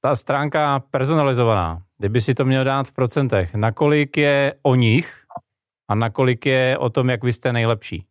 ta 0.00 0.16
stránka 0.16 0.82
personalizovaná, 0.90 1.82
kdyby 1.98 2.20
si 2.20 2.34
to 2.34 2.44
měl 2.44 2.64
dát 2.64 2.88
v 2.88 2.92
procentech, 2.92 3.54
nakolik 3.54 4.16
je 4.16 4.54
o 4.62 4.74
nich 4.74 5.22
a 5.88 5.94
nakolik 5.94 6.46
je 6.46 6.78
o 6.78 6.90
tom, 6.90 7.10
jak 7.10 7.24
vy 7.24 7.32
jste 7.32 7.52
nejlepší? 7.52 8.04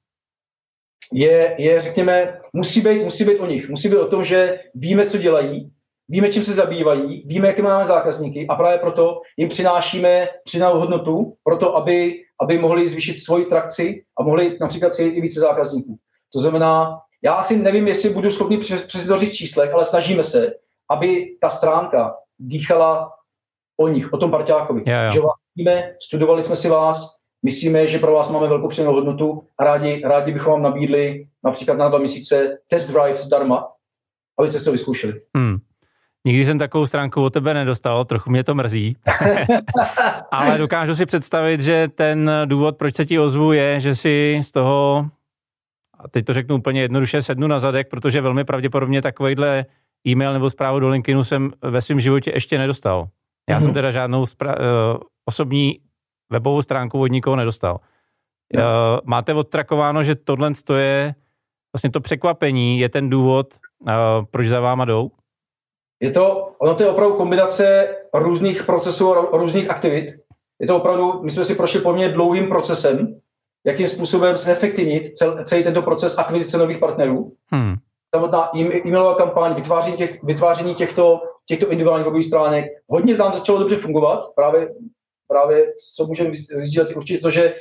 Je, 1.13 1.55
je 1.57 1.81
řekněme, 1.81 2.39
musí 2.53 2.81
být, 2.81 3.03
musí 3.03 3.25
být 3.25 3.39
o 3.39 3.45
nich. 3.45 3.69
Musí 3.69 3.89
být 3.89 3.97
o 3.97 4.07
tom, 4.07 4.23
že 4.23 4.59
víme, 4.75 5.05
co 5.05 5.17
dělají, 5.17 5.71
víme, 6.09 6.29
čím 6.29 6.43
se 6.43 6.53
zabývají, 6.53 7.23
víme, 7.25 7.47
jaké 7.47 7.61
máme 7.61 7.85
zákazníky 7.85 8.47
a 8.47 8.55
právě 8.55 8.77
proto 8.77 9.21
jim 9.37 9.49
přinášíme 9.49 10.27
přidanou 10.43 10.79
hodnotu, 10.79 11.33
proto 11.43 11.75
aby, 11.75 12.15
aby 12.41 12.57
mohli 12.57 12.89
zvýšit 12.89 13.19
svoji 13.19 13.45
trakci 13.45 14.03
a 14.19 14.23
mohli 14.23 14.57
například 14.61 14.93
si 14.93 15.03
i 15.03 15.21
více 15.21 15.39
zákazníků. 15.39 15.97
To 16.33 16.39
znamená, 16.39 16.99
já 17.23 17.33
asi 17.33 17.57
nevím, 17.57 17.87
jestli 17.87 18.09
budu 18.09 18.31
schopný 18.31 18.57
přes, 18.57 18.83
přes 18.83 19.31
číslech, 19.31 19.73
ale 19.73 19.85
snažíme 19.85 20.23
se, 20.23 20.53
aby 20.91 21.25
ta 21.41 21.49
stránka 21.49 22.15
dýchala 22.39 23.11
o 23.77 23.87
nich, 23.87 24.13
o 24.13 24.17
tom 24.17 24.31
parťákovi. 24.31 24.83
Yeah, 24.85 25.01
yeah. 25.01 25.13
Že 25.13 25.19
vás 25.19 25.35
víme, 25.55 25.95
studovali 26.03 26.43
jsme 26.43 26.55
si 26.55 26.69
vás, 26.69 27.18
myslíme, 27.43 27.87
že 27.87 27.99
pro 27.99 28.13
vás 28.13 28.29
máme 28.29 28.47
velkou 28.47 28.67
přidanou 28.67 28.93
hodnotu 28.93 29.43
a 29.57 29.63
rádi, 29.63 30.01
rádi 30.05 30.31
bychom 30.31 30.53
vám 30.53 30.61
nabídli 30.61 31.27
například 31.43 31.77
na 31.77 31.89
dva 31.89 31.97
měsíce 31.97 32.57
test 32.67 32.87
drive 32.87 33.21
zdarma, 33.21 33.67
abyste 34.39 34.59
to 34.59 34.71
vyzkoušeli. 34.71 35.21
Hmm. 35.37 35.57
Nikdy 36.25 36.45
jsem 36.45 36.59
takovou 36.59 36.87
stránku 36.87 37.23
od 37.23 37.33
tebe 37.33 37.53
nedostal, 37.53 38.05
trochu 38.05 38.29
mě 38.29 38.43
to 38.43 38.55
mrzí. 38.55 38.95
Ale 40.31 40.57
dokážu 40.57 40.95
si 40.95 41.05
představit, 41.05 41.61
že 41.61 41.87
ten 41.87 42.31
důvod, 42.45 42.77
proč 42.77 42.95
se 42.95 43.05
ti 43.05 43.19
ozvu, 43.19 43.53
je, 43.53 43.79
že 43.79 43.95
si 43.95 44.39
z 44.43 44.51
toho, 44.51 45.05
a 45.99 46.07
teď 46.07 46.25
to 46.25 46.33
řeknu 46.33 46.55
úplně 46.55 46.81
jednoduše, 46.81 47.21
sednu 47.21 47.47
na 47.47 47.59
zadek, 47.59 47.89
protože 47.89 48.21
velmi 48.21 48.43
pravděpodobně 48.43 49.01
takovýhle 49.01 49.65
e-mail 50.07 50.33
nebo 50.33 50.49
zprávu 50.49 50.79
do 50.79 50.87
LinkedInu 50.87 51.23
jsem 51.23 51.51
ve 51.61 51.81
svém 51.81 51.99
životě 51.99 52.31
ještě 52.33 52.57
nedostal. 52.57 53.07
Já 53.49 53.55
mm-hmm. 53.55 53.59
jsem 53.59 53.67
mhm. 53.67 53.73
teda 53.73 53.91
žádnou 53.91 54.23
spra- 54.23 54.55
uh, 54.59 55.01
osobní 55.25 55.79
webovou 56.29 56.61
stránku 56.61 57.01
od 57.01 57.11
nikoho 57.11 57.35
nedostal. 57.35 57.79
Uh, 58.55 58.61
máte 59.03 59.33
odtrakováno, 59.33 60.03
že 60.03 60.15
tohle 60.15 60.51
je 60.77 61.15
vlastně 61.73 61.89
to 61.89 61.99
překvapení 61.99 62.79
je 62.79 62.89
ten 62.89 63.09
důvod, 63.09 63.53
uh, 63.79 63.91
proč 64.31 64.47
za 64.47 64.59
váma 64.59 64.85
jdou? 64.85 65.11
Je 66.01 66.11
to, 66.11 66.51
ono 66.59 66.75
to 66.75 66.83
je 66.83 66.89
opravdu 66.89 67.15
kombinace 67.15 67.95
různých 68.13 68.63
procesů, 68.63 69.13
různých 69.13 69.69
aktivit. 69.69 70.15
Je 70.59 70.67
to 70.67 70.77
opravdu, 70.77 71.23
my 71.23 71.31
jsme 71.31 71.43
si 71.43 71.55
prošli 71.55 71.79
poměrně 71.79 72.13
dlouhým 72.13 72.47
procesem, 72.47 73.19
jakým 73.65 73.87
způsobem 73.87 74.37
zefektivnit 74.37 75.17
cel, 75.17 75.43
celý 75.45 75.63
tento 75.63 75.81
proces 75.81 76.17
akvizice 76.17 76.57
nových 76.57 76.77
partnerů. 76.77 77.33
Hmm. 77.51 77.75
Samotná 78.15 78.49
e-mailová 78.57 79.15
kampaň, 79.15 79.55
vytváření, 79.55 79.97
těch, 79.97 80.23
vytváření 80.23 80.75
těchto, 80.75 81.21
těchto 81.45 81.65
individuálních 81.65 82.05
webových 82.05 82.25
stránek, 82.25 82.65
hodně 82.87 83.17
nám 83.17 83.33
začalo 83.33 83.59
dobře 83.59 83.75
fungovat. 83.75 84.25
Právě, 84.35 84.69
právě 85.29 85.73
co 85.95 86.07
můžeme 86.07 86.29
vyzdílet, 86.29 86.95
určitě 86.95 87.19
to, 87.19 87.31
že 87.31 87.55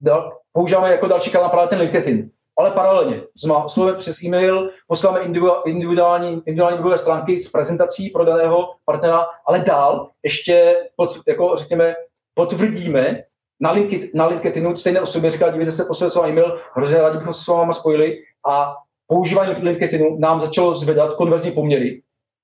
dal, 0.00 0.38
používáme 0.52 0.90
jako 0.90 1.06
další 1.06 1.30
kanál 1.30 1.50
právě 1.50 1.68
ten 1.68 1.78
LinkedIn. 1.78 2.30
Ale 2.58 2.70
paralelně 2.70 3.22
oslovujeme 3.64 3.98
přes 3.98 4.22
e-mail, 4.22 4.70
posíláme 4.88 5.20
individuální, 5.66 6.42
individuální 6.46 6.98
stránky 6.98 7.38
s 7.38 7.50
prezentací 7.50 8.10
pro 8.10 8.24
daného 8.24 8.74
partnera, 8.84 9.26
ale 9.46 9.58
dál 9.58 10.10
ještě 10.22 10.74
pod, 10.96 11.18
jako 11.28 11.56
řekněme, 11.56 11.94
potvrdíme 12.34 13.22
na, 13.60 13.70
LinkedIn, 13.70 14.10
na 14.14 14.26
LinkedInu 14.26 14.76
stejné 14.76 15.00
osobě 15.00 15.30
říká, 15.30 15.50
dívejte 15.50 15.72
se, 15.72 15.84
poslali 15.84 16.10
svůj 16.10 16.28
e-mail, 16.28 16.60
hrozně 16.74 16.98
rádi 16.98 17.18
bychom 17.18 17.34
se 17.34 17.44
s 17.44 17.46
váma 17.46 17.72
spojili 17.72 18.22
a 18.46 18.74
používání 19.06 19.52
LinkedInu 19.62 20.18
nám 20.18 20.40
začalo 20.40 20.74
zvedat 20.74 21.14
konverzní 21.14 21.52
poměry 21.52 22.02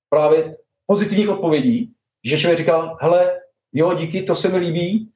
právě 0.09 0.57
pozitivních 0.87 1.29
odpovědí, 1.29 1.93
že 2.25 2.37
člověk 2.37 2.57
říkal, 2.57 2.97
hele, 3.01 3.40
jo, 3.73 3.93
díky, 3.93 4.23
to 4.23 4.35
se 4.35 4.49
mi 4.49 4.57
líbí, 4.57 5.09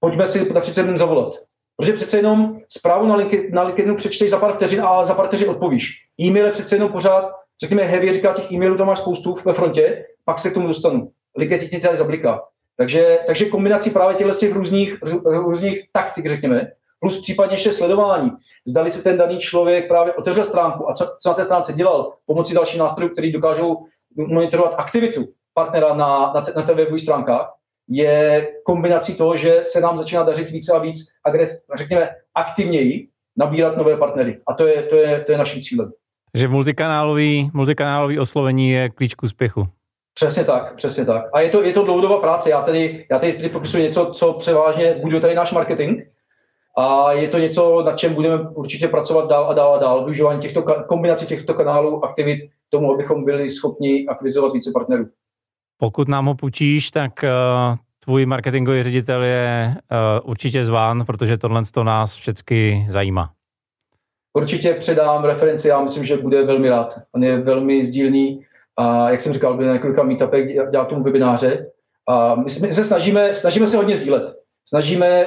pojďme 0.00 0.26
si 0.26 0.52
na 0.52 0.60
30 0.60 0.82
minut 0.82 0.98
zavolat. 0.98 1.34
Protože 1.76 1.92
přece 1.92 2.16
jenom 2.16 2.60
zprávu 2.68 3.06
na, 3.06 3.16
LinkedIn, 3.16 3.54
na 3.54 3.62
LinkedInu 3.62 3.96
přečteš 3.96 4.30
za 4.30 4.38
pár 4.38 4.52
vteřin 4.52 4.82
a 4.84 5.04
za 5.04 5.14
pár 5.14 5.26
vteřin 5.26 5.50
odpovíš. 5.50 6.06
E-mail 6.20 6.46
je 6.46 6.52
přece 6.52 6.76
jenom 6.76 6.92
pořád, 6.92 7.32
řekněme, 7.60 7.82
heavy 7.82 8.12
říká 8.12 8.32
těch 8.32 8.52
e-mailů, 8.52 8.76
tam 8.76 8.86
máš 8.86 8.98
spoustu 8.98 9.34
ve 9.44 9.52
frontě, 9.52 10.04
pak 10.24 10.38
se 10.38 10.50
k 10.50 10.54
tomu 10.54 10.66
dostanu. 10.66 11.10
LinkedIn 11.38 11.80
tady 11.80 11.96
zabliká. 11.96 12.42
Takže, 12.76 13.18
takže 13.26 13.44
kombinací 13.44 13.90
právě 13.90 14.16
těchto 14.16 14.32
těch 14.32 14.52
různých, 14.52 14.96
různých 15.24 15.80
taktik, 15.92 16.26
řekněme, 16.26 16.72
plus 17.00 17.20
případně 17.20 17.54
ještě 17.54 17.72
sledování. 17.72 18.30
Zdali 18.66 18.90
se 18.90 19.02
ten 19.02 19.18
daný 19.18 19.38
člověk 19.38 19.88
právě 19.88 20.12
otevřel 20.12 20.44
stránku 20.44 20.90
a 20.90 20.94
co, 20.94 21.16
co 21.20 21.28
na 21.28 21.34
té 21.34 21.44
stránce 21.44 21.72
dělal 21.72 22.12
pomocí 22.26 22.54
dalších 22.54 22.78
nástrojů, 22.78 23.12
který 23.12 23.32
dokážou 23.32 23.84
monitorovat 24.16 24.74
aktivitu 24.78 25.28
partnera 25.54 25.94
na, 25.94 26.32
na, 26.34 26.44
na 26.56 26.62
té 26.62 26.74
webových 26.74 27.02
stránkách, 27.02 27.52
je 27.90 28.48
kombinací 28.64 29.16
toho, 29.16 29.36
že 29.36 29.62
se 29.64 29.80
nám 29.80 29.98
začíná 29.98 30.22
dařit 30.22 30.50
více 30.50 30.72
a 30.72 30.78
víc, 30.78 30.98
agres, 31.24 31.62
řekněme, 31.74 32.08
aktivněji 32.34 33.08
nabírat 33.36 33.76
nové 33.76 33.96
partnery. 33.96 34.38
A 34.46 34.54
to 34.54 34.66
je, 34.66 34.82
to 34.82 34.96
je, 34.96 35.20
to 35.20 35.32
je 35.32 35.38
naším 35.38 35.62
cílem. 35.62 35.92
Takže 36.32 36.48
multikanálový, 36.48 37.50
multikanálový 37.54 38.18
oslovení 38.18 38.70
je 38.70 38.90
klíč 38.90 39.14
k 39.14 39.22
úspěchu. 39.22 39.66
Přesně 40.14 40.44
tak, 40.44 40.74
přesně 40.74 41.04
tak. 41.04 41.24
A 41.32 41.40
je 41.40 41.50
to, 41.50 41.62
je 41.62 41.72
to 41.72 41.84
dlouhodobá 41.84 42.18
práce. 42.18 42.50
Já 42.50 42.62
tady, 42.62 43.06
já 43.10 43.18
tady, 43.18 43.32
tady 43.32 43.48
popisuji 43.48 43.82
něco, 43.82 44.06
co 44.06 44.32
převážně 44.32 44.94
buduje 45.02 45.20
tady 45.20 45.34
náš 45.34 45.52
marketing. 45.52 46.00
A 46.78 47.12
je 47.12 47.28
to 47.28 47.38
něco, 47.38 47.82
na 47.82 47.92
čem 47.92 48.14
budeme 48.14 48.48
určitě 48.48 48.88
pracovat 48.88 49.28
dál 49.28 49.50
a 49.50 49.54
dál 49.54 49.74
a 49.74 49.78
dál. 49.78 50.04
Využívání 50.04 50.40
těchto 50.40 50.62
kombinací 50.62 51.26
těchto 51.26 51.54
kanálů, 51.54 52.04
aktivit 52.04 52.50
tomu, 52.68 52.94
abychom 52.94 53.24
byli 53.24 53.48
schopni 53.48 54.06
akvizovat 54.06 54.52
více 54.52 54.70
partnerů. 54.74 55.06
Pokud 55.80 56.08
nám 56.08 56.26
ho 56.26 56.34
půjčíš, 56.34 56.90
tak 56.90 57.12
uh, 57.24 57.76
tvůj 58.04 58.26
marketingový 58.26 58.82
ředitel 58.82 59.24
je 59.24 59.74
uh, 59.74 60.30
určitě 60.30 60.64
zván, 60.64 61.04
protože 61.06 61.38
tohle 61.38 61.62
to 61.74 61.84
nás 61.84 62.16
všechny 62.16 62.86
zajímá. 62.88 63.30
Určitě 64.32 64.74
předám 64.74 65.24
referenci, 65.24 65.68
já 65.68 65.82
myslím, 65.82 66.04
že 66.04 66.16
bude 66.16 66.44
velmi 66.44 66.68
rád. 66.68 66.98
On 67.14 67.24
je 67.24 67.40
velmi 67.40 67.84
sdílný 67.84 68.46
a 68.76 69.10
jak 69.10 69.20
jsem 69.20 69.32
říkal, 69.32 69.56
byl 69.56 69.66
na 69.66 69.72
několika 69.72 70.02
meetupech 70.02 70.46
dělat 70.70 70.88
tomu 70.88 71.02
webináře. 71.02 71.70
A 72.08 72.34
my 72.34 72.48
se 72.48 72.84
snažíme, 72.84 73.34
snažíme 73.34 73.66
se 73.66 73.76
hodně 73.76 73.96
sdílet. 73.96 74.36
Snažíme 74.68 75.26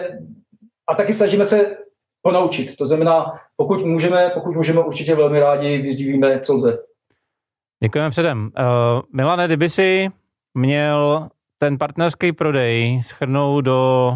a 0.89 0.95
taky 0.95 1.13
snažíme 1.13 1.45
se 1.45 1.77
ponaučit. 2.21 2.75
To 2.75 2.85
znamená, 2.85 3.39
pokud 3.55 3.85
můžeme, 3.85 4.31
pokud 4.33 4.55
můžeme, 4.55 4.79
určitě 4.79 5.15
velmi 5.15 5.39
rádi 5.39 5.77
vyzdívíme, 5.77 6.39
co 6.39 6.53
lze. 6.53 6.77
Děkujeme 7.83 8.09
předem. 8.09 8.51
Uh, 8.59 9.01
Milane, 9.13 9.47
kdyby 9.47 9.69
si 9.69 10.09
měl 10.53 11.29
ten 11.57 11.77
partnerský 11.77 12.31
prodej 12.31 13.01
schrnout 13.03 13.65
do 13.65 14.13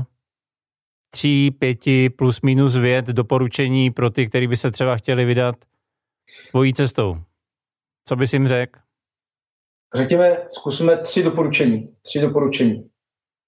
tří, 1.09 1.51
pěti 1.51 2.09
plus 2.09 2.41
minus 2.41 2.77
věd 2.77 3.05
doporučení 3.05 3.91
pro 3.91 4.09
ty, 4.09 4.27
kteří 4.27 4.47
by 4.47 4.57
se 4.57 4.71
třeba 4.71 4.95
chtěli 4.95 5.25
vydat 5.25 5.55
tvojí 6.51 6.73
cestou. 6.73 7.17
Co 8.07 8.15
bys 8.15 8.33
jim 8.33 8.47
řekl? 8.47 8.79
Řekněme, 9.95 10.47
zkusíme 10.49 10.97
tři 10.97 11.23
doporučení. 11.23 11.95
Tři 12.01 12.21
doporučení. 12.21 12.89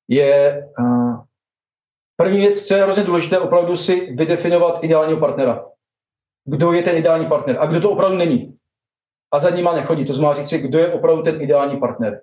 Je 0.08 0.64
uh, 0.80 1.24
první 2.16 2.38
věc, 2.38 2.68
co 2.68 2.76
je 2.76 2.84
hrozně 2.84 3.04
důležité, 3.04 3.40
opravdu 3.40 3.76
si 3.76 4.16
vydefinovat 4.16 4.84
ideálního 4.84 5.20
partnera. 5.20 5.66
Kdo 6.46 6.74
je 6.74 6.84
ten 6.84 6.98
ideální 6.98 7.26
partner 7.26 7.58
a 7.60 7.66
kdo 7.66 7.82
to 7.82 7.92
opravdu 7.92 8.18
není. 8.18 8.58
A 9.34 9.40
za 9.40 9.50
nima 9.50 9.74
nechodí. 9.76 10.06
To 10.06 10.14
znamená 10.14 10.36
říct 10.36 10.50
si, 10.50 10.60
kdo 10.60 10.80
je 10.80 10.94
opravdu 10.94 11.24
ten 11.24 11.42
ideální 11.42 11.80
partner. 11.80 12.22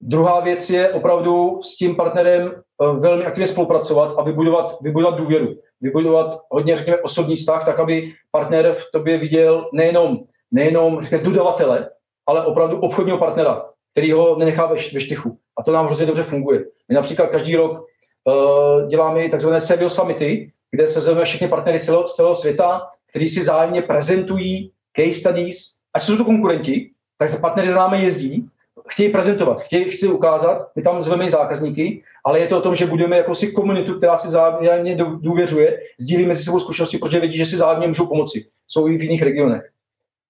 Druhá 0.00 0.40
věc 0.40 0.70
je 0.70 0.90
opravdu 0.90 1.62
s 1.62 1.76
tím 1.76 1.96
partnerem 1.96 2.52
eh, 2.52 3.00
velmi 3.00 3.24
aktivně 3.24 3.46
spolupracovat 3.46 4.14
a 4.18 4.22
vybudovat, 4.22 4.76
vybudovat 4.82 5.18
důvěru. 5.18 5.54
Vybudovat 5.80 6.40
hodně, 6.50 6.76
řekněme, 6.76 6.98
osobní 6.98 7.34
vztah, 7.34 7.64
tak 7.64 7.80
aby 7.80 8.12
partner 8.30 8.72
v 8.72 8.84
tobě 8.92 9.18
viděl 9.18 9.68
nejenom, 9.72 10.18
nejenom 10.50 11.02
řekněme, 11.02 11.24
dodavatele, 11.24 11.90
ale 12.26 12.46
opravdu 12.46 12.80
obchodního 12.80 13.18
partnera, 13.18 13.64
který 13.92 14.12
ho 14.12 14.36
nenechá 14.36 14.66
ve, 14.66 14.74
ve 14.74 15.00
štychu. 15.00 15.38
A 15.58 15.62
to 15.62 15.72
nám 15.72 15.86
hrozně 15.86 16.06
dobře 16.06 16.22
funguje. 16.22 16.64
My 16.88 16.94
například 16.94 17.26
každý 17.26 17.56
rok 17.56 17.72
uh, 17.72 18.88
děláme 18.88 19.28
takzvané 19.28 19.60
Seville 19.60 19.90
Summity, 19.90 20.52
kde 20.70 20.86
se 20.86 21.00
zveme 21.00 21.24
všechny 21.24 21.48
partnery 21.48 21.78
celého, 21.78 22.08
z 22.08 22.14
celého 22.14 22.34
světa, 22.34 22.82
kteří 23.10 23.28
si 23.28 23.44
zájemně 23.44 23.82
prezentují 23.82 24.72
case 24.96 25.20
studies, 25.20 25.56
ať 25.94 26.02
jsou 26.02 26.16
to 26.16 26.24
konkurenti, 26.24 26.90
tak 27.18 27.28
se 27.28 27.38
partneři 27.38 27.68
za 27.68 27.74
námi 27.74 28.02
jezdí 28.02 28.48
chtějí 28.88 29.12
prezentovat, 29.12 29.60
chtějí, 29.60 29.84
chci 29.84 30.08
ukázat, 30.08 30.66
my 30.76 30.82
tam 30.82 31.02
zveme 31.02 31.30
zákazníky, 31.30 32.02
ale 32.24 32.40
je 32.40 32.46
to 32.46 32.58
o 32.58 32.60
tom, 32.60 32.74
že 32.74 32.86
budeme 32.86 33.16
jakousi 33.16 33.52
komunitu, 33.52 33.94
která 33.94 34.16
si 34.18 34.30
zájemně 34.30 34.96
důvěřuje, 34.96 35.80
sdílí 36.00 36.26
mezi 36.26 36.42
sebou 36.42 36.60
zkušenosti, 36.60 36.98
protože 36.98 37.20
vědí, 37.20 37.36
že 37.36 37.46
si 37.46 37.56
zájemně 37.56 37.86
můžou 37.86 38.06
pomoci. 38.06 38.44
Jsou 38.68 38.88
i 38.88 38.96
v 38.96 39.02
jiných 39.02 39.22
regionech. 39.22 39.62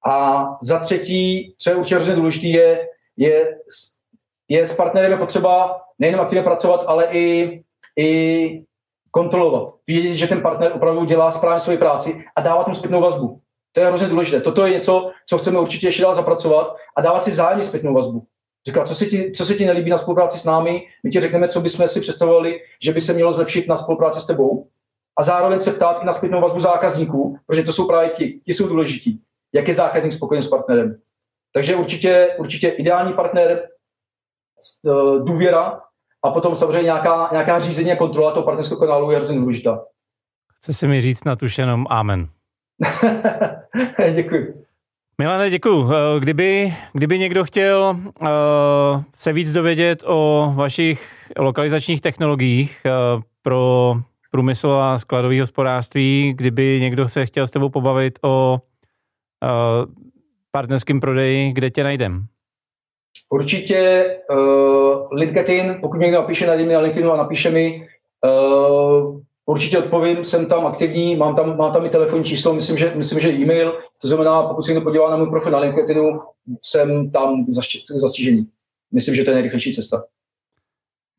A 0.06 0.46
za 0.62 0.78
třetí, 0.78 1.54
co 1.58 1.70
je 1.70 1.76
určitě 1.76 1.94
hrozně 1.94 2.14
důležité, 2.14 2.46
je, 2.46 2.88
je, 3.16 3.58
je 4.48 4.66
s 4.66 4.72
partnerem 4.72 5.18
potřeba 5.18 5.80
nejenom 5.98 6.20
aktivně 6.20 6.42
pracovat, 6.42 6.84
ale 6.86 7.08
i, 7.12 7.62
i 7.98 8.62
kontrolovat. 9.10 9.74
Vědět, 9.86 10.14
že 10.14 10.26
ten 10.26 10.42
partner 10.42 10.72
opravdu 10.74 11.04
dělá 11.04 11.30
správně 11.30 11.60
svoji 11.60 11.78
práci 11.78 12.24
a 12.36 12.40
dávat 12.40 12.68
mu 12.68 12.74
zpětnou 12.74 13.00
vazbu. 13.00 13.40
To 13.72 13.80
je 13.80 13.86
hrozně 13.86 14.08
důležité. 14.08 14.40
Toto 14.40 14.66
je 14.66 14.72
něco, 14.72 15.10
co 15.26 15.38
chceme 15.38 15.58
určitě 15.58 15.86
ještě 15.86 16.02
dál 16.02 16.14
zapracovat 16.14 16.76
a 16.96 17.00
dávat 17.00 17.24
si 17.24 17.30
zájemně 17.30 17.64
zpětnou 17.64 17.94
vazbu. 17.94 18.26
Říkal, 18.68 18.86
co 18.86 18.94
se, 18.94 19.06
ti, 19.06 19.32
co 19.32 19.44
se 19.44 19.54
ti 19.54 19.66
nelíbí 19.66 19.90
na 19.90 19.98
spolupráci 19.98 20.38
s 20.38 20.44
námi, 20.44 20.86
my 21.04 21.10
ti 21.10 21.20
řekneme, 21.20 21.48
co 21.48 21.60
bychom 21.60 21.88
si 21.88 22.00
představovali, 22.00 22.60
že 22.82 22.92
by 22.92 23.00
se 23.00 23.12
mělo 23.12 23.32
zlepšit 23.32 23.68
na 23.68 23.76
spolupráci 23.76 24.20
s 24.20 24.26
tebou. 24.26 24.68
A 25.18 25.22
zároveň 25.22 25.60
se 25.60 25.72
ptát 25.72 26.02
i 26.02 26.06
na 26.06 26.12
zpětnou 26.12 26.40
vazbu 26.40 26.60
zákazníků, 26.60 27.38
protože 27.46 27.62
to 27.62 27.72
jsou 27.72 27.86
právě 27.86 28.10
ti, 28.10 28.40
ti 28.44 28.54
jsou 28.54 28.68
důležití. 28.68 29.22
Jak 29.54 29.68
je 29.68 29.74
zákazník 29.74 30.12
spokojen 30.12 30.42
s 30.42 30.48
partnerem. 30.48 30.98
Takže 31.52 31.76
určitě, 31.76 32.36
určitě 32.38 32.68
ideální 32.68 33.12
partner, 33.12 33.50
e, 33.50 33.68
důvěra 35.24 35.80
a 36.24 36.30
potom 36.30 36.56
samozřejmě 36.56 36.82
nějaká, 36.82 37.28
nějaká 37.32 37.58
řízení 37.58 37.92
a 37.92 37.96
kontrola 37.96 38.32
toho 38.32 38.44
partnerského 38.44 38.80
kanálu 38.80 39.10
je 39.10 39.16
hrozně 39.16 39.36
důležitá. 39.36 39.84
Chce 40.56 40.72
si 40.72 40.86
mi 40.86 41.00
říct 41.00 41.24
na 41.24 41.36
tuž 41.36 41.58
jenom 41.58 41.86
amen. 41.90 42.28
Děkuji. 44.14 44.57
Milane, 45.20 45.50
děkuji. 45.50 45.90
Eh, 45.90 46.20
kdyby, 46.20 46.74
kdyby 46.92 47.18
někdo 47.18 47.44
chtěl 47.44 47.96
uh, 48.20 48.28
se 49.18 49.32
víc 49.32 49.52
dovědět 49.52 50.02
o 50.06 50.52
vašich 50.56 51.30
lokalizačních 51.38 52.00
technologiích 52.00 52.82
uh, 52.86 53.22
pro 53.42 53.94
průmysl 54.30 54.70
a 54.70 54.98
skladový 54.98 55.40
hospodářství, 55.40 56.34
kdyby 56.36 56.80
někdo 56.80 57.08
se 57.08 57.26
chtěl 57.26 57.46
s 57.46 57.50
tebou 57.50 57.68
pobavit 57.68 58.18
o 58.22 58.58
uh, 59.44 59.94
partnerském 60.50 61.00
prodeji, 61.00 61.52
kde 61.52 61.70
tě 61.70 61.84
najdem? 61.84 62.26
Určitě 63.30 64.06
uh, 64.30 65.12
LinkedIn, 65.12 65.78
pokud 65.80 65.96
někdo 65.96 66.20
napíše 66.20 66.46
na 66.46 66.54
na 66.54 66.80
LinkedInu 66.80 67.12
a 67.12 67.16
napíše 67.16 67.50
mi, 67.50 67.88
uh, 68.24 69.20
Určitě 69.48 69.78
odpovím, 69.78 70.24
jsem 70.24 70.46
tam 70.46 70.66
aktivní, 70.66 71.16
mám 71.16 71.36
tam, 71.36 71.56
mám 71.56 71.72
tam 71.72 71.86
i 71.86 71.88
telefonní 71.88 72.24
číslo, 72.24 72.54
myslím, 72.54 72.78
že, 72.78 72.92
myslím, 72.94 73.20
že 73.20 73.30
e-mail, 73.30 73.80
to 74.00 74.08
znamená, 74.08 74.42
pokud 74.42 74.62
se 74.62 74.72
někdo 74.72 74.84
podívá 74.84 75.10
na 75.10 75.16
můj 75.16 75.30
profil 75.30 75.52
na 75.52 75.58
LinkedInu, 75.58 76.20
jsem 76.62 77.10
tam 77.10 77.46
zastižený. 77.94 78.48
Myslím, 78.94 79.14
že 79.14 79.24
to 79.24 79.30
je 79.30 79.34
nejrychlejší 79.34 79.74
cesta. 79.74 80.04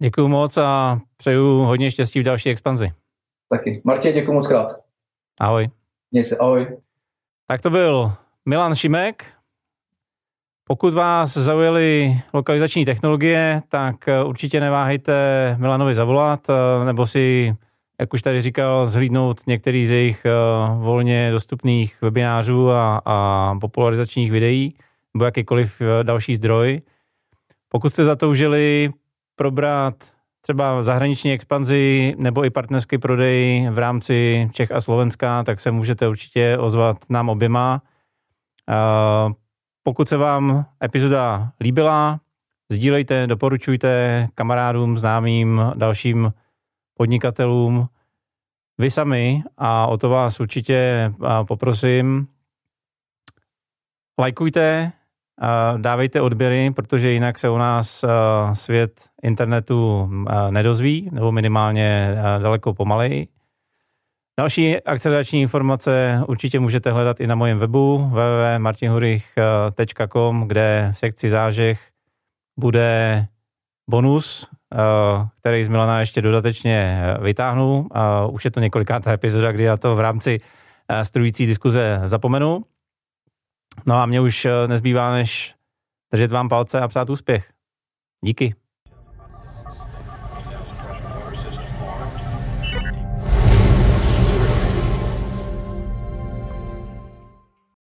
Děkuji 0.01 0.27
moc 0.27 0.57
a 0.57 0.99
přeju 1.17 1.59
hodně 1.59 1.91
štěstí 1.91 2.19
v 2.19 2.23
další 2.23 2.49
expanzi. 2.49 2.91
Taky. 3.49 3.81
Martě, 3.83 4.13
děkuji 4.13 4.33
moc 4.33 4.47
krát. 4.47 4.79
Ahoj. 5.41 5.69
Měj 6.11 6.23
se, 6.23 6.37
ahoj. 6.37 6.77
Tak 7.47 7.61
to 7.61 7.69
byl 7.69 8.11
Milan 8.45 8.75
Šimek, 8.75 9.25
pokud 10.63 10.93
vás 10.93 11.33
zaujaly 11.33 12.21
lokalizační 12.33 12.85
technologie, 12.85 13.61
tak 13.69 13.95
určitě 14.25 14.59
neváhejte 14.59 15.13
Milanovi 15.59 15.95
zavolat, 15.95 16.47
nebo 16.85 17.07
si, 17.07 17.55
jak 17.99 18.13
už 18.13 18.21
tady 18.21 18.41
říkal, 18.41 18.85
zhlídnout 18.85 19.47
některý 19.47 19.85
z 19.85 19.91
jejich 19.91 20.25
volně 20.77 21.31
dostupných 21.31 22.01
webinářů 22.01 22.71
a, 22.71 23.01
a 23.05 23.55
popularizačních 23.61 24.31
videí, 24.31 24.75
nebo 25.13 25.25
jakýkoliv 25.25 25.81
další 26.03 26.35
zdroj. 26.35 26.81
Pokud 27.69 27.89
jste 27.89 28.03
zatoužili 28.03 28.89
probrat 29.35 29.95
třeba 30.41 30.83
zahraniční 30.83 31.31
expanzi 31.31 32.15
nebo 32.17 32.45
i 32.45 32.49
partnerský 32.49 32.97
prodej 32.97 33.69
v 33.71 33.77
rámci 33.77 34.47
Čech 34.51 34.71
a 34.71 34.81
Slovenska, 34.81 35.43
tak 35.43 35.59
se 35.59 35.71
můžete 35.71 36.07
určitě 36.07 36.57
ozvat 36.57 36.97
nám 37.09 37.29
oběma. 37.29 37.81
Pokud 39.83 40.09
se 40.09 40.17
vám 40.17 40.65
epizoda 40.83 41.51
líbila, 41.61 42.19
sdílejte, 42.71 43.27
doporučujte 43.27 44.27
kamarádům, 44.35 44.97
známým, 44.97 45.61
dalším 45.75 46.33
podnikatelům. 46.99 47.87
Vy 48.77 48.91
sami, 48.91 49.43
a 49.57 49.87
o 49.87 49.97
to 49.97 50.09
vás 50.09 50.39
určitě 50.39 51.11
poprosím, 51.47 52.27
lajkujte, 54.19 54.91
dávejte 55.77 56.21
odběry, 56.21 56.71
protože 56.71 57.11
jinak 57.11 57.39
se 57.39 57.49
u 57.49 57.57
nás 57.57 58.05
svět 58.53 59.09
internetu 59.21 60.09
nedozví, 60.49 61.09
nebo 61.11 61.31
minimálně 61.31 62.15
daleko 62.41 62.73
pomaleji. 62.73 63.27
Další 64.39 64.83
akcelerační 64.83 65.41
informace 65.41 66.23
určitě 66.27 66.59
můžete 66.59 66.91
hledat 66.91 67.19
i 67.19 67.27
na 67.27 67.35
mém 67.35 67.59
webu 67.59 67.97
www.martinhurich.com, 67.97 70.47
kde 70.47 70.91
v 70.95 70.97
sekci 70.97 71.29
zážeh 71.29 71.91
bude 72.59 73.27
bonus, 73.89 74.49
který 75.39 75.63
z 75.63 75.67
Milana 75.67 75.99
ještě 75.99 76.21
dodatečně 76.21 77.03
vytáhnu. 77.21 77.87
Už 78.31 78.45
je 78.45 78.51
to 78.51 78.59
několikátá 78.59 79.11
epizoda, 79.11 79.51
kdy 79.51 79.63
já 79.63 79.77
to 79.77 79.95
v 79.95 79.99
rámci 79.99 80.41
strující 81.03 81.45
diskuze 81.45 82.01
zapomenu. 82.05 82.65
No 83.85 83.95
a 83.95 84.05
mě 84.05 84.21
už 84.21 84.47
nezbývá, 84.67 85.11
než 85.11 85.55
držet 86.11 86.31
vám 86.31 86.49
palce 86.49 86.81
a 86.81 86.87
přát 86.87 87.09
úspěch. 87.09 87.51
Díky. 88.25 88.55